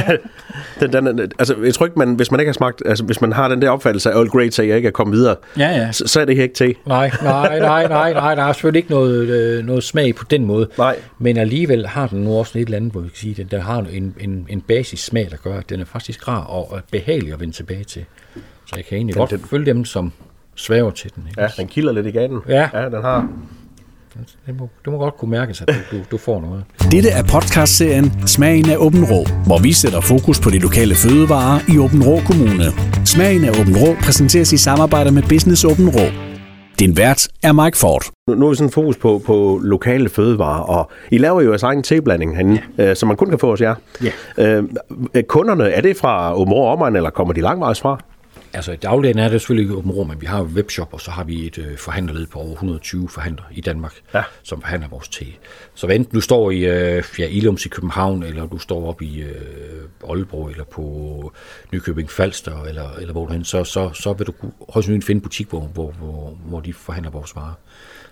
den, 0.81 0.93
den, 1.07 1.19
er- 1.21 1.27
altså, 1.39 1.57
jeg 1.65 1.75
tror 1.75 1.87
ikke, 1.87 1.99
man, 1.99 2.15
hvis 2.15 2.31
man 2.31 2.41
ikke 2.41 2.49
har 2.49 2.53
smagt, 2.55 2.83
altså, 2.87 3.05
hvis 3.05 3.21
man 3.21 3.33
har 3.33 3.49
den 3.49 3.63
der 3.63 3.71
opfattelse 3.71 4.11
af 4.11 4.15
Earl 4.17 4.29
Grey 4.29 4.51
jeg 4.69 4.77
ikke 4.77 4.87
er 4.89 4.93
kommet 4.93 5.17
videre, 5.17 5.37
Ja, 5.59 5.69
ja. 5.69 5.93
så, 5.93 6.07
så 6.07 6.21
er 6.21 6.25
det 6.25 6.37
her 6.37 6.43
ikke 6.43 6.55
te. 6.55 6.75
Nej, 6.87 7.11
nej, 7.23 7.59
nej, 7.59 7.89
nej, 7.89 8.13
nej, 8.13 8.35
der 8.35 8.43
er 8.43 8.53
selvfølgelig 8.53 8.79
ikke 8.79 8.91
noget, 8.91 9.29
øh, 9.29 9.65
noget 9.65 9.85
smag 9.85 10.15
på 10.15 10.25
den 10.31 10.45
måde. 10.45 10.69
Nej. 10.79 10.97
Men 11.19 11.37
alligevel 11.37 11.87
har 11.87 12.07
den 12.07 12.21
nu 12.21 12.39
også 12.39 12.59
et 12.59 12.65
eller 12.65 12.77
andet, 12.77 12.93
hvor 12.93 13.01
vi 13.01 13.09
kan 13.09 13.17
sige, 13.17 13.43
at 13.43 13.51
den 13.51 13.61
har 13.61 13.79
en, 13.79 14.15
en, 14.21 14.47
en 14.49 14.61
basissmag, 14.61 15.29
der 15.31 15.37
gør, 15.37 15.59
at 15.59 15.71
den 15.71 15.81
er 15.81 15.85
faktisk 15.85 16.29
rar 16.29 16.41
og 16.45 16.81
behagelig 16.93 17.33
at 17.33 17.41
vende 17.41 17.55
tilbage 17.55 17.85
til. 17.85 18.05
Så 18.67 18.73
jeg 18.77 18.85
kan 18.85 18.97
egentlig 18.97 19.15
Den- 19.15 19.21
godt 19.21 19.31
den- 19.31 19.41
følge 19.51 19.67
dem, 19.67 19.85
som 19.85 20.13
svæver 20.55 20.91
til 20.91 21.11
den. 21.15 21.25
Ikke? 21.31 21.43
Ja, 21.43 21.49
den 21.57 21.67
kilder 21.69 21.93
lidt 21.93 22.07
i 22.07 22.11
gaden. 22.11 22.39
Ja. 22.49 22.69
ja 22.75 22.85
den 22.85 23.03
har. 23.03 23.29
Det 24.47 24.61
må, 24.61 24.69
det 24.85 24.93
må 24.93 24.99
godt 24.99 25.17
kunne 25.17 25.31
mærkes, 25.31 25.61
at 25.61 25.69
du, 25.69 25.97
du, 25.97 26.03
du 26.11 26.17
får 26.19 26.41
noget. 26.41 26.65
Dette 26.91 27.09
er 27.09 27.23
podcastserien 27.23 28.27
Smagen 28.27 28.71
af 28.71 28.77
Åben 28.77 29.05
Rå, 29.05 29.25
hvor 29.47 29.59
vi 29.63 29.73
sætter 29.73 30.01
fokus 30.01 30.41
på 30.41 30.51
de 30.51 30.59
lokale 30.59 30.95
fødevarer 30.95 31.61
i 31.75 31.79
Åben 31.79 32.03
Rå 32.05 32.21
Kommune. 32.27 32.65
Smagen 33.05 33.45
af 33.45 33.61
Åben 33.61 33.77
Rå 33.77 33.95
præsenteres 34.03 34.53
i 34.53 34.57
samarbejde 34.57 35.11
med 35.13 35.23
Business 35.23 35.65
Åben 35.65 35.89
Rå. 35.89 36.07
Din 36.79 36.97
vært 36.97 37.29
er 37.43 37.53
Mike 37.53 37.77
Ford. 37.79 38.03
Nu, 38.29 38.35
nu 38.35 38.47
er 38.47 38.51
vi 38.51 38.57
sådan 38.57 38.71
fokus 38.71 38.97
på, 38.97 39.23
på 39.27 39.61
lokale 39.63 40.09
fødevarer, 40.09 40.61
og 40.63 40.91
I 41.11 41.19
laver 41.19 41.41
jo 41.41 41.49
jeres 41.49 41.63
egen 41.63 41.83
teblanding 41.83 42.37
herinde, 42.37 42.61
ja. 42.79 42.91
øh, 42.91 42.97
som 42.97 43.07
man 43.07 43.17
kun 43.17 43.29
kan 43.29 43.39
få 43.39 43.51
hos 43.51 43.61
jer. 43.61 43.75
Ja. 44.05 44.11
Øh, 44.39 44.65
kunderne, 45.29 45.71
er 45.71 45.81
det 45.81 45.97
fra 45.97 46.35
Åben 46.39 46.53
Rå 46.55 46.73
omegn, 46.73 46.97
eller 46.97 47.11
kommer 47.11 47.35
de 47.35 47.41
langvejs 47.41 47.81
fra? 47.81 47.99
Altså, 48.53 48.77
dagligdagen 48.83 49.19
er 49.19 49.29
det 49.29 49.41
selvfølgelig 49.41 49.63
ikke 49.65 49.75
åben 49.75 49.91
rum, 49.91 50.07
men 50.09 50.21
vi 50.21 50.27
har 50.27 50.39
jo 50.39 50.45
webshop, 50.45 50.95
og 50.95 51.01
så 51.01 51.11
har 51.11 51.25
vi 51.25 51.47
et 51.47 51.59
øh, 51.59 51.77
forhandlerled 51.79 52.27
på 52.27 52.39
over 52.39 52.53
120 52.53 53.09
forhandlere 53.09 53.47
i 53.53 53.61
Danmark, 53.61 53.95
Ja. 54.15 54.23
som 54.43 54.61
forhandler 54.61 54.89
vores 54.89 55.09
te. 55.09 55.25
Så 55.75 55.87
hvad 55.87 55.97
enten 55.97 56.15
du 56.15 56.21
står 56.21 56.51
i 56.51 56.59
øh, 56.59 57.03
ja, 57.19 57.27
Ilums 57.29 57.67
i 57.67 57.69
København, 57.69 58.23
eller 58.23 58.47
du 58.47 58.59
står 58.59 58.89
op 58.89 59.03
i 59.03 59.21
øh, 59.21 60.11
Aalborg, 60.11 60.51
eller 60.51 60.65
på 60.65 61.33
Nykøbing 61.73 62.11
Falster, 62.11 62.63
eller, 62.63 62.93
eller 62.93 63.13
hvor 63.13 63.27
du 63.27 63.33
hen, 63.33 63.45
så, 63.45 63.65
så, 63.65 63.91
så 63.93 64.13
vil 64.13 64.27
du 64.27 64.33
højst 64.43 64.73
sandsynligt 64.73 65.07
finde 65.07 65.19
en 65.19 65.23
butik, 65.23 65.49
hvor, 65.49 65.61
hvor, 65.61 65.91
hvor, 65.91 66.39
hvor 66.45 66.61
de 66.61 66.73
forhandler 66.73 67.11
vores 67.11 67.37
varer. 67.37 67.55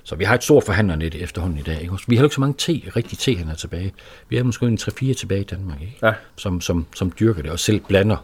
Så 0.03 0.17
vi 0.17 0.25
har 0.25 0.35
et 0.35 0.45
stort 0.45 0.65
forhandlernet 0.65 1.15
efterhånden 1.15 1.59
i 1.59 1.63
dag. 1.63 1.81
Ikke? 1.83 1.95
Vi 2.09 2.17
har 2.17 2.23
jo 2.23 2.27
ikke 2.27 2.35
så 2.35 2.41
mange 2.41 2.55
te, 2.59 2.83
rigtige 2.97 3.17
tehandlere 3.17 3.57
tilbage. 3.57 3.93
Vi 4.29 4.37
har 4.37 4.45
måske 4.45 4.67
en 4.67 4.79
3-4 4.81 5.15
tilbage 5.15 5.41
i 5.41 5.45
Danmark, 5.45 5.81
ikke? 5.81 5.99
Ja. 6.03 6.13
Som, 6.37 6.61
som, 6.61 6.87
som 6.95 7.13
dyrker 7.21 7.43
det, 7.43 7.51
og 7.51 7.59
selv 7.59 7.81
blander, 7.89 8.17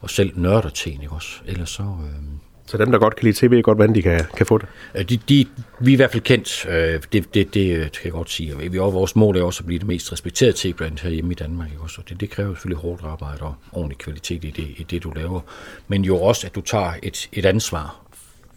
og 0.00 0.10
selv 0.10 0.32
nørder 0.34 0.68
teen, 0.68 1.02
ikke 1.02 1.14
også? 1.14 1.28
Ellers 1.46 1.70
så... 1.70 1.82
Øh, 1.82 2.22
Så 2.66 2.76
dem, 2.76 2.90
der 2.92 2.98
godt 2.98 3.16
kan 3.16 3.24
lide 3.24 3.50
ved 3.50 3.62
godt, 3.62 3.78
hvordan 3.78 3.94
de 3.94 4.02
kan, 4.02 4.24
kan 4.36 4.46
få 4.46 4.58
det. 4.58 4.66
Øh, 4.94 5.04
De, 5.08 5.16
de, 5.16 5.46
vi 5.80 5.90
er 5.90 5.92
i 5.92 5.96
hvert 5.96 6.10
fald 6.10 6.22
kendt, 6.22 6.66
øh, 6.68 7.02
det, 7.12 7.34
det, 7.34 7.54
det 7.54 7.76
øh, 7.76 7.80
kan 7.80 8.04
jeg 8.04 8.12
godt 8.12 8.30
sige. 8.30 8.54
Og 8.56 8.72
Vi, 8.72 8.78
og 8.78 8.92
vores 8.92 9.16
mål 9.16 9.36
er 9.36 9.42
også 9.42 9.60
at 9.60 9.66
blive 9.66 9.78
det 9.78 9.86
mest 9.86 10.12
respekterede 10.12 10.52
tebrand 10.56 10.98
herhjemme 10.98 11.32
i 11.32 11.34
Danmark. 11.34 11.70
Ikke? 11.70 11.82
også? 11.82 12.00
Og 12.00 12.08
det, 12.08 12.20
det 12.20 12.30
kræver 12.30 12.54
selvfølgelig 12.54 12.82
hårdt 12.82 13.02
arbejde 13.04 13.42
og 13.42 13.54
ordentlig 13.72 13.98
kvalitet 13.98 14.44
i 14.44 14.50
det, 14.50 14.68
i 14.76 14.86
det, 14.90 15.02
du 15.02 15.10
laver. 15.10 15.40
Men 15.88 16.04
jo 16.04 16.16
også, 16.16 16.46
at 16.46 16.54
du 16.54 16.60
tager 16.60 16.92
et, 17.02 17.28
et 17.32 17.46
ansvar 17.46 18.00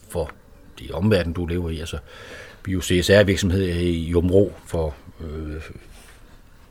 for 0.10 0.32
de 0.80 0.88
omverden, 0.94 1.34
du 1.34 1.46
lever 1.46 1.70
i. 1.70 1.80
Altså, 1.80 1.98
vi 2.66 2.72
er 2.72 2.74
jo 2.74 2.82
CSR-virksomhed 2.82 3.66
i 3.82 4.16
Omro 4.16 4.54
for 4.66 4.96
øh, 5.22 5.62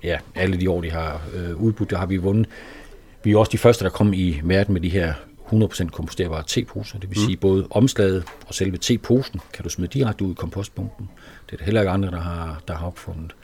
ja, 0.03 0.19
alle 0.35 0.61
de 0.61 0.71
år, 0.71 0.81
de 0.81 0.91
har 0.91 1.23
øh, 1.35 1.57
udbudt, 1.57 1.91
der 1.91 1.99
har 1.99 2.07
vi 2.07 2.17
vundet. 2.17 2.47
Vi 3.25 3.33
er 3.33 3.39
også 3.39 3.53
de 3.53 3.59
første, 3.59 3.85
der 3.85 3.91
kom 3.91 4.13
i 4.13 4.41
verden 4.45 4.73
med 4.73 4.81
de 4.81 4.89
her 4.89 5.13
100% 5.53 5.89
komposterbare 5.91 6.43
teposer. 6.47 6.99
Det 6.99 7.11
vil 7.11 7.19
sige 7.19 7.37
både 7.37 7.67
omslaget 7.71 8.25
og 8.47 8.55
selve 8.55 8.77
teposen 8.77 9.41
kan 9.53 9.63
du 9.65 9.71
smide 9.71 9.91
direkte 9.93 10.25
ud 10.25 10.31
i 10.31 10.35
kompostbunken. 10.35 11.11
Det 11.47 11.53
er 11.53 11.57
der 11.57 11.65
heller 11.65 11.81
ikke 11.81 11.91
andre, 11.91 12.11
der 12.11 12.21
har, 12.21 12.63
der 12.69 12.75
har 12.75 12.87
opfundet. 12.87 13.35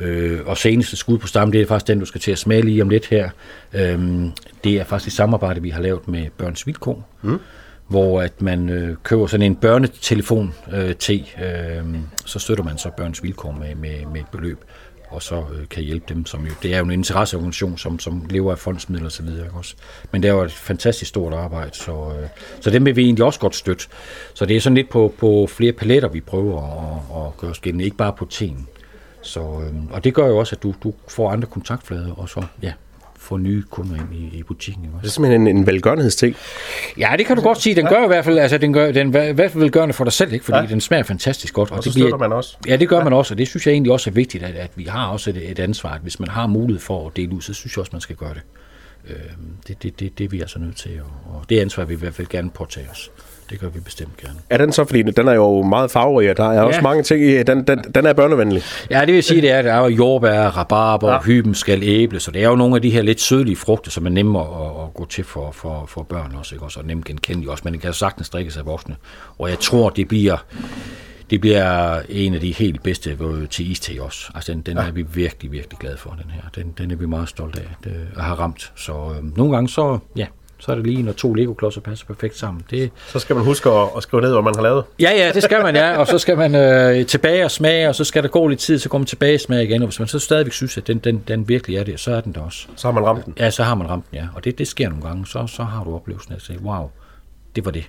Øh, 0.00 0.40
og 0.46 0.58
seneste 0.58 0.96
skud 0.96 1.18
på 1.18 1.26
stammen, 1.26 1.52
det 1.52 1.60
er 1.60 1.66
faktisk 1.66 1.86
den, 1.86 1.98
du 1.98 2.04
skal 2.04 2.20
til 2.20 2.32
at 2.32 2.38
smage 2.38 2.62
lige 2.62 2.82
om 2.82 2.88
lidt 2.88 3.06
her. 3.06 3.30
Øhm, 3.72 4.32
det 4.64 4.80
er 4.80 4.84
faktisk 4.84 5.06
et 5.08 5.12
samarbejde, 5.12 5.62
vi 5.62 5.70
har 5.70 5.82
lavet 5.82 6.08
med 6.08 6.26
Børns 6.38 6.66
Vilkår, 6.66 7.08
mm. 7.22 7.38
hvor 7.88 8.20
at 8.22 8.42
man 8.42 8.68
øh, 8.68 8.96
køber 9.02 9.26
sådan 9.26 9.46
en 9.46 9.56
børnetelefon 9.56 10.54
øh, 10.72 10.94
te, 10.94 11.14
øh, 11.14 11.84
så 12.26 12.38
støtter 12.38 12.64
man 12.64 12.78
så 12.78 12.90
Børns 12.96 13.22
Vilkår 13.22 13.52
med, 13.52 13.74
med, 13.74 14.06
med 14.12 14.20
et 14.20 14.26
beløb 14.32 14.64
og 15.14 15.22
så 15.22 15.36
øh, 15.36 15.68
kan 15.68 15.82
hjælpe 15.82 16.14
dem, 16.14 16.26
som 16.26 16.46
jo, 16.46 16.52
det 16.62 16.74
er 16.74 16.78
jo 16.78 16.84
en 16.84 16.90
interesseorganisation, 16.90 17.78
som, 17.78 17.98
som 17.98 18.26
lever 18.30 18.52
af 18.52 18.58
fondsmidler 18.58 19.06
osv. 19.06 19.28
Også? 19.52 19.74
Men 20.12 20.22
det 20.22 20.28
er 20.28 20.32
jo 20.32 20.42
et 20.42 20.52
fantastisk 20.52 21.08
stort 21.08 21.32
arbejde, 21.32 21.76
så, 21.76 21.92
øh, 21.92 22.28
så 22.60 22.70
dem 22.70 22.86
vil 22.86 22.96
vi 22.96 23.02
egentlig 23.04 23.24
også 23.24 23.40
godt 23.40 23.56
støtte. 23.56 23.84
Så 24.34 24.46
det 24.46 24.56
er 24.56 24.60
sådan 24.60 24.74
lidt 24.74 24.88
på, 24.88 25.14
på 25.18 25.46
flere 25.50 25.72
paletter, 25.72 26.08
vi 26.08 26.20
prøver 26.20 26.62
at, 26.62 27.26
at 27.26 27.36
gøre 27.36 27.50
os 27.50 27.60
ikke 27.64 27.96
bare 27.96 28.12
på 28.12 28.24
teen. 28.24 28.68
Så, 29.22 29.40
øh, 29.40 29.92
og 29.92 30.04
det 30.04 30.14
gør 30.14 30.26
jo 30.26 30.38
også, 30.38 30.56
at 30.56 30.62
du, 30.62 30.74
du 30.82 30.94
får 31.08 31.30
andre 31.30 31.48
kontaktflader, 31.48 32.12
og 32.14 32.28
så 32.28 32.42
ja, 32.62 32.72
får 33.24 33.38
nye 33.38 33.62
kunder 33.70 33.94
ind 33.96 34.14
i, 34.14 34.38
i 34.38 34.42
butikken. 34.42 34.84
Ikke 34.84 34.96
Det 35.02 35.06
er 35.06 35.10
simpelthen 35.10 35.46
en, 35.46 35.56
en 35.56 35.66
velgørenhedste. 35.66 36.34
Ja, 36.98 37.14
det 37.18 37.26
kan 37.26 37.36
du 37.36 37.42
godt 37.42 37.62
sige. 37.62 37.76
Den 37.76 37.86
gør 37.86 38.04
i 38.04 38.06
hvert 38.06 38.24
fald, 38.24 38.38
altså 38.38 38.58
den 38.58 38.72
gør, 38.72 38.92
den 38.92 39.08
i 39.08 39.10
hvert 39.10 39.36
fald 39.50 39.58
velgørende 39.62 39.92
for 39.92 40.04
dig 40.04 40.12
selv, 40.12 40.32
ikke? 40.32 40.44
fordi 40.44 40.58
ja. 40.58 40.66
den 40.66 40.80
smager 40.80 41.02
fantastisk 41.02 41.54
godt. 41.54 41.70
Og 41.70 41.82
så 41.82 41.88
det 41.90 41.94
bliver- 41.94 42.04
støtter 42.08 42.18
man 42.28 42.32
også. 42.32 42.56
Ja, 42.68 42.76
det 42.76 42.88
gør 42.88 43.04
man 43.04 43.12
også, 43.12 43.34
og 43.34 43.38
det 43.38 43.48
synes 43.48 43.66
jeg 43.66 43.72
egentlig 43.72 43.92
også 43.92 44.10
er 44.10 44.14
vigtigt, 44.14 44.44
at, 44.44 44.54
at 44.54 44.70
vi 44.76 44.84
har 44.84 45.06
også 45.06 45.30
et, 45.30 45.50
et 45.50 45.58
ansvar. 45.58 45.90
At 45.94 46.00
hvis 46.00 46.20
man 46.20 46.28
har 46.28 46.46
mulighed 46.46 46.80
for 46.80 47.06
at 47.06 47.16
dele 47.16 47.34
ud, 47.34 47.40
så 47.40 47.54
synes 47.54 47.76
jeg 47.76 47.80
også, 47.80 47.90
man 47.92 48.00
skal 48.00 48.16
gøre 48.16 48.34
det. 48.34 48.42
Øh, 49.08 49.16
det, 49.68 49.82
det, 49.82 50.00
det, 50.00 50.18
det 50.18 50.24
er 50.24 50.28
vi 50.28 50.40
altså 50.40 50.58
nødt 50.58 50.76
til, 50.76 50.90
og, 51.00 51.34
og 51.34 51.44
det 51.48 51.60
ansvar 51.60 51.84
vil 51.84 51.90
vi 51.96 51.98
i 51.98 52.04
hvert 52.04 52.14
fald 52.14 52.26
gerne 52.28 52.50
påtage 52.50 52.86
os. 52.90 53.10
Det 53.50 53.60
gør 53.60 53.68
vi 53.68 53.80
bestemt 53.80 54.16
gerne. 54.16 54.34
Er 54.50 54.58
den 54.58 54.72
så, 54.72 54.84
fordi 54.84 55.02
den 55.02 55.28
er 55.28 55.32
jo 55.32 55.62
meget 55.62 55.90
farverig, 55.90 56.30
og 56.30 56.36
der 56.36 56.44
er 56.44 56.52
ja. 56.52 56.62
også 56.62 56.80
mange 56.80 57.02
ting 57.02 57.22
i, 57.24 57.42
den, 57.42 57.66
den, 57.66 57.78
den 57.94 58.06
er 58.06 58.12
børnevenlig. 58.12 58.62
Ja, 58.90 59.00
det 59.00 59.14
vil 59.14 59.22
sige, 59.22 59.40
det 59.40 59.50
er, 59.50 59.62
der 59.62 59.72
er 59.72 59.78
jo 59.80 59.86
jordbær, 59.86 60.46
rabarber, 60.46 61.12
Ja. 61.12 61.20
hybenskal, 61.20 61.82
æble, 61.82 62.20
så 62.20 62.30
det 62.30 62.42
er 62.44 62.48
jo 62.48 62.56
nogle 62.56 62.76
af 62.76 62.82
de 62.82 62.90
her 62.90 63.02
lidt 63.02 63.20
sødlige 63.20 63.56
frugter, 63.56 63.90
som 63.90 64.06
er 64.06 64.10
nemme 64.10 64.40
at, 64.40 64.46
at 64.84 64.94
gå 64.94 65.06
til 65.06 65.24
for, 65.24 65.50
for, 65.52 65.84
for 65.88 66.02
børn 66.02 66.34
også, 66.38 66.54
ikke? 66.54 66.64
også, 66.64 66.80
og 66.80 66.86
nemt 66.86 67.04
genkendelige 67.04 67.50
også, 67.50 67.62
men 67.64 67.72
det 67.72 67.82
kan 67.82 67.92
sagtens 67.92 68.30
drikkes 68.30 68.56
af 68.56 68.66
voksne. 68.66 68.96
Og 69.38 69.50
jeg 69.50 69.58
tror, 69.58 69.90
det 69.90 70.08
bliver, 70.08 70.36
det 71.30 71.40
bliver 71.40 72.00
en 72.08 72.34
af 72.34 72.40
de 72.40 72.52
helt 72.52 72.82
bedste 72.82 73.18
til 73.50 73.70
iste 73.70 73.92
også. 74.00 74.30
Altså, 74.34 74.52
den, 74.52 74.60
den 74.60 74.76
ja. 74.76 74.82
er 74.86 74.90
vi 74.90 75.02
virkelig, 75.02 75.52
virkelig 75.52 75.78
glade 75.78 75.96
for, 75.96 76.16
den 76.22 76.30
her. 76.30 76.42
Den, 76.54 76.74
den 76.78 76.90
er 76.90 76.96
vi 76.96 77.06
meget 77.06 77.28
stolte 77.28 77.60
af 77.60 77.74
det, 77.84 78.08
at 78.16 78.24
have 78.24 78.38
ramt. 78.38 78.72
Så 78.76 78.92
øh, 78.92 79.36
nogle 79.36 79.52
gange, 79.54 79.68
så, 79.68 79.98
ja, 80.16 80.26
så 80.58 80.72
er 80.72 80.76
det 80.76 80.86
lige, 80.86 81.02
når 81.02 81.12
to 81.12 81.34
Lego-klodser 81.34 81.80
passer 81.80 82.06
perfekt 82.06 82.38
sammen. 82.38 82.62
Det, 82.70 82.90
Så 83.06 83.18
skal 83.18 83.36
man 83.36 83.44
huske 83.44 83.70
at, 83.70 83.88
at 83.96 84.02
skrive 84.02 84.22
ned, 84.22 84.32
hvad 84.32 84.42
man 84.42 84.54
har 84.54 84.62
lavet. 84.62 84.84
Ja, 85.00 85.10
ja, 85.16 85.30
det 85.34 85.42
skal 85.42 85.62
man, 85.62 85.74
ja. 85.74 85.98
Og 85.98 86.06
så 86.06 86.18
skal 86.18 86.36
man 86.36 86.54
øh, 86.54 87.06
tilbage 87.06 87.44
og 87.44 87.50
smage, 87.50 87.88
og 87.88 87.94
så 87.94 88.04
skal 88.04 88.22
der 88.22 88.28
gå 88.28 88.48
lidt 88.48 88.60
tid, 88.60 88.78
så 88.78 88.88
kommer 88.88 89.02
man 89.02 89.06
tilbage 89.06 89.34
og 89.36 89.40
smage 89.40 89.64
igen. 89.64 89.82
Og 89.82 89.88
hvis 89.88 89.98
man 89.98 90.08
så 90.08 90.18
stadigvæk 90.18 90.52
synes, 90.52 90.78
at 90.78 90.86
den, 90.86 90.98
den, 90.98 91.22
den 91.28 91.48
virkelig 91.48 91.76
er 91.76 91.84
det, 91.84 92.00
så 92.00 92.12
er 92.14 92.20
den 92.20 92.32
der 92.32 92.40
også. 92.40 92.66
Så 92.76 92.88
har 92.88 92.92
man 92.92 93.04
ramt 93.04 93.24
den. 93.26 93.34
Ja, 93.38 93.50
så 93.50 93.62
har 93.62 93.74
man 93.74 93.88
ramt 93.90 94.04
den, 94.10 94.18
ja. 94.18 94.26
Og 94.34 94.44
det, 94.44 94.58
det 94.58 94.68
sker 94.68 94.88
nogle 94.88 95.04
gange. 95.04 95.26
Så, 95.26 95.46
så 95.46 95.62
har 95.62 95.84
du 95.84 95.94
oplevelsen 95.94 96.32
af 96.32 96.36
at 96.36 96.42
sige, 96.42 96.58
wow, 96.62 96.90
det 97.56 97.64
var 97.64 97.70
det. 97.70 97.84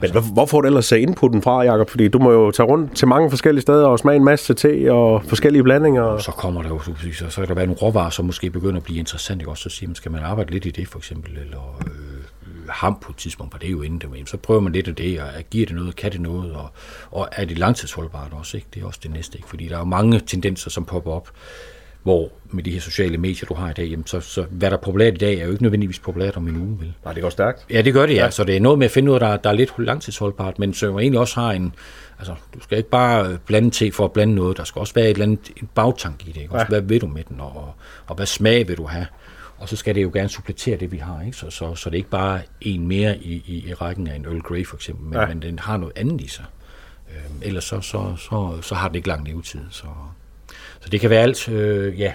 Men 0.00 0.10
hvor, 0.10 0.20
hvor 0.20 0.46
får 0.46 0.60
du 0.60 0.66
ellers 0.66 0.92
inputen 0.92 1.42
fra, 1.42 1.62
Jacob? 1.62 1.90
Fordi 1.90 2.08
du 2.08 2.18
må 2.18 2.32
jo 2.32 2.50
tage 2.50 2.66
rundt 2.66 2.96
til 2.96 3.08
mange 3.08 3.30
forskellige 3.30 3.62
steder 3.62 3.86
og 3.86 3.98
smage 3.98 4.16
en 4.16 4.24
masse 4.24 4.54
te 4.54 4.92
og 4.92 5.24
forskellige 5.24 5.62
blandinger. 5.62 6.02
Og 6.02 6.22
så 6.22 6.30
kommer 6.30 6.62
der 6.62 6.68
jo, 6.68 6.80
så, 6.80 6.92
så, 7.12 7.30
så 7.30 7.40
kan 7.40 7.48
der 7.48 7.54
være 7.54 7.66
nogle 7.66 7.80
råvarer, 7.82 8.10
som 8.10 8.24
måske 8.24 8.50
begynder 8.50 8.76
at 8.76 8.82
blive 8.82 8.98
interessant. 8.98 9.40
Ikke? 9.40 9.50
Også 9.50 9.62
så 9.62 9.76
siger 9.76 9.88
man, 9.88 9.94
skal 9.94 10.12
man 10.12 10.22
arbejde 10.22 10.50
lidt 10.50 10.66
i 10.66 10.70
det, 10.70 10.88
for 10.88 10.98
eksempel, 10.98 11.38
eller 11.38 11.80
øh, 11.86 12.20
ham 12.68 12.98
på 13.02 13.10
et 13.12 13.16
tidspunkt, 13.16 13.52
for 13.52 13.58
det 13.58 13.66
er 13.66 13.70
jo 13.70 13.82
inden 13.82 13.98
det, 13.98 14.10
men 14.10 14.26
så 14.26 14.36
prøver 14.36 14.60
man 14.60 14.72
lidt 14.72 14.88
af 14.88 14.94
det, 14.94 15.20
og 15.20 15.26
giver 15.50 15.66
det 15.66 15.76
noget, 15.76 15.96
kan 15.96 16.12
det 16.12 16.20
noget, 16.20 16.52
og, 16.52 16.70
og 17.10 17.28
er 17.32 17.44
det 17.44 17.58
langtidsholdbart 17.58 18.32
også, 18.32 18.56
ikke? 18.56 18.66
Det 18.74 18.82
er 18.82 18.86
også 18.86 19.00
det 19.02 19.10
næste, 19.10 19.38
ikke? 19.38 19.48
Fordi 19.48 19.68
der 19.68 19.74
er 19.74 19.78
jo 19.78 19.84
mange 19.84 20.20
tendenser, 20.20 20.70
som 20.70 20.84
popper 20.84 21.12
op, 21.12 21.28
hvor 22.10 22.28
med 22.50 22.62
de 22.64 22.70
her 22.70 22.80
sociale 22.80 23.18
medier, 23.18 23.46
du 23.48 23.54
har 23.54 23.70
i 23.70 23.72
dag, 23.72 23.84
jamen 23.88 24.06
så, 24.06 24.20
så 24.20 24.44
hvad 24.50 24.70
der 24.70 24.76
er 24.76 24.80
populært 24.80 25.14
i 25.14 25.16
dag, 25.16 25.38
er 25.38 25.44
jo 25.44 25.50
ikke 25.50 25.62
nødvendigvis 25.62 25.98
populært 25.98 26.36
om 26.36 26.48
en 26.48 26.56
uge, 26.56 26.80
vel? 26.80 26.92
Nej, 27.04 27.12
det 27.12 27.22
går 27.22 27.30
stærkt. 27.30 27.66
Ja, 27.70 27.82
det 27.82 27.92
gør 27.92 28.06
det, 28.06 28.14
ja. 28.14 28.24
ja. 28.24 28.30
Så 28.30 28.44
det 28.44 28.56
er 28.56 28.60
noget 28.60 28.78
med 28.78 28.84
at 28.86 28.90
finde 28.90 29.06
noget, 29.06 29.20
der, 29.20 29.36
der 29.36 29.50
er 29.50 29.54
lidt 29.54 29.72
langtidsholdbart, 29.78 30.58
men 30.58 30.74
som 30.74 30.98
egentlig 30.98 31.20
også 31.20 31.40
har 31.40 31.52
en... 31.52 31.74
Altså, 32.18 32.34
du 32.54 32.60
skal 32.60 32.78
ikke 32.78 32.90
bare 32.90 33.38
blande 33.46 33.70
te 33.70 33.92
for 33.92 34.04
at 34.04 34.12
blande 34.12 34.34
noget. 34.34 34.56
Der 34.56 34.64
skal 34.64 34.80
også 34.80 34.94
være 34.94 35.04
et 35.04 35.10
eller 35.10 35.24
andet 35.26 35.50
en 35.56 35.68
bagtank 35.74 36.26
i 36.28 36.32
det. 36.32 36.40
Ikke? 36.40 36.52
Også, 36.54 36.64
Ja. 36.64 36.68
Hvad 36.68 36.80
vil 36.80 37.00
du 37.00 37.06
med 37.06 37.24
den, 37.28 37.40
og, 37.40 37.74
og 38.06 38.16
hvad 38.16 38.26
smag 38.26 38.68
vil 38.68 38.76
du 38.76 38.86
have? 38.86 39.06
Og 39.58 39.68
så 39.68 39.76
skal 39.76 39.94
det 39.94 40.02
jo 40.02 40.10
gerne 40.14 40.28
suppletere 40.28 40.76
det, 40.76 40.92
vi 40.92 40.96
har. 40.96 41.22
Ikke? 41.22 41.36
Så, 41.36 41.50
så, 41.50 41.74
så 41.74 41.90
det 41.90 41.94
er 41.94 41.98
ikke 41.98 42.10
bare 42.10 42.40
en 42.60 42.88
mere 42.88 43.18
i, 43.18 43.42
i, 43.46 43.68
i 43.68 43.74
rækken 43.74 44.06
af 44.06 44.16
en 44.16 44.24
Earl 44.24 44.40
Grey, 44.40 44.66
for 44.66 44.76
eksempel, 44.76 45.04
men, 45.06 45.14
Ja. 45.18 45.26
men 45.26 45.42
den 45.42 45.58
har 45.58 45.76
noget 45.76 45.92
andet 45.96 46.20
i 46.20 46.28
sig. 46.28 46.44
Øhm, 47.10 47.34
ellers 47.42 47.64
så, 47.64 47.80
så, 47.80 48.14
så, 48.18 48.58
så 48.62 48.74
har 48.74 48.88
det 48.88 48.96
ikke 48.96 49.08
lang 49.08 49.26
levetid. 49.28 49.60
Så, 49.70 49.86
så 50.80 50.88
det 50.88 51.00
kan 51.00 51.10
være 51.10 51.22
alt, 51.22 51.48
øh, 51.48 52.00
ja, 52.00 52.12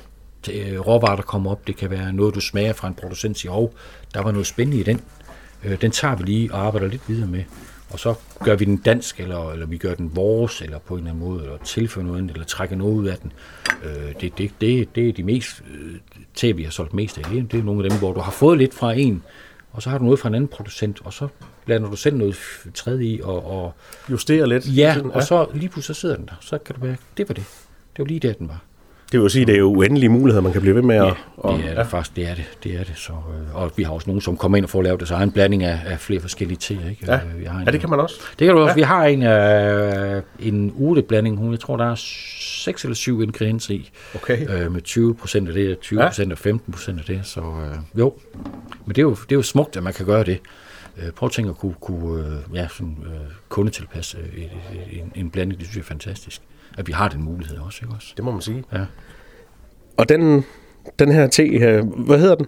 øh, 0.52 0.80
råvarer, 0.80 1.16
der 1.16 1.24
kommer 1.24 1.52
op. 1.52 1.68
Det 1.68 1.78
kan 1.78 1.90
være 1.90 2.14
noget, 2.14 2.36
du 2.36 2.40
smager 2.40 2.74
fra 2.74 2.88
en 2.88 2.94
producent, 2.94 3.40
siger, 3.40 3.52
oh, 3.52 3.70
der 4.14 4.22
var 4.22 4.32
noget 4.32 4.48
spændende 4.48 4.80
i 4.80 4.84
den. 4.84 5.02
Øh, 5.64 5.82
den 5.82 5.92
tager 5.92 6.16
vi 6.16 6.24
lige 6.24 6.54
og 6.54 6.60
arbejder 6.66 6.88
lidt 6.88 7.10
videre 7.10 7.28
med. 7.28 7.44
Og 7.90 8.00
så 8.00 8.14
gør 8.44 8.56
vi 8.56 8.66
den 8.66 8.78
dansk, 8.78 9.20
eller, 9.20 9.52
eller 9.52 9.66
vi 9.66 9.78
gør 9.78 9.96
den 9.96 10.16
vores, 10.16 10.62
eller 10.62 10.80
på 10.80 10.94
en 10.94 11.00
eller 11.00 11.12
anden 11.12 11.28
måde, 11.30 11.44
eller 11.44 11.58
tilfører 11.58 12.06
noget 12.06 12.18
andet, 12.20 12.34
eller 12.34 12.46
trækker 12.46 12.76
noget 12.76 12.94
ud 12.94 13.08
af 13.08 13.18
den. 13.18 13.32
Øh, 13.84 14.22
det, 14.22 14.38
det, 14.38 14.52
det, 14.62 14.96
det 14.96 15.10
er 15.10 15.14
de 15.14 15.24
mest 15.24 15.64
øh, 15.74 15.96
til, 16.34 16.58
vi 16.58 16.64
har 16.64 16.72
solgt 16.72 16.94
mest 16.94 17.18
af. 17.18 17.24
Det, 17.24 17.60
er 17.60 17.64
nogle 17.64 17.84
af 17.84 17.90
dem, 17.90 18.00
hvor 18.00 18.14
du 18.14 18.20
har 18.20 18.32
fået 18.32 18.58
lidt 18.58 18.74
fra 18.74 18.94
en, 18.94 19.24
og 19.72 19.82
så 19.82 19.90
har 19.90 19.98
du 19.98 20.04
noget 20.04 20.20
fra 20.20 20.30
en 20.30 20.36
anden 20.36 20.48
producent, 20.48 21.02
og 21.04 21.14
så 21.14 21.28
blander 21.66 21.90
du 21.90 21.96
selv 21.96 22.16
noget 22.16 22.38
tredje 22.74 23.06
i, 23.06 23.22
og, 23.24 23.46
og 23.52 23.74
Justere 24.10 24.50
lidt. 24.50 24.78
ja, 24.78 24.96
og 25.14 25.24
så 25.24 25.48
lige 25.54 25.70
pludselig 25.70 25.96
så 25.96 26.02
sidder 26.02 26.16
den 26.16 26.26
der. 26.26 26.36
Så 26.42 26.58
kan 26.58 26.76
du 26.76 26.86
mærke, 26.86 27.02
det 27.18 27.30
var 27.30 27.34
det. 27.34 27.44
Det 27.98 28.00
var 28.00 28.06
lige 28.06 28.20
der, 28.20 28.34
den 28.34 28.48
var. 28.48 28.64
Det 29.12 29.22
vil 29.22 29.30
sige, 29.30 29.46
det 29.46 29.56
er 29.56 29.60
jo 29.60 29.66
uendelige 29.76 30.10
muligheder, 30.10 30.42
man 30.42 30.52
kan 30.52 30.62
blive 30.62 30.76
ved 30.76 30.82
med 30.82 30.96
at... 30.96 31.04
Ja, 31.06 31.12
og, 31.38 31.58
det 31.58 31.66
er 31.72 31.76
det 31.76 31.88
faktisk, 31.88 32.16
det 32.16 32.28
er 32.30 32.36
det, 32.36 32.44
det 32.64 32.76
er 32.80 32.84
det. 32.84 32.94
Så, 32.98 33.12
øh, 33.14 33.56
og 33.56 33.72
vi 33.78 33.84
har 33.84 33.92
også 33.92 34.08
nogen, 34.10 34.22
som 34.22 34.38
kommer 34.38 34.58
ind 34.58 34.66
og 34.66 34.70
får 34.70 34.82
lavet 34.82 35.00
deres 35.00 35.12
egen 35.12 35.32
blanding 35.32 35.64
af, 35.64 35.80
af 35.86 36.00
flere 36.00 36.20
forskellige 36.22 36.58
teer, 36.58 36.90
ikke? 36.90 37.06
Ja. 37.08 37.16
Øh, 37.16 37.40
Vi 37.40 37.46
har 37.46 37.60
en, 37.60 37.66
ja, 37.66 37.72
det 37.72 37.80
kan 37.80 37.90
man 37.90 38.00
også. 38.00 38.16
Det 38.40 38.46
kan 38.48 38.56
du 38.56 38.62
også. 38.62 38.72
Ja. 38.72 38.76
Vi 38.76 38.82
har 38.82 39.06
en, 39.06 39.24
øh, 39.24 40.22
en 40.40 40.74
urteblanding, 40.76 41.38
hun, 41.38 41.52
jeg 41.52 41.60
tror, 41.60 41.78
der 41.78 41.92
er 41.92 41.96
seks 42.40 42.84
eller 42.84 42.96
syv 42.96 43.22
ingredienser 43.22 43.74
i, 43.74 43.90
Okay. 44.16 44.66
øh, 44.66 44.72
med 44.72 44.82
20 44.82 45.16
procent 45.16 45.48
af 45.48 45.54
det, 45.54 45.80
20 45.80 46.00
procent 46.00 46.32
og 46.32 46.38
15 46.38 46.74
procent 46.74 47.00
af 47.00 47.06
det, 47.06 47.20
så 47.24 47.40
øh, 47.42 48.00
jo. 48.00 48.14
Men 48.86 48.90
det 48.96 48.98
er, 48.98 49.02
jo, 49.04 49.10
det 49.12 49.32
er 49.32 49.36
jo 49.36 49.42
smukt, 49.42 49.78
at 49.78 49.84
man 49.84 49.94
kan 49.94 50.06
gøre 50.06 50.24
det. 50.24 50.40
Øh, 50.98 51.12
prøv 51.12 51.28
at 51.28 51.32
tænke 51.32 51.50
at 51.50 51.58
kunne, 51.58 51.76
kunne 51.82 52.26
øh, 52.26 52.56
ja, 52.56 52.68
sådan, 52.68 52.98
øh, 53.06 53.12
kundetilpasse 53.50 54.18
øh, 54.18 54.44
et, 54.44 54.50
en, 54.92 55.12
en 55.16 55.30
blanding, 55.30 55.60
det 55.60 55.68
synes 55.68 55.76
jeg 55.76 55.82
er 55.82 55.86
fantastisk. 55.88 56.42
At 56.78 56.88
vi 56.88 56.92
har 56.94 57.08
den 57.08 57.24
mulighed 57.24 57.58
også, 57.58 57.80
ikke 57.84 57.96
også? 57.96 58.14
Det 58.18 58.26
må 58.26 58.32
man 58.32 58.42
sige. 58.42 58.64
Ja. 58.74 58.80
Og 59.98 60.10
den 60.10 60.46
den 61.00 61.12
her 61.12 61.28
te. 61.28 61.44
Øh, 61.44 61.84
hvad 61.86 62.20
hedder 62.20 62.36
den? 62.36 62.46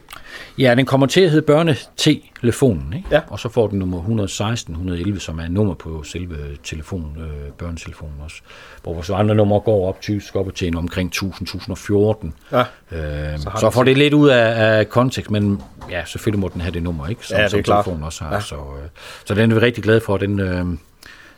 Ja, 0.58 0.76
den 0.76 0.86
kommer 0.86 1.08
til 1.08 1.22
at 1.22 1.30
hedde 1.32 1.46
børnetelefonen, 1.46 2.94
ikke? 2.94 3.08
Ja. 3.12 3.22
Og 3.28 3.40
så 3.40 3.50
får 3.50 3.68
den 3.68 3.80
nummer 3.80 3.98
116, 3.98 4.74
111, 4.74 5.20
som 5.20 5.40
er 5.40 5.48
nummer 5.48 5.74
på 5.74 6.04
selve 6.04 6.36
telefonen, 6.63 7.18
øh, 7.20 7.52
børnetelefonen 7.58 8.13
også. 8.24 8.36
Hvor 8.84 8.94
vores 8.94 9.10
andre 9.10 9.36
numre 9.36 9.60
går 9.60 9.88
op 9.88 10.02
typisk 10.02 10.36
op 10.36 10.56
til 10.56 10.68
en 10.68 10.76
omkring 10.76 11.12
1000-1014. 11.16 12.32
Ja. 12.52 12.60
Øh, 12.92 13.40
Så 13.40 13.52
så, 13.60 13.70
får 13.70 13.84
det 13.84 13.98
lidt 13.98 14.13
ud 14.13 14.30
af, 14.30 14.78
af 14.78 14.90
kontekst, 14.90 15.32
men 15.32 15.62
ja, 15.92 16.06
selvfølgelig 16.06 16.40
må 16.40 16.50
den 16.54 16.62
have 16.62 16.72
det 16.74 16.84
nummer, 16.84 17.08
ikke? 17.08 17.26
Som, 17.26 17.36
Ja, 17.38 17.42
det 17.42 17.46
er 17.46 17.50
som 17.50 17.63
klart. 17.63 17.86
telefonen 17.86 18.04
også 18.06 18.24
har. 18.24 18.34
Ja. 18.34 18.40
Så, 18.42 18.56
øh, 18.56 18.90
så 19.26 19.34
den 19.36 19.52
er 19.52 19.56
vi 19.56 19.62
rigtig 19.62 19.84
glade 19.84 20.02
for. 20.02 20.18
Den, 20.18 20.40
øh, 20.40 20.66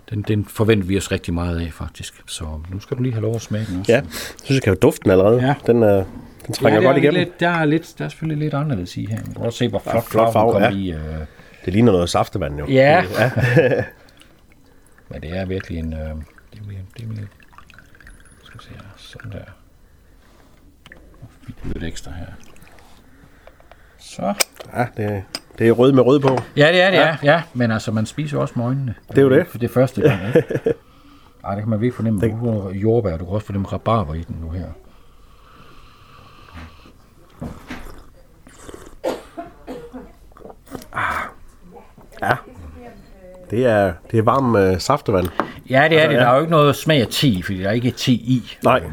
den, 0.10 0.22
den 0.22 0.46
forventer 0.46 0.88
vi 0.88 0.98
os 0.98 1.12
rigtig 1.12 1.34
meget 1.34 1.60
af, 1.62 1.74
faktisk. 1.74 2.22
Så 2.28 2.46
nu 2.70 2.80
skal 2.80 2.98
du 2.98 3.04
lige 3.04 3.14
have 3.14 3.22
lov 3.22 3.36
at 3.36 3.42
smage 3.42 3.66
den 3.66 3.80
også. 3.80 3.92
Ja, 3.92 3.98
jeg 3.98 4.06
synes, 4.44 4.56
jeg 4.56 4.62
kan 4.64 4.74
jo 4.74 4.80
duften 4.82 5.12
allerede. 5.12 5.46
Ja. 5.48 5.56
Den, 5.68 5.84
øh, 5.84 6.06
den 6.48 6.54
trænger 6.54 6.80
det 6.80 6.88
er 6.88 6.92
godt 6.92 7.04
igennem. 7.04 7.20
Lidt, 7.20 7.40
der, 7.40 7.50
er 7.50 7.66
lidt, 7.66 7.96
der 7.98 8.06
er 8.06 8.10
selvfølgelig 8.10 8.44
lidt 8.44 8.54
anderledes 8.54 8.98
i 8.98 9.06
her. 9.06 9.18
Man 9.26 9.34
kan 9.44 9.52
se, 9.52 9.68
hvor 9.68 9.80
flot, 9.80 10.04
flot 10.04 10.34
farve, 10.34 10.52
kommer 10.52 10.70
ja. 10.70 10.76
i. 10.76 10.92
Øh, 10.92 11.20
Det 11.66 11.74
ligner 11.74 11.92
noget 11.92 12.10
saftevand 12.10 12.60
jo. 12.60 12.66
Ja. 12.68 13.02
Men 15.10 15.22
det 15.22 15.38
er 15.38 15.46
virkelig 15.46 15.80
en... 15.80 15.94
Øh, 15.94 16.00
det 16.00 16.06
er 16.06 16.16
det 16.54 17.04
er 17.04 17.08
virkelig, 17.08 17.28
skal 18.44 18.60
vi 18.60 18.64
se 18.64 18.70
her, 18.70 18.82
sådan 18.98 19.32
der. 19.32 19.40
Og 21.22 21.28
Lidt 21.64 21.84
ekstra 21.84 22.12
her. 22.12 22.26
Så. 23.98 24.34
Ja, 24.74 24.86
det, 24.98 25.24
det 25.60 25.68
er 25.68 25.72
rød 25.72 25.92
med 25.92 26.04
rød 26.06 26.20
på. 26.20 26.38
Ja, 26.58 26.68
det 26.72 26.82
er 26.82 26.90
det, 26.92 26.98
ja. 26.98 27.18
ja. 27.24 27.42
Men 27.54 27.72
altså, 27.72 27.92
man 27.92 28.06
spiser 28.06 28.38
jo 28.38 28.42
også 28.42 28.54
med 28.58 28.66
øjnene. 28.66 28.94
Det 29.10 29.18
er 29.18 29.22
jo 29.22 29.30
det. 29.30 29.48
For 29.48 29.58
det 29.58 29.72
første 29.72 30.02
gang, 30.02 30.20
ikke? 30.28 30.44
Ej, 31.46 31.56
det 31.56 31.64
kan 31.64 31.70
man 31.70 31.82
virkelig 31.82 31.96
fornemme. 31.96 32.22
Du 32.22 32.38
får 32.44 32.72
jordbær, 32.74 33.18
du 33.18 33.26
kan 33.26 33.34
også 33.34 33.46
fornemme 33.46 33.68
rabarber 33.68 34.14
i 34.14 34.22
den 34.28 34.36
nu 34.42 34.50
her. 34.50 34.66
Ja. 42.22 42.36
Det 43.52 43.66
er, 43.66 43.94
det 44.12 44.20
er 44.20 44.24
varm 44.24 44.56
øh, 44.56 44.80
saftevand. 44.80 45.28
Ja, 45.70 45.88
det 45.90 45.98
er 45.98 46.02
Altså, 46.02 46.10
det. 46.10 46.16
ja. 46.16 46.20
Der 46.20 46.28
er 46.28 46.34
jo 46.36 46.40
ikke 46.40 46.52
noget 46.52 46.76
smag 46.76 47.02
af 47.02 47.08
te, 47.08 47.44
fordi 47.44 47.60
der 47.60 47.68
er 47.68 47.72
ikke 47.72 47.92
te 47.92 48.12
i. 48.12 48.58
Nej. 48.64 48.84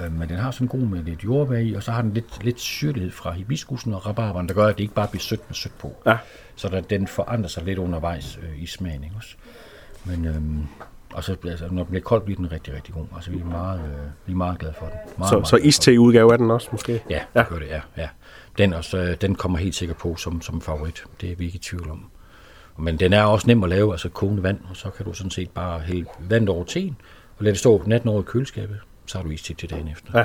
Øh, 0.00 0.12
men 0.12 0.28
den 0.28 0.36
har 0.38 0.50
sådan 0.50 0.64
en 0.64 0.68
god 0.68 0.78
med 0.88 1.02
lidt 1.02 1.24
jordbær 1.24 1.56
i, 1.58 1.74
og 1.74 1.82
så 1.82 1.92
har 1.92 2.02
den 2.02 2.12
lidt, 2.12 2.44
lidt 2.44 2.60
syrlighed 2.60 3.10
fra 3.10 3.32
hibiskusen 3.32 3.94
og 3.94 4.06
rabarberen, 4.06 4.48
der 4.48 4.54
gør, 4.54 4.66
at 4.66 4.76
det 4.76 4.82
ikke 4.82 4.94
bare 4.94 5.08
bliver 5.08 5.20
sødt 5.22 5.40
med 5.48 5.54
sødt 5.54 5.78
på. 5.78 5.92
Ja. 6.06 6.16
Så 6.56 6.68
der, 6.68 6.80
den 6.80 7.06
forandrer 7.06 7.48
sig 7.48 7.64
lidt 7.64 7.78
undervejs 7.78 8.38
øh, 8.42 8.62
i 8.62 8.66
smagen 8.66 9.04
ikke 9.04 9.16
også. 9.16 9.34
Men 10.04 10.24
øhm, 10.24 10.66
og 11.14 11.24
så, 11.24 11.36
altså, 11.44 11.64
når 11.70 11.82
den 11.82 11.90
bliver 11.90 12.02
kold, 12.02 12.22
bliver 12.24 12.36
den 12.36 12.52
rigtig, 12.52 12.74
rigtig 12.74 12.94
god. 12.94 13.04
Altså, 13.14 13.30
vi 13.30 13.40
er 13.40 13.44
meget, 13.44 13.80
øh, 13.80 13.86
vi 14.26 14.32
er 14.32 14.36
meget 14.36 14.58
glade 14.58 14.74
for 14.78 14.86
den. 14.86 14.94
Meget, 15.18 15.28
Så, 15.30 15.34
meget 15.36 15.48
så 15.48 15.56
iste-udgave 15.56 16.32
af 16.32 16.38
den 16.38 16.50
også, 16.50 16.68
måske? 16.72 17.02
Ja, 17.10 17.20
Ja. 17.34 17.40
det 17.40 17.48
gør 17.48 17.58
det, 17.58 17.66
ja. 17.68 17.80
ja. 17.96 18.08
Den, 18.58 18.72
også, 18.72 18.98
øh, 18.98 19.16
den 19.20 19.34
kommer 19.34 19.58
helt 19.58 19.74
sikkert 19.74 19.96
på 19.96 20.16
som, 20.16 20.42
som 20.42 20.60
favorit. 20.60 21.04
Det 21.20 21.32
er 21.32 21.36
vi 21.36 21.44
ikke 21.44 21.56
i 21.56 21.58
tvivl 21.58 21.90
om. 21.90 22.04
Men 22.78 22.98
den 22.98 23.12
er 23.12 23.22
også 23.22 23.46
nem 23.46 23.62
at 23.64 23.70
lave, 23.70 23.92
altså 23.92 24.08
kogende 24.08 24.42
vand, 24.42 24.58
og 24.70 24.76
så 24.76 24.90
kan 24.90 25.04
du 25.06 25.12
sådan 25.12 25.30
set 25.30 25.50
bare 25.50 25.80
hælde 25.80 26.04
vand 26.18 26.48
over 26.48 26.64
teen, 26.64 26.96
og 27.38 27.44
lade 27.44 27.52
det 27.52 27.58
stå 27.60 27.82
natten 27.86 28.08
over 28.10 28.20
i 28.20 28.24
køleskabet, 28.26 28.78
så 29.06 29.18
har 29.18 29.22
du 29.22 29.30
iste 29.30 29.54
til 29.54 29.70
dagen 29.70 29.88
efter. 29.88 30.18
Ja. 30.18 30.24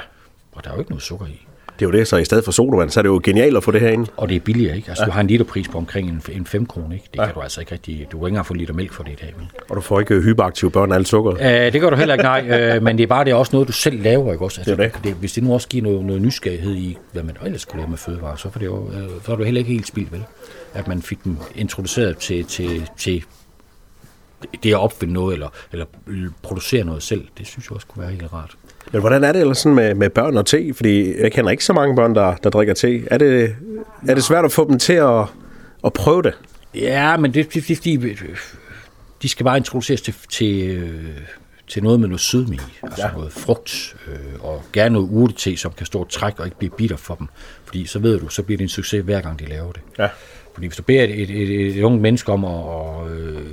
Og 0.52 0.64
der 0.64 0.70
er 0.70 0.74
jo 0.74 0.80
ikke 0.80 0.92
noget 0.92 1.04
sukker 1.04 1.26
i. 1.26 1.46
Det 1.80 1.86
er 1.86 1.90
jo 1.90 1.98
det, 1.98 2.08
så 2.08 2.18
i 2.18 2.26
stedet 2.26 2.46
for 2.46 2.52
sodavand, 2.52 2.90
så 2.90 3.00
er 3.00 3.02
det 3.02 3.10
jo 3.10 3.22
genialt 3.24 3.58
at 3.58 3.64
få 3.64 3.72
det 3.72 3.82
her 3.82 3.90
ind. 3.90 4.08
Og 4.18 4.30
det 4.30 4.36
er 4.36 4.40
billigere, 4.40 4.76
ikke? 4.76 4.90
Altså, 4.90 5.04
ja. 5.04 5.06
du 5.06 5.12
har 5.12 5.22
en 5.22 5.28
literpris 5.28 5.68
på 5.68 5.78
omkring 5.78 6.10
en, 6.10 6.22
en 6.32 6.46
5 6.46 6.66
kroner, 6.66 6.94
ikke? 6.94 7.08
Det 7.14 7.20
ja. 7.20 7.26
kan 7.26 7.34
du 7.34 7.42
altså 7.42 7.60
ikke 7.60 7.72
rigtig... 7.72 8.08
Du 8.12 8.18
kan 8.18 8.26
ikke 8.26 8.28
engang 8.28 8.46
få 8.46 8.54
en 8.54 8.60
liter 8.60 8.74
mælk 8.74 8.94
for 8.94 9.04
det 9.04 9.12
i 9.12 9.16
dag, 9.16 9.34
vel? 9.38 9.48
Og 9.70 9.76
du 9.76 9.82
får 9.82 10.00
ikke 10.00 10.16
øh, 10.16 10.24
hyperaktive 10.24 10.72
børn 10.72 10.92
af 10.92 10.96
alt 10.96 11.08
sukker. 11.08 11.32
Øh, 11.32 11.74
det 11.74 11.82
gør 11.82 11.90
du 11.90 11.96
heller 11.96 12.14
ikke, 12.14 12.24
nej. 12.24 12.48
Øh, 12.50 12.84
men 12.84 12.98
det 12.98 13.04
er 13.04 13.08
bare 13.08 13.26
det 13.26 13.32
er 13.32 13.36
også 13.36 13.50
noget, 13.54 13.68
du 13.68 13.74
selv 13.74 14.04
laver, 14.04 14.32
ikke 14.32 14.46
også? 14.46 14.62
Altså, 14.62 14.76
Det 14.76 14.86
er 14.86 14.90
det. 14.90 15.04
Det, 15.04 15.14
hvis 15.14 15.34
det 15.34 15.44
nu 15.44 15.54
også 15.54 15.68
giver 15.68 15.84
noget, 15.84 16.06
noget 16.06 16.22
nysgerrighed 16.22 16.76
i, 16.76 16.98
hvad 17.12 17.24
man 17.24 17.38
ellers 17.46 17.62
skulle 17.62 17.82
lave 17.82 17.90
med 17.90 17.98
fødevarer, 17.98 18.36
så, 18.36 18.50
får 18.50 18.60
det 18.60 18.66
jo, 18.66 18.92
øh, 18.92 19.10
så 19.26 19.32
er 19.32 19.36
det 19.36 19.40
jo 19.40 19.46
heller 19.46 19.60
ikke 19.60 19.72
helt 19.72 19.88
spildt, 19.88 20.12
vel? 20.12 20.24
At 20.74 20.88
man 20.88 21.02
fik 21.02 21.24
dem 21.24 21.38
introduceret 21.56 22.18
til, 22.18 22.46
til, 22.46 22.90
til 22.98 23.24
det 24.64 24.72
at 24.72 24.78
opfinde 24.78 25.14
noget, 25.14 25.34
eller, 25.34 25.50
eller 25.72 25.86
producere 26.42 26.84
noget 26.84 27.04
selv, 27.04 27.28
det 27.38 27.48
synes 27.48 27.66
jeg 27.66 27.76
også 27.76 27.88
kunne 27.88 28.02
være 28.02 28.12
helt 28.12 28.34
rart. 28.34 28.56
Men 28.92 29.02
hvordan 29.02 29.24
er 29.24 29.32
det 29.32 29.42
ellers 29.42 29.58
sådan 29.58 29.76
med, 29.76 29.96
med 29.96 30.10
børn 30.10 30.38
og 30.38 30.46
te? 30.46 30.74
Fordi 30.74 31.22
jeg 31.22 31.32
kender 31.32 31.52
ikke 31.52 31.66
så 31.66 31.74
mange 31.74 31.96
børn, 31.96 32.16
der, 32.16 32.36
der 32.36 32.50
drikker 32.50 32.74
te. 32.74 33.04
Er 33.08 33.18
det, 33.18 33.56
er 34.08 34.14
det 34.14 34.24
svært 34.24 34.46
at 34.46 34.52
få 34.52 34.70
dem 34.70 34.80
til 34.80 34.94
at, 34.94 35.26
at 35.86 35.94
prøve 35.94 36.22
det? 36.22 36.34
Ja, 36.76 37.18
men 37.18 37.34
det, 37.34 37.46
fordi, 37.46 37.96
øh, 38.06 38.38
de 39.22 39.30
skal 39.30 39.44
bare 39.44 39.58
introduceres 39.58 40.02
til, 40.02 40.16
til, 40.30 40.70
øh, 40.70 41.18
til 41.68 41.84
noget 41.84 42.00
med 42.00 42.08
noget 42.08 42.22
sødme 42.22 42.56
i. 42.56 42.60
Altså 42.84 43.08
ja. 43.08 43.12
noget 43.12 43.32
frugt, 43.32 43.96
øh, 44.08 44.44
og 44.44 44.64
gerne 44.74 44.94
noget 44.94 45.10
urtete, 45.12 45.58
som 45.58 45.72
kan 45.72 45.86
stå 45.86 46.00
og 46.00 46.10
trække 46.10 46.40
og 46.40 46.46
ikke 46.46 46.58
blive 46.58 46.72
bitter 46.78 46.98
for 46.98 47.16
dem. 47.16 47.28
Fordi 47.66 47.86
så 47.86 48.00
ved 48.00 48.20
du, 48.20 48.30
så 48.30 48.44
bliver 48.44 48.58
det 48.58 48.64
en 48.64 48.70
succes 48.70 49.04
hver 49.04 49.22
gang 49.22 49.40
de 49.40 49.46
laver 49.46 49.72
det. 49.72 49.82
Ja. 50.00 50.08
Fordi 50.60 50.68
hvis 50.68 50.78
du 50.78 50.84
beder 50.84 51.04
et, 51.04 51.10
et, 51.20 51.30
et, 51.30 51.78
et 51.78 51.84
ungt 51.84 52.02
menneske 52.02 52.32
om 52.32 52.46
at, 52.46 52.52
at 53.06 53.12
øh, 53.12 53.46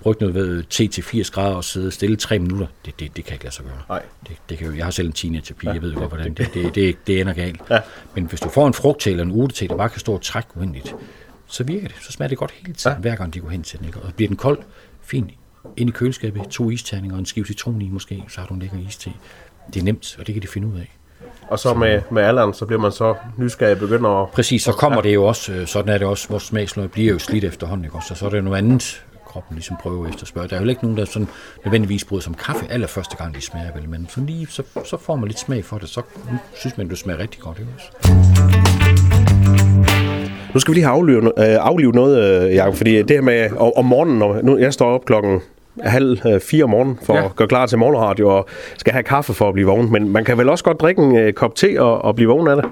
brygge 0.00 0.20
noget 0.20 0.34
ved 0.34 0.62
te 0.70 0.86
til 0.88 1.02
80 1.04 1.30
grader 1.30 1.54
og 1.54 1.64
sidde 1.64 1.90
stille 1.90 2.16
tre 2.16 2.38
minutter, 2.38 2.66
det, 2.86 3.00
det, 3.00 3.16
det 3.16 3.24
kan 3.24 3.32
ikke 3.34 3.44
lade 3.44 3.54
sig 3.54 3.64
gøre. 3.64 3.82
Nej. 3.88 4.02
Det, 4.28 4.36
det 4.48 4.58
kan, 4.58 4.66
jo- 4.66 4.74
jeg 4.76 4.84
har 4.84 4.90
selv 4.90 5.06
en 5.06 5.12
teenagerpige, 5.12 5.70
ja. 5.70 5.74
jeg 5.74 5.82
ved 5.82 5.92
jo 5.92 5.98
godt, 5.98 6.10
hvordan 6.10 6.34
det, 6.34 6.54
det, 6.54 6.74
det, 6.74 6.96
det 7.06 7.20
ender 7.20 7.32
galt. 7.32 7.60
Ja. 7.70 7.78
Men 8.14 8.24
hvis 8.24 8.40
du 8.40 8.48
får 8.48 8.66
en 8.66 8.72
frugt 8.74 9.06
eller 9.06 9.22
en 9.24 9.30
urtete, 9.32 9.68
der 9.68 9.76
bare 9.76 9.88
kan 9.88 10.00
stå 10.00 10.12
og 10.14 10.22
trække 10.22 10.48
uendeligt, 10.56 10.94
så 11.46 11.64
virker 11.64 11.88
det. 11.88 11.96
Så 12.00 12.12
smager 12.12 12.28
det 12.28 12.38
godt 12.38 12.50
hele 12.50 12.72
tiden, 12.74 12.96
ja. 12.96 13.00
hver 13.00 13.16
gang 13.16 13.34
de 13.34 13.40
går 13.40 13.48
hen 13.48 13.62
til 13.62 13.78
den. 13.78 13.86
Ikke? 13.86 13.98
Og 14.00 14.14
bliver 14.14 14.28
den 14.28 14.36
kold, 14.36 14.58
fint, 15.02 15.30
ind 15.76 15.88
i 15.88 15.92
køleskabet, 15.92 16.42
to 16.50 16.70
isterninger 16.70 17.14
og 17.16 17.20
en 17.20 17.26
skive 17.26 17.46
citron 17.46 17.82
i 17.82 17.88
måske, 17.88 18.22
så 18.28 18.40
har 18.40 18.46
du 18.48 18.54
en 18.54 18.60
lækker 18.60 18.78
iste. 18.88 19.12
Det 19.74 19.80
er 19.80 19.84
nemt, 19.84 20.16
og 20.18 20.26
det 20.26 20.34
kan 20.34 20.42
de 20.42 20.48
finde 20.48 20.68
ud 20.68 20.78
af. 20.78 20.95
Og 21.48 21.58
så 21.58 21.74
med, 21.74 22.00
med 22.10 22.22
alderen, 22.22 22.54
så 22.54 22.66
bliver 22.66 22.80
man 22.80 22.92
så 22.92 23.14
nysgerrig 23.36 23.72
og 23.72 23.78
begynder 23.78 24.22
at... 24.22 24.28
Præcis, 24.28 24.62
så 24.62 24.72
kommer 24.72 25.00
det 25.00 25.14
jo 25.14 25.24
også, 25.24 25.52
øh, 25.52 25.66
sådan 25.66 25.94
er 25.94 25.98
det 25.98 26.06
også, 26.06 26.28
vores 26.28 26.42
smagsløg 26.42 26.90
bliver 26.90 27.12
jo 27.12 27.18
slidt 27.18 27.44
efterhånden, 27.44 27.84
ikke 27.84 27.96
også? 27.96 28.14
Og 28.14 28.16
så 28.16 28.26
er 28.26 28.30
det 28.30 28.44
noget 28.44 28.58
andet, 28.58 29.04
kroppen 29.26 29.54
ligesom 29.54 29.76
prøver 29.82 30.08
efter 30.08 30.26
spørge. 30.26 30.48
Der 30.48 30.56
er 30.56 30.62
jo 30.62 30.68
ikke 30.68 30.82
nogen, 30.82 30.96
der 30.96 31.04
sådan 31.04 31.28
nødvendigvis 31.64 32.04
bryder 32.04 32.22
som 32.22 32.34
kaffe 32.34 32.66
allerførste 32.70 33.16
gang, 33.16 33.34
de 33.34 33.40
smager 33.40 33.72
vel, 33.74 33.88
men 33.88 34.06
sådan 34.10 34.26
lige, 34.26 34.46
så, 34.50 34.62
så 34.84 34.96
får 34.96 35.16
man 35.16 35.28
lidt 35.28 35.38
smag 35.38 35.64
for 35.64 35.78
det, 35.78 35.88
så 35.88 36.02
synes 36.54 36.76
man, 36.76 36.88
det 36.88 36.98
smager 36.98 37.18
rigtig 37.18 37.40
godt, 37.40 37.58
ikke 37.58 37.70
også? 37.76 38.12
Nu 40.54 40.60
skal 40.60 40.72
vi 40.72 40.76
lige 40.76 40.84
have 40.84 40.96
aflivet, 40.96 41.24
øh, 41.24 41.32
aflivet 41.38 41.94
noget, 41.94 42.44
øh, 42.48 42.54
Jacob, 42.54 42.74
fordi 42.74 43.02
det 43.02 43.10
her 43.10 43.20
med 43.20 43.50
om, 43.56 43.72
om 43.76 43.84
morgenen, 43.84 44.18
når, 44.18 44.42
nu, 44.42 44.58
jeg 44.58 44.72
står 44.72 44.94
op 44.94 45.04
klokken 45.04 45.40
halv 45.82 46.18
øh, 46.26 46.40
fire 46.40 46.64
om 46.64 46.70
morgenen 46.70 46.98
for 47.02 47.16
ja. 47.16 47.24
At 47.24 47.36
gøre 47.36 47.48
klar 47.48 47.66
til 47.66 47.78
morgenradio 47.78 48.28
og 48.36 48.48
skal 48.78 48.92
have 48.92 49.02
kaffe 49.02 49.34
for 49.34 49.48
at 49.48 49.54
blive 49.54 49.66
vågen. 49.68 49.92
Men 49.92 50.08
man 50.08 50.24
kan 50.24 50.38
vel 50.38 50.48
også 50.48 50.64
godt 50.64 50.80
drikke 50.80 51.02
en 51.02 51.16
øh, 51.16 51.32
kop 51.32 51.54
te 51.54 51.82
og, 51.82 52.04
og 52.04 52.14
blive 52.16 52.28
vågen 52.30 52.48
af 52.48 52.56
det? 52.56 52.64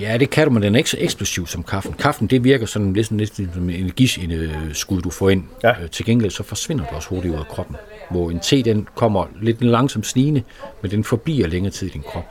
Ja, 0.00 0.16
det 0.20 0.30
kan 0.30 0.46
du, 0.46 0.52
men 0.52 0.62
den 0.62 0.74
er 0.74 0.78
ikke 0.78 0.90
så 0.90 0.96
eksplosiv 1.00 1.46
som 1.46 1.62
kaffen. 1.62 1.92
Kaffen, 1.98 2.26
det 2.26 2.44
virker 2.44 2.66
sådan 2.66 2.92
lidt, 2.92 3.10
lidt 3.12 3.36
som 3.54 3.70
en 3.70 3.92
energiskud, 4.18 5.00
du 5.00 5.10
får 5.10 5.30
ind. 5.30 5.44
Ja. 5.62 5.70
Øh, 5.70 5.90
Til 5.90 6.04
gengæld 6.04 6.30
så 6.30 6.42
forsvinder 6.42 6.84
det 6.84 6.94
også 6.96 7.08
hurtigt 7.08 7.34
ud 7.34 7.38
af 7.38 7.46
kroppen. 7.46 7.76
Hvor 8.10 8.30
en 8.30 8.40
te, 8.40 8.62
den 8.62 8.88
kommer 8.94 9.24
lidt 9.42 9.62
langsomt 9.64 10.06
snigende, 10.06 10.42
men 10.82 10.90
den 10.90 11.04
forbliver 11.04 11.46
længere 11.48 11.72
tid 11.72 11.86
i 11.86 11.90
din 11.90 12.02
krop. 12.12 12.24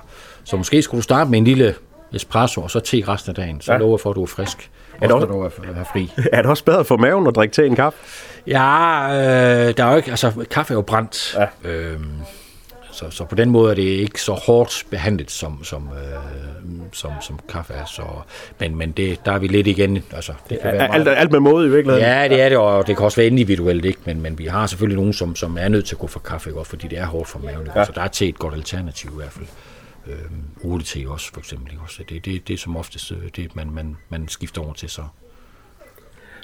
Så 0.43 0.57
måske 0.57 0.81
skulle 0.81 0.99
du 0.99 1.03
starte 1.03 1.29
med 1.29 1.37
en 1.39 1.45
lille 1.45 1.73
espresso, 2.13 2.61
og 2.61 2.71
så 2.71 2.79
te 2.79 3.03
resten 3.07 3.29
af 3.29 3.35
dagen. 3.35 3.61
Så 3.61 3.71
Ja. 3.71 3.77
lover 3.77 3.97
for, 3.97 4.09
at 4.09 4.15
du 4.15 4.21
er 4.23 4.27
frisk. 4.27 4.69
Er 4.95 4.99
det 5.07 5.11
Og 5.11 5.15
også- 5.21 5.27
du 5.27 5.41
er, 5.41 5.79
er 5.79 5.83
fri. 5.93 6.11
Er 6.33 6.41
det 6.41 6.51
også 6.51 6.63
bedre 6.65 6.85
for 6.85 6.97
maven 6.97 7.27
at 7.27 7.35
drikke 7.35 7.53
te 7.53 7.65
end 7.65 7.75
kaffe? 7.75 7.99
Ja, 8.47 9.07
øh, 9.09 9.77
der 9.77 9.85
er 9.85 9.91
jo 9.91 9.97
ikke, 9.97 10.11
altså 10.11 10.45
kaffe 10.51 10.73
er 10.73 10.77
jo 10.77 10.81
brændt. 10.81 11.37
Ja. 11.63 11.69
Øhm, 11.69 12.11
så, 12.91 13.09
så 13.09 13.25
på 13.25 13.35
den 13.35 13.49
måde 13.49 13.71
er 13.71 13.75
det 13.75 13.81
ikke 13.81 14.21
så 14.21 14.33
hårdt 14.33 14.85
behandlet, 14.89 15.31
som, 15.31 15.63
som, 15.63 15.89
øh, 15.93 16.19
som, 16.91 17.11
som 17.21 17.39
kaffe 17.49 17.73
er. 17.73 17.85
Så, 17.85 18.03
men 18.59 18.75
men 18.75 18.91
det, 18.91 19.25
der 19.25 19.31
er 19.31 19.39
vi 19.39 19.47
lidt 19.47 19.67
igen. 19.67 20.03
Altså, 20.13 20.33
det 20.49 20.59
kan 20.61 20.73
være 20.73 20.93
Alt, 20.93 21.07
alt 21.07 21.31
med 21.31 21.39
måde 21.39 21.67
i 21.67 21.69
virkeligheden? 21.69 22.07
Ja, 22.07 22.27
det 22.27 22.41
er 22.41 22.49
det, 22.49 22.57
og 22.57 22.87
det 22.87 22.95
kan 22.95 23.05
også 23.05 23.17
være 23.17 23.27
individuelt, 23.27 23.85
ikke? 23.85 23.99
Men, 24.05 24.21
men 24.21 24.37
vi 24.37 24.45
har 24.45 24.67
selvfølgelig 24.67 24.97
nogen, 24.97 25.13
som, 25.13 25.35
som 25.35 25.57
er 25.57 25.67
nødt 25.67 25.85
til 25.85 25.95
at 25.95 25.99
gå 25.99 26.07
for 26.07 26.19
kaffe, 26.19 26.49
ikke? 26.49 26.59
Også 26.59 26.69
fordi 26.69 26.87
det 26.87 26.97
er 26.97 27.05
hårdt 27.05 27.29
for 27.29 27.39
maven. 27.39 27.61
Ikke? 27.61 27.79
Ja. 27.79 27.85
Så 27.85 27.91
der 27.95 28.01
er 28.01 28.07
te 28.07 28.27
et 28.27 28.39
godt 28.39 28.53
alternativ 28.53 29.09
i 29.13 29.15
hvert 29.15 29.31
fald. 29.31 29.45
Øhm, 30.07 30.43
urtete 30.61 31.09
også, 31.09 31.33
for 31.33 31.39
eksempel. 31.39 31.71
Ikke? 31.71 31.83
Også 31.83 32.03
det, 32.09 32.25
det, 32.25 32.47
det 32.47 32.53
er 32.53 32.57
som 32.57 32.77
oftest 32.77 33.11
øh, 33.11 33.17
det, 33.35 33.55
man, 33.55 33.71
man, 33.71 33.97
man 34.09 34.27
skifter 34.27 34.61
over 34.61 34.73
til 34.73 34.89
så. 34.89 35.03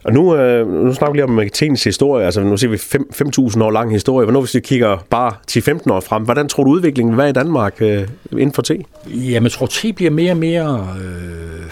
Og 0.06 0.14
nu, 0.14 0.36
øh, 0.36 0.68
nu 0.68 0.94
snakker 0.94 1.12
vi 1.12 1.18
lige 1.18 1.44
om 1.46 1.50
teens 1.54 1.84
historie. 1.84 2.26
Altså 2.26 2.44
nu 2.44 2.58
siger 2.58 2.72
vi 2.72 2.78
fem- 2.78 3.10
5.000 3.14 3.64
år 3.64 3.72
lang 3.72 3.92
historie. 3.92 4.26
Hvornår 4.26 4.42
hvis 4.42 4.56
vi 4.56 4.60
kigger 4.60 4.98
bare 5.10 5.34
10-15 5.52 5.92
år 5.92 6.00
frem? 6.00 6.24
Hvordan 6.24 6.50
tror 6.50 6.64
du 6.64 6.70
udviklingen 6.72 7.12
vil 7.12 7.18
være 7.18 7.30
i 7.30 7.34
Danmark 7.34 7.82
øh, 7.82 8.08
inden 8.32 8.54
for 8.54 8.62
te? 8.62 8.78
Jamen, 9.08 9.44
jeg 9.44 9.52
tror, 9.52 9.66
te 9.66 9.94
bliver 9.94 10.12
mere 10.12 10.32
og 10.32 10.38
mere... 10.38 10.96
Øh, 11.04 11.72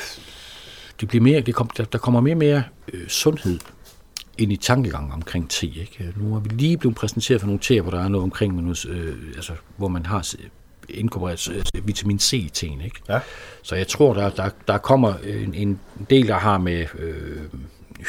det 1.01 1.07
bliver 1.07 1.23
mere, 1.23 1.41
det 1.41 1.55
kom, 1.55 1.69
der, 1.77 1.83
der 1.83 1.97
kommer 1.97 2.19
mere 2.21 2.33
og 2.33 2.37
mere 2.37 2.63
øh, 2.93 3.07
sundhed 3.07 3.59
ind 4.37 4.51
i 4.51 4.55
tankegangen 4.55 5.11
omkring 5.11 5.49
te. 5.49 5.65
Ikke? 5.67 6.13
Nu 6.17 6.33
har 6.33 6.39
vi 6.39 6.49
lige 6.49 6.77
blevet 6.77 6.95
præsenteret 6.95 7.41
for 7.41 7.47
nogle 7.47 7.59
teer, 7.61 7.81
hvor 7.81 7.91
der 7.91 8.03
er 8.03 8.07
noget 8.07 8.23
omkring, 8.23 8.61
noget, 8.61 8.85
øh, 8.89 9.15
altså, 9.35 9.53
hvor 9.77 9.87
man 9.87 10.05
har 10.05 10.21
s- 10.21 10.35
inkorporeret 10.89 11.49
øh, 11.75 11.87
vitamin 11.87 12.19
C 12.19 12.33
i 12.33 12.49
teen. 12.53 12.81
Ikke? 12.81 12.99
Ja. 13.09 13.19
Så 13.63 13.75
jeg 13.75 13.87
tror, 13.87 14.13
der, 14.13 14.29
der, 14.29 14.49
der 14.67 14.77
kommer 14.77 15.13
en, 15.43 15.53
en 15.53 15.79
del, 16.09 16.27
der 16.27 16.35
har 16.37 16.57
med 16.57 16.85
øh, 16.99 17.37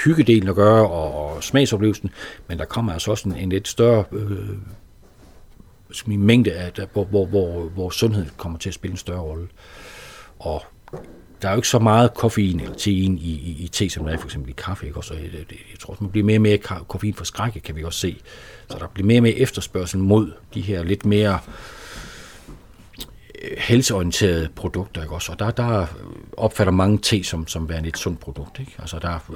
hyggedelen 0.05 0.49
at 0.49 0.55
gøre 0.55 0.89
og, 0.89 1.15
og 1.15 1.43
smagsoplevelsen, 1.43 2.11
men 2.49 2.59
der 2.59 2.65
kommer 2.65 2.93
altså 2.93 3.11
også 3.11 3.29
en, 3.29 3.37
en 3.37 3.49
lidt 3.49 3.69
større 3.69 4.05
øh, 4.13 4.49
mængde 6.07 6.53
af, 6.53 6.73
der, 6.73 6.87
hvor, 6.93 7.05
hvor, 7.05 7.27
hvor, 7.27 7.63
hvor 7.63 7.91
sundhed 7.91 8.27
kommer 8.37 8.59
til 8.59 8.71
at 8.71 8.75
spille 8.75 8.93
en 8.93 8.99
større 8.99 9.21
rolle. 9.21 9.49
Og 10.39 10.63
der 11.43 11.49
er 11.49 11.53
jo 11.53 11.59
ikke 11.59 11.69
så 11.69 11.79
meget 11.79 12.15
koffein 12.15 12.61
eller 12.61 12.75
tein 12.75 13.19
i, 13.19 13.31
i, 13.31 13.57
i 13.65 13.69
te, 13.69 13.91
som 13.91 14.05
der 14.05 14.13
er 14.13 14.19
for 14.19 14.27
eksempel 14.27 14.51
i 14.51 14.55
kaffe. 14.57 14.87
Ikke? 14.87 14.99
Og 14.99 15.05
så, 15.05 15.15
øh, 15.15 15.23
jeg, 15.23 15.45
jeg 15.51 15.79
tror, 15.81 15.97
man 16.01 16.11
bliver 16.11 16.25
mere 16.25 16.37
og 16.37 16.43
mere 16.43 16.59
koffein 16.89 17.15
for 17.15 17.25
skrække, 17.25 17.61
kan 17.61 17.77
vi 17.77 17.85
også 17.85 17.99
se. 17.99 18.17
Så 18.71 18.79
der 18.79 18.87
bliver 18.95 19.07
mere 19.07 19.19
og 19.19 19.23
mere 19.23 19.35
efterspørgsel 19.35 19.99
mod 20.01 20.33
de 20.55 20.61
her 20.61 20.83
lidt 20.83 21.07
mere 21.07 21.39
helseorienterede 23.59 24.49
produkter, 24.57 25.03
ikke 25.03 25.15
også? 25.15 25.33
Og 25.33 25.39
der, 25.39 25.51
der 25.51 25.87
opfatter 26.37 26.73
mange 26.73 26.99
te 26.99 27.25
som, 27.25 27.47
som 27.47 27.69
værende 27.69 27.89
et 27.89 27.99
sundt 27.99 28.21
produkt, 28.21 28.61
ikke? 28.61 28.73
Altså 28.79 28.99
der 28.99 29.33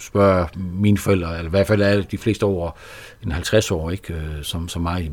spørger 0.00 0.46
mine 0.56 0.98
forældre, 0.98 1.36
eller 1.36 1.48
i 1.48 1.50
hvert 1.50 1.66
fald 1.66 1.82
er 1.82 2.02
de 2.02 2.18
fleste 2.18 2.44
over 2.44 2.70
en 3.24 3.32
50 3.32 3.70
år, 3.70 3.90
ikke? 3.90 4.14
Øh, 4.14 4.42
som, 4.42 4.68
som 4.68 4.82
mig, 4.82 5.10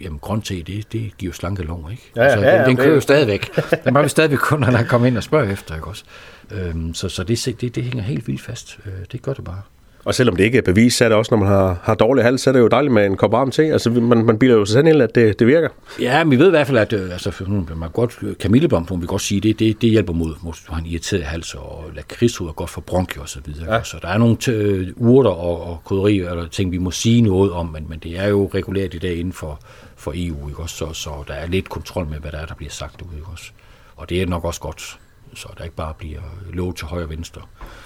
jamen 0.00 0.18
grøn 0.18 0.42
te, 0.42 0.62
det, 0.62 0.92
det 0.92 1.16
giver 1.18 1.32
slanke 1.32 1.62
lunger, 1.62 1.90
ikke? 1.90 2.10
Ja, 2.16 2.22
altså, 2.22 2.40
ja, 2.40 2.54
ja, 2.54 2.58
den, 2.58 2.68
den 2.68 2.76
kører 2.76 2.94
jo 2.94 3.00
stadigvæk. 3.00 3.56
Den 3.84 3.94
var 3.94 4.02
vi 4.02 4.08
stadigvæk 4.08 4.38
kunder, 4.38 4.70
der 4.70 4.84
kommer 4.84 5.06
ind 5.06 5.16
og 5.16 5.22
spørger 5.22 5.52
efter, 5.52 5.74
ikke 5.74 5.86
også? 5.86 6.04
Øhm, 6.50 6.94
så 6.94 7.08
så 7.08 7.24
det, 7.24 7.60
det, 7.60 7.74
det 7.74 7.84
hænger 7.84 8.02
helt 8.02 8.26
vildt 8.26 8.42
fast. 8.42 8.78
Øh, 8.86 8.92
det 9.12 9.22
gør 9.22 9.32
det 9.32 9.44
bare. 9.44 9.62
Og 10.06 10.14
selvom 10.14 10.36
det 10.36 10.44
ikke 10.44 10.58
er 10.58 10.62
bevis, 10.62 10.94
så 10.94 11.04
er 11.04 11.08
det 11.08 11.18
også, 11.18 11.34
når 11.34 11.38
man 11.38 11.48
har, 11.48 11.78
har 11.82 11.94
dårlig 11.94 12.24
hals, 12.24 12.40
så 12.40 12.50
er 12.50 12.52
det 12.52 12.60
jo 12.60 12.68
dejligt 12.68 12.94
med 12.94 13.06
en 13.06 13.16
kop 13.16 13.32
varm 13.32 13.50
te. 13.50 13.62
Altså, 13.62 13.90
man, 13.90 14.24
man 14.24 14.38
bilder 14.38 14.56
jo 14.56 14.64
sig 14.64 14.72
selv 14.72 14.86
ind, 14.86 15.02
at 15.02 15.14
det, 15.14 15.38
det 15.38 15.46
virker. 15.46 15.68
Ja, 16.00 16.24
men 16.24 16.30
vi 16.30 16.38
ved 16.38 16.46
i 16.46 16.50
hvert 16.50 16.66
fald, 16.66 16.78
at 16.78 16.92
øh, 16.92 17.12
altså, 17.12 17.44
man 17.76 17.90
godt, 17.90 18.18
kamillebomb, 18.40 18.90
vi 19.00 19.06
godt 19.06 19.22
sige, 19.22 19.40
det, 19.40 19.58
det, 19.58 19.82
det 19.82 19.90
hjælper 19.90 20.12
mod, 20.12 20.34
mod 20.42 20.52
du 20.66 20.72
har 20.72 20.80
en 20.80 20.86
irriteret 20.86 21.22
hals, 21.22 21.54
og 21.54 21.84
lakridshud 21.94 22.48
er 22.48 22.52
godt 22.52 22.70
for 22.70 22.80
bronki 22.80 23.18
og 23.18 23.28
så 23.28 23.38
videre. 23.44 23.74
Ja. 23.74 23.82
Så 23.82 23.98
der 24.02 24.08
er 24.08 24.18
nogle 24.18 24.36
t- 24.42 24.92
urter 24.96 25.30
og, 25.30 25.62
og 25.62 25.80
krydderier, 25.84 26.30
eller 26.30 26.48
ting, 26.48 26.72
vi 26.72 26.78
må 26.78 26.90
sige 26.90 27.22
noget 27.22 27.52
om, 27.52 27.66
men, 27.66 27.86
men 27.88 27.98
det 27.98 28.18
er 28.18 28.28
jo 28.28 28.50
reguleret 28.54 28.94
i 28.94 28.98
dag 28.98 29.16
inden 29.16 29.32
for, 29.32 29.60
for 29.96 30.12
EU, 30.16 30.48
ikke 30.48 30.60
også? 30.60 30.76
Så, 30.76 30.92
så 30.92 31.10
der 31.28 31.34
er 31.34 31.46
lidt 31.46 31.68
kontrol 31.68 32.06
med, 32.06 32.18
hvad 32.18 32.32
der 32.32 32.38
er, 32.38 32.46
der 32.46 32.54
bliver 32.54 32.70
sagt 32.70 33.02
ud, 33.02 33.16
ikke 33.16 33.28
også? 33.32 33.50
Og 33.96 34.08
det 34.10 34.22
er 34.22 34.26
nok 34.26 34.44
også 34.44 34.60
godt 34.60 34.98
så 35.36 35.48
der 35.58 35.64
ikke 35.64 35.76
bare 35.76 35.94
bliver 35.98 36.20
lovet 36.52 36.76
til 36.76 36.86
højre 36.86 37.04
og 37.04 37.10
venstre. 37.10 37.42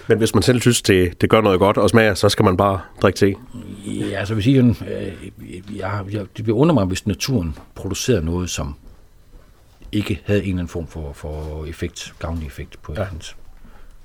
Men 0.09 0.19
hvis 0.19 0.35
man 0.35 0.43
selv 0.43 0.61
synes, 0.61 0.83
det, 0.83 1.21
det 1.21 1.31
gør 1.31 1.41
noget 1.41 1.59
godt 1.59 1.77
og 1.77 1.91
smager, 1.91 2.15
så 2.15 2.29
skal 2.29 2.45
man 2.45 2.57
bare 2.57 2.81
drikke 3.03 3.19
te? 3.19 3.35
Ja, 3.87 4.19
altså 4.19 4.35
hvis 4.35 4.47
jeg, 4.47 4.65
øh, 4.65 5.77
jeg, 5.77 6.05
jeg, 6.11 6.27
det 6.37 6.47
vil 6.47 6.55
undre 6.55 6.75
mig, 6.75 6.85
hvis 6.85 7.07
naturen 7.07 7.57
producerede 7.75 8.25
noget, 8.25 8.51
som 8.51 8.75
ikke 9.93 10.21
havde 10.25 10.41
en 10.41 10.49
eller 10.49 10.59
anden 10.59 10.69
form 10.69 10.87
for, 10.87 11.13
for 11.13 11.65
effekt, 11.65 12.15
gavnlig 12.19 12.47
effekt 12.47 12.83
på 12.83 12.95
ja. 12.97 13.05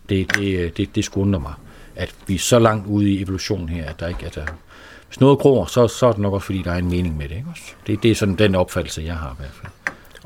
Det, 0.10 0.36
det, 0.36 0.78
det, 0.78 0.96
det 0.96 1.06
skulle 1.06 1.26
undre 1.28 1.40
mig, 1.40 1.54
at 1.96 2.16
vi 2.28 2.36
er 2.36 2.40
så 2.40 2.60
langt 2.60 2.88
ude 2.88 3.12
i 3.12 3.22
evolutionen 3.22 3.70
her, 3.70 3.90
at 3.90 4.00
der 4.00 4.08
ikke 4.08 4.26
er 4.26 4.30
der, 4.30 4.46
hvis 5.08 5.20
noget 5.20 5.40
gror, 5.40 5.66
så, 5.66 5.88
så 5.88 6.08
er 6.08 6.12
det 6.12 6.22
nok 6.22 6.34
også, 6.34 6.46
fordi 6.46 6.62
der 6.62 6.72
er 6.72 6.78
en 6.78 6.90
mening 6.90 7.18
med 7.18 7.30
det. 7.30 7.36
Ikke? 7.36 7.50
Det, 7.88 8.04
det 8.04 8.12
er 8.12 8.16
sådan 8.16 8.36
den 8.36 8.56
opfattelse, 8.56 9.02
jeg 9.02 9.16
har 9.16 9.32
i 9.32 9.36
hvert 9.38 9.52
fald. 9.54 9.72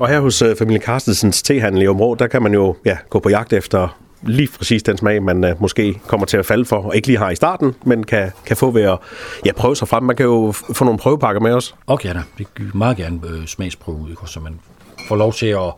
Og 0.00 0.08
her 0.08 0.20
hos 0.20 0.42
uh, 0.42 0.56
familien 0.58 0.82
Carstensens 0.82 1.42
tehandel 1.42 1.82
i 1.82 1.86
Områ, 1.86 2.14
der 2.14 2.26
kan 2.26 2.42
man 2.42 2.54
jo 2.54 2.76
ja, 2.84 2.98
gå 3.10 3.18
på 3.18 3.28
jagt 3.28 3.52
efter 3.52 3.98
lige 4.22 4.48
præcis 4.58 4.82
den 4.82 4.96
smag, 4.96 5.22
man 5.22 5.44
uh, 5.44 5.60
måske 5.60 6.00
kommer 6.06 6.26
til 6.26 6.36
at 6.36 6.46
falde 6.46 6.64
for, 6.64 6.76
og 6.76 6.96
ikke 6.96 7.06
lige 7.06 7.18
har 7.18 7.30
i 7.30 7.34
starten, 7.34 7.74
men 7.84 8.04
kan, 8.04 8.30
kan 8.46 8.56
få 8.56 8.70
ved 8.70 8.82
at 8.82 8.98
ja, 9.46 9.52
prøve 9.52 9.76
sig 9.76 9.88
frem. 9.88 10.02
Man 10.02 10.16
kan 10.16 10.26
jo 10.26 10.52
få 10.52 10.84
nogle 10.84 10.98
prøvepakker 10.98 11.40
med 11.40 11.52
os. 11.52 11.74
Okay, 11.86 12.14
da. 12.14 12.22
Det 12.38 12.46
vil 12.58 12.70
meget 12.74 12.96
gerne 12.96 13.20
uh, 13.24 13.44
smagsprøve 13.46 13.98
ud, 13.98 14.26
så 14.26 14.40
man 14.40 14.60
får 15.08 15.16
lov 15.16 15.32
til 15.32 15.46
at, 15.46 15.72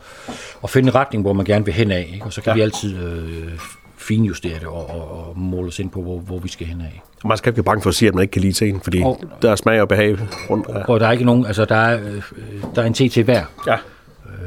at 0.63 0.69
finde 0.69 0.87
en 0.87 0.95
retning, 0.95 1.23
hvor 1.23 1.33
man 1.33 1.45
gerne 1.45 1.65
vil 1.65 1.73
hen 1.73 1.91
af, 1.91 2.09
ikke? 2.13 2.25
og 2.25 2.33
så 2.33 2.41
kan 2.41 2.49
ja. 2.49 2.55
vi 2.55 2.61
altid 2.61 2.95
uh, 2.95 3.51
finjustere 3.97 4.59
det 4.59 4.67
og, 4.67 4.89
og, 4.89 5.27
og 5.27 5.33
måle 5.39 5.67
os 5.67 5.79
ind 5.79 5.89
på, 5.89 6.01
hvor, 6.01 6.19
hvor 6.19 6.39
vi 6.39 6.49
skal 6.49 6.67
hen 6.67 6.81
af. 6.81 7.01
Man 7.25 7.37
skal 7.37 7.49
ikke 7.49 7.55
blive 7.55 7.63
bange 7.63 7.81
for 7.81 7.89
at 7.89 7.95
sige, 7.95 8.09
at 8.09 8.15
man 8.15 8.21
ikke 8.21 8.31
kan 8.31 8.41
lide 8.41 8.53
teen, 8.53 8.81
fordi 8.81 9.01
og, 9.03 9.21
der 9.41 9.51
er 9.51 9.55
smag 9.55 9.81
og 9.81 9.87
behag 9.87 10.17
rundt. 10.49 10.67
Og 10.67 10.99
der 10.99 11.07
er 11.07 11.11
ikke 11.11 11.25
nogen, 11.25 11.45
altså 11.45 11.65
der 11.65 11.75
er, 11.75 11.99
der 12.75 12.81
er 12.81 12.85
en 12.85 12.93
te 12.93 13.09
til 13.09 13.23
hver. 13.23 13.43
Ja. 13.67 13.77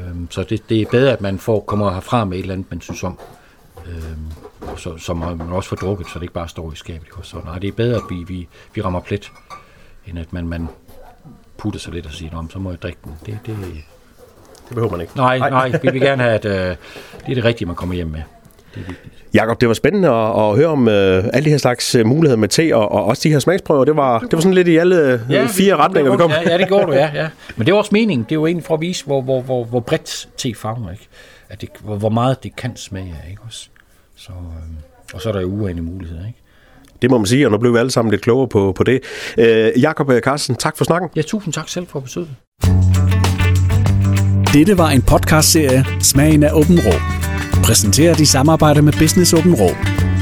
Øhm, 0.07 0.31
så 0.31 0.43
det, 0.43 0.69
det 0.69 0.81
er 0.81 0.85
bedre, 0.91 1.13
at 1.13 1.21
man 1.21 1.39
får, 1.39 1.59
kommer 1.59 1.91
herfra 1.91 2.25
med 2.25 2.37
et 2.37 2.41
eller 2.41 2.53
andet, 2.53 2.71
man 2.71 2.81
synes 2.81 3.03
om. 3.03 3.19
Øhm, 3.87 4.31
så, 4.77 4.97
så 4.97 5.13
man 5.13 5.41
også 5.41 5.69
får 5.69 5.75
drukket, 5.75 6.07
så 6.07 6.13
det 6.13 6.21
ikke 6.21 6.33
bare 6.33 6.47
står 6.47 6.71
i 6.71 6.75
skabet. 6.75 7.07
Så 7.23 7.37
nej, 7.45 7.59
det 7.59 7.67
er 7.67 7.71
bedre, 7.71 7.95
at 7.95 8.03
vi, 8.09 8.23
vi, 8.27 8.47
vi 8.73 8.81
rammer 8.81 8.99
plet, 8.99 9.31
end 10.07 10.19
at 10.19 10.33
man, 10.33 10.47
man 10.47 10.67
putter 11.57 11.79
sig 11.79 11.93
lidt 11.93 12.05
og 12.05 12.11
siger, 12.11 12.47
så 12.49 12.59
må 12.59 12.69
jeg 12.69 12.81
drikke 12.81 12.99
den. 13.03 13.15
Det, 13.25 13.39
det, 13.45 13.57
det 14.67 14.75
behøver 14.75 14.91
man 14.91 15.01
ikke. 15.01 15.13
Nej, 15.15 15.39
nej, 15.39 15.71
vi 15.81 15.89
vil 15.91 16.01
gerne 16.01 16.23
have, 16.23 16.35
at 16.35 16.45
øh, 16.45 16.51
det 16.51 17.31
er 17.31 17.35
det 17.35 17.43
rigtige, 17.43 17.65
man 17.65 17.75
kommer 17.75 17.95
hjem 17.95 18.07
med. 18.07 18.21
Det 18.77 18.83
er 18.83 18.87
vigtigt. 18.87 19.13
Jakob, 19.33 19.61
det 19.61 19.67
var 19.67 19.73
spændende 19.73 20.09
at, 20.09 20.49
at 20.49 20.55
høre 20.55 20.67
om 20.67 20.87
øh, 20.87 21.23
alle 21.33 21.45
de 21.45 21.49
her 21.49 21.57
slags 21.57 21.95
øh, 21.95 22.05
muligheder 22.05 22.37
med 22.37 22.49
te, 22.49 22.75
og, 22.75 22.91
og 22.91 23.05
også 23.05 23.21
de 23.23 23.31
her 23.31 23.39
smagsprøver. 23.39 23.85
Det 23.85 23.95
var, 23.95 24.19
det 24.19 24.33
var 24.33 24.39
sådan 24.39 24.53
lidt 24.53 24.67
i 24.67 24.77
alle 24.77 24.97
øh, 25.01 25.19
ja, 25.29 25.45
fire 25.45 25.75
vi, 25.75 25.81
retninger, 25.81 26.11
vi 26.11 26.17
kom. 26.17 26.31
Ja, 26.31 26.51
ja, 26.51 26.57
det 26.57 26.67
gjorde 26.67 26.85
du, 26.85 26.93
ja, 26.93 27.09
ja. 27.13 27.27
Men 27.55 27.65
det 27.65 27.73
var 27.73 27.77
også 27.77 27.89
meningen. 27.93 28.25
Det 28.29 28.39
var 28.39 28.47
egentlig 28.47 28.65
for 28.65 28.73
at 28.73 28.81
vise, 28.81 29.05
hvor, 29.05 29.21
hvor, 29.21 29.41
hvor, 29.41 29.63
hvor 29.63 29.79
bredt 29.79 30.29
te 30.37 30.53
farver, 30.55 30.91
ikke? 30.91 31.07
At 31.49 31.61
det, 31.61 31.69
hvor, 31.83 31.95
hvor 31.95 32.09
meget 32.09 32.43
det 32.43 32.55
kan 32.55 32.75
smage 32.75 33.15
af, 33.25 33.29
ikke 33.29 33.41
også? 33.45 33.69
Så, 34.15 34.31
øh, 34.31 35.13
og 35.13 35.21
så 35.21 35.29
er 35.29 35.33
der 35.33 35.41
jo 35.41 35.47
uanede 35.47 35.81
muligheder, 35.81 36.27
ikke? 36.27 36.39
Det 37.01 37.11
må 37.11 37.17
man 37.17 37.25
sige, 37.25 37.47
og 37.47 37.51
nu 37.51 37.57
blev 37.57 37.73
vi 37.73 37.77
alle 37.77 37.91
sammen 37.91 38.11
lidt 38.11 38.21
klogere 38.21 38.47
på, 38.47 38.71
på 38.71 38.83
det. 38.83 38.99
Øh, 39.37 39.71
Jakob 39.81 40.11
Carsten, 40.19 40.55
tak 40.55 40.77
for 40.77 40.83
snakken. 40.85 41.09
Ja, 41.15 41.21
tusind 41.21 41.53
tak 41.53 41.69
selv 41.69 41.87
for 41.87 41.99
besøget. 41.99 42.29
Dette 44.53 44.77
var 44.77 44.89
en 44.89 45.01
podcastserie, 45.01 45.85
Smagen 46.01 46.43
af 46.43 46.51
Åben 46.53 46.79
Rå 46.79 47.26
præsenteret 47.67 48.19
i 48.19 48.25
samarbejde 48.25 48.81
med 48.81 48.93
Business 48.93 49.33
Open 49.33 49.53
Råd. 49.53 50.16